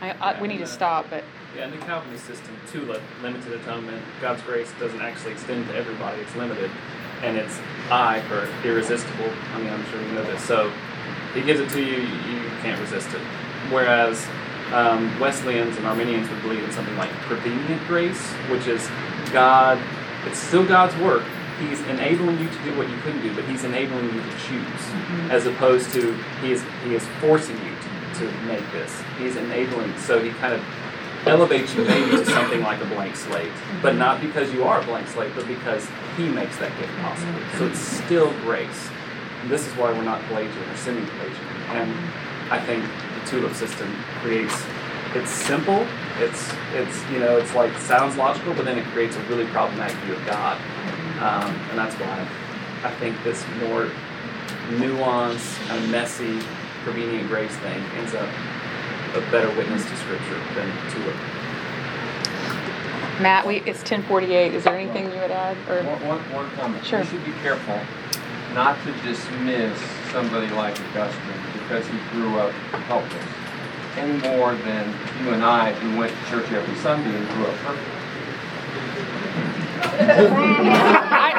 I, 0.00 0.10
I, 0.10 0.40
we 0.40 0.48
need 0.48 0.58
to 0.58 0.64
uh, 0.64 0.66
stop, 0.66 1.06
but 1.10 1.24
Yeah, 1.56 1.64
in 1.64 1.72
the 1.72 1.78
Calvinist 1.78 2.24
system, 2.24 2.56
too, 2.70 2.82
li- 2.82 3.00
limited 3.22 3.52
atonement, 3.52 4.02
God's 4.20 4.42
grace 4.42 4.70
doesn't 4.78 5.00
actually 5.00 5.32
extend 5.32 5.66
to 5.68 5.74
everybody, 5.76 6.20
it's 6.20 6.34
limited. 6.36 6.70
And 7.22 7.36
it's 7.36 7.58
I 7.90 8.20
for 8.22 8.48
irresistible. 8.66 9.30
I 9.54 9.58
mean, 9.58 9.72
I'm 9.72 9.84
sure 9.86 10.00
you 10.02 10.12
know 10.12 10.24
this. 10.24 10.42
So 10.42 10.72
he 11.34 11.42
gives 11.42 11.60
it 11.60 11.70
to 11.70 11.80
you, 11.80 12.02
you 12.02 12.40
can't 12.60 12.80
resist 12.80 13.08
it. 13.14 13.20
Whereas 13.70 14.26
um, 14.72 15.18
Wesleyans 15.20 15.76
and 15.76 15.86
Arminians 15.86 16.28
would 16.30 16.42
believe 16.42 16.64
in 16.64 16.72
something 16.72 16.96
like 16.96 17.10
prevenient 17.28 17.86
grace, 17.86 18.20
which 18.50 18.66
is 18.66 18.88
God, 19.32 19.78
it's 20.26 20.38
still 20.38 20.66
God's 20.66 20.96
work. 20.96 21.24
He's 21.60 21.80
enabling 21.82 22.38
you 22.38 22.48
to 22.48 22.64
do 22.64 22.76
what 22.76 22.88
you 22.88 22.96
couldn't 23.00 23.22
do, 23.22 23.34
but 23.34 23.44
He's 23.44 23.64
enabling 23.64 24.06
you 24.06 24.20
to 24.20 24.38
choose, 24.38 25.30
as 25.30 25.46
opposed 25.46 25.92
to 25.92 26.12
He 26.40 26.52
is 26.52 26.64
He 26.84 26.94
is 26.94 27.06
forcing 27.20 27.56
you 27.56 27.70
to, 27.70 28.20
to 28.20 28.32
make 28.46 28.64
this. 28.72 29.00
He's 29.18 29.36
enabling, 29.36 29.96
so 29.98 30.20
He 30.20 30.30
kind 30.30 30.54
of 30.54 30.64
elevates 31.26 31.74
you 31.74 31.84
maybe 31.84 32.10
to 32.10 32.26
something 32.26 32.62
like 32.62 32.80
a 32.80 32.86
blank 32.86 33.16
slate, 33.16 33.52
but 33.80 33.94
not 33.96 34.20
because 34.20 34.52
you 34.52 34.64
are 34.64 34.80
a 34.80 34.84
blank 34.84 35.06
slate, 35.08 35.32
but 35.34 35.46
because 35.46 35.86
He 36.16 36.28
makes 36.28 36.58
that 36.58 36.76
gift 36.78 36.92
possible. 36.98 37.40
So 37.58 37.66
it's 37.66 37.78
still 37.78 38.32
grace. 38.40 38.88
And 39.42 39.50
this 39.50 39.66
is 39.66 39.74
why 39.74 39.92
we're 39.92 40.02
not 40.02 40.20
Pelagian 40.22 40.62
or 40.68 40.76
semi-Pelagian. 40.76 41.46
And 41.70 41.92
I 42.50 42.60
think 42.60 42.84
the 42.84 43.30
tulip 43.30 43.54
system 43.54 43.94
creates. 44.20 44.54
It's 45.14 45.30
simple. 45.30 45.86
It's 46.18 46.50
it's 46.72 47.10
you 47.10 47.18
know 47.18 47.36
it's 47.36 47.54
like 47.54 47.76
sounds 47.78 48.16
logical, 48.16 48.54
but 48.54 48.64
then 48.64 48.78
it 48.78 48.84
creates 48.86 49.16
a 49.16 49.22
really 49.24 49.46
problematic 49.46 49.96
view 49.98 50.14
of 50.14 50.24
God, 50.24 50.56
um, 51.20 51.54
and 51.68 51.78
that's 51.78 51.94
why 51.96 52.26
I 52.82 52.90
think 52.94 53.22
this 53.22 53.44
more 53.60 53.90
nuanced 54.70 55.58
and 55.70 55.90
messy 55.90 56.40
prevenient 56.82 57.28
grace 57.28 57.54
thing 57.56 57.82
ends 57.96 58.14
up 58.14 58.28
a 59.14 59.20
better 59.30 59.48
witness 59.56 59.84
to 59.84 59.96
Scripture 59.96 60.40
than 60.54 60.70
tulip. 60.90 61.16
Matt, 63.20 63.46
we, 63.46 63.56
it's 63.58 63.80
1048. 63.80 64.54
Is 64.54 64.64
there 64.64 64.76
anything 64.76 65.04
you 65.04 65.20
would 65.20 65.30
add? 65.30 65.56
Or 65.68 65.82
One, 65.82 66.08
one, 66.08 66.32
one 66.32 66.50
comment. 66.52 66.84
Sure. 66.84 67.00
We 67.00 67.06
should 67.06 67.24
be 67.24 67.32
careful 67.42 67.78
not 68.54 68.82
to 68.84 68.92
dismiss 69.02 69.78
somebody 70.10 70.48
like 70.50 70.78
Augustine 70.90 71.20
because 71.54 71.86
he 71.86 71.98
grew 72.10 72.38
up 72.38 72.52
helpless, 72.86 73.24
any 73.96 74.18
more 74.28 74.54
than 74.54 74.88
you 75.22 75.32
and 75.32 75.42
I 75.42 75.72
who 75.72 75.98
went 75.98 76.12
to 76.12 76.30
church 76.30 76.50
every 76.52 76.74
Sunday 76.76 77.14
and 77.14 77.28
grew 77.30 77.46
up 77.46 77.56
perfect. 77.56 77.88
I, 79.92 81.32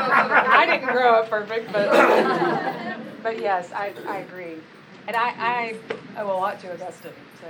I 0.48 0.66
didn't 0.66 0.92
grow 0.92 1.16
up 1.16 1.30
perfect, 1.30 1.72
but 1.72 1.92
but 3.24 3.40
yes, 3.40 3.72
I, 3.72 3.94
I 4.08 4.18
agree. 4.20 4.58
And 5.08 5.16
I, 5.16 5.34
I 5.38 5.76
owe 6.18 6.28
a 6.28 6.38
lot 6.38 6.60
to 6.62 6.74
Augustine. 6.74 7.12
So, 7.42 7.48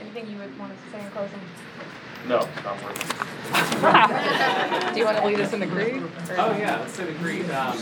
anything 0.00 0.30
you 0.30 0.38
would 0.38 0.58
want 0.58 0.72
to 0.72 0.78
say 0.92 1.04
in 1.04 1.10
closing? 1.10 1.40
No, 2.28 2.38
not 2.64 2.82
working. 2.82 3.08
Do 4.94 4.98
you 4.98 5.04
want 5.04 5.18
to 5.18 5.26
lead 5.26 5.40
us 5.40 5.52
in 5.52 5.60
the 5.60 5.66
creed? 5.66 6.02
or- 6.02 6.10
Oh 6.38 6.56
yeah, 6.56 6.80
let's 6.80 6.92
say 6.94 7.04
the 7.04 7.12
creed. 7.14 7.48
Um, 7.50 7.76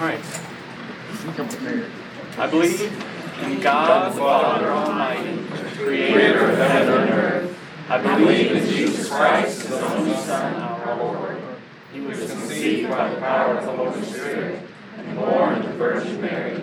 all 0.00 0.06
right. 0.06 0.20
I 2.38 2.46
believe 2.46 2.80
in 3.42 3.60
God 3.60 4.12
the 4.12 4.18
Father 4.18 4.70
Almighty, 4.70 5.44
Creator 5.76 6.50
of 6.52 6.58
heaven 6.58 7.00
and 7.02 7.10
earth. 7.10 7.58
I 7.90 7.98
believe 8.18 8.52
in 8.52 8.66
Jesus 8.68 9.08
Christ, 9.08 9.62
His 9.62 9.72
only 9.72 10.14
Son, 10.14 10.54
our 10.54 10.96
Lord. 10.96 11.38
He 11.92 12.00
was 12.00 12.18
conceived 12.30 12.90
by 12.90 13.08
the 13.10 13.16
power 13.20 13.56
of 13.58 13.64
the 13.64 13.72
Holy 13.72 14.02
Spirit 14.04 14.62
and 14.96 15.16
born 15.16 15.54
of 15.54 15.64
the 15.64 15.72
Virgin 15.72 16.20
Mary. 16.20 16.62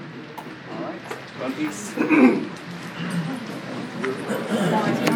One 0.81 1.53
piece. 1.53 1.93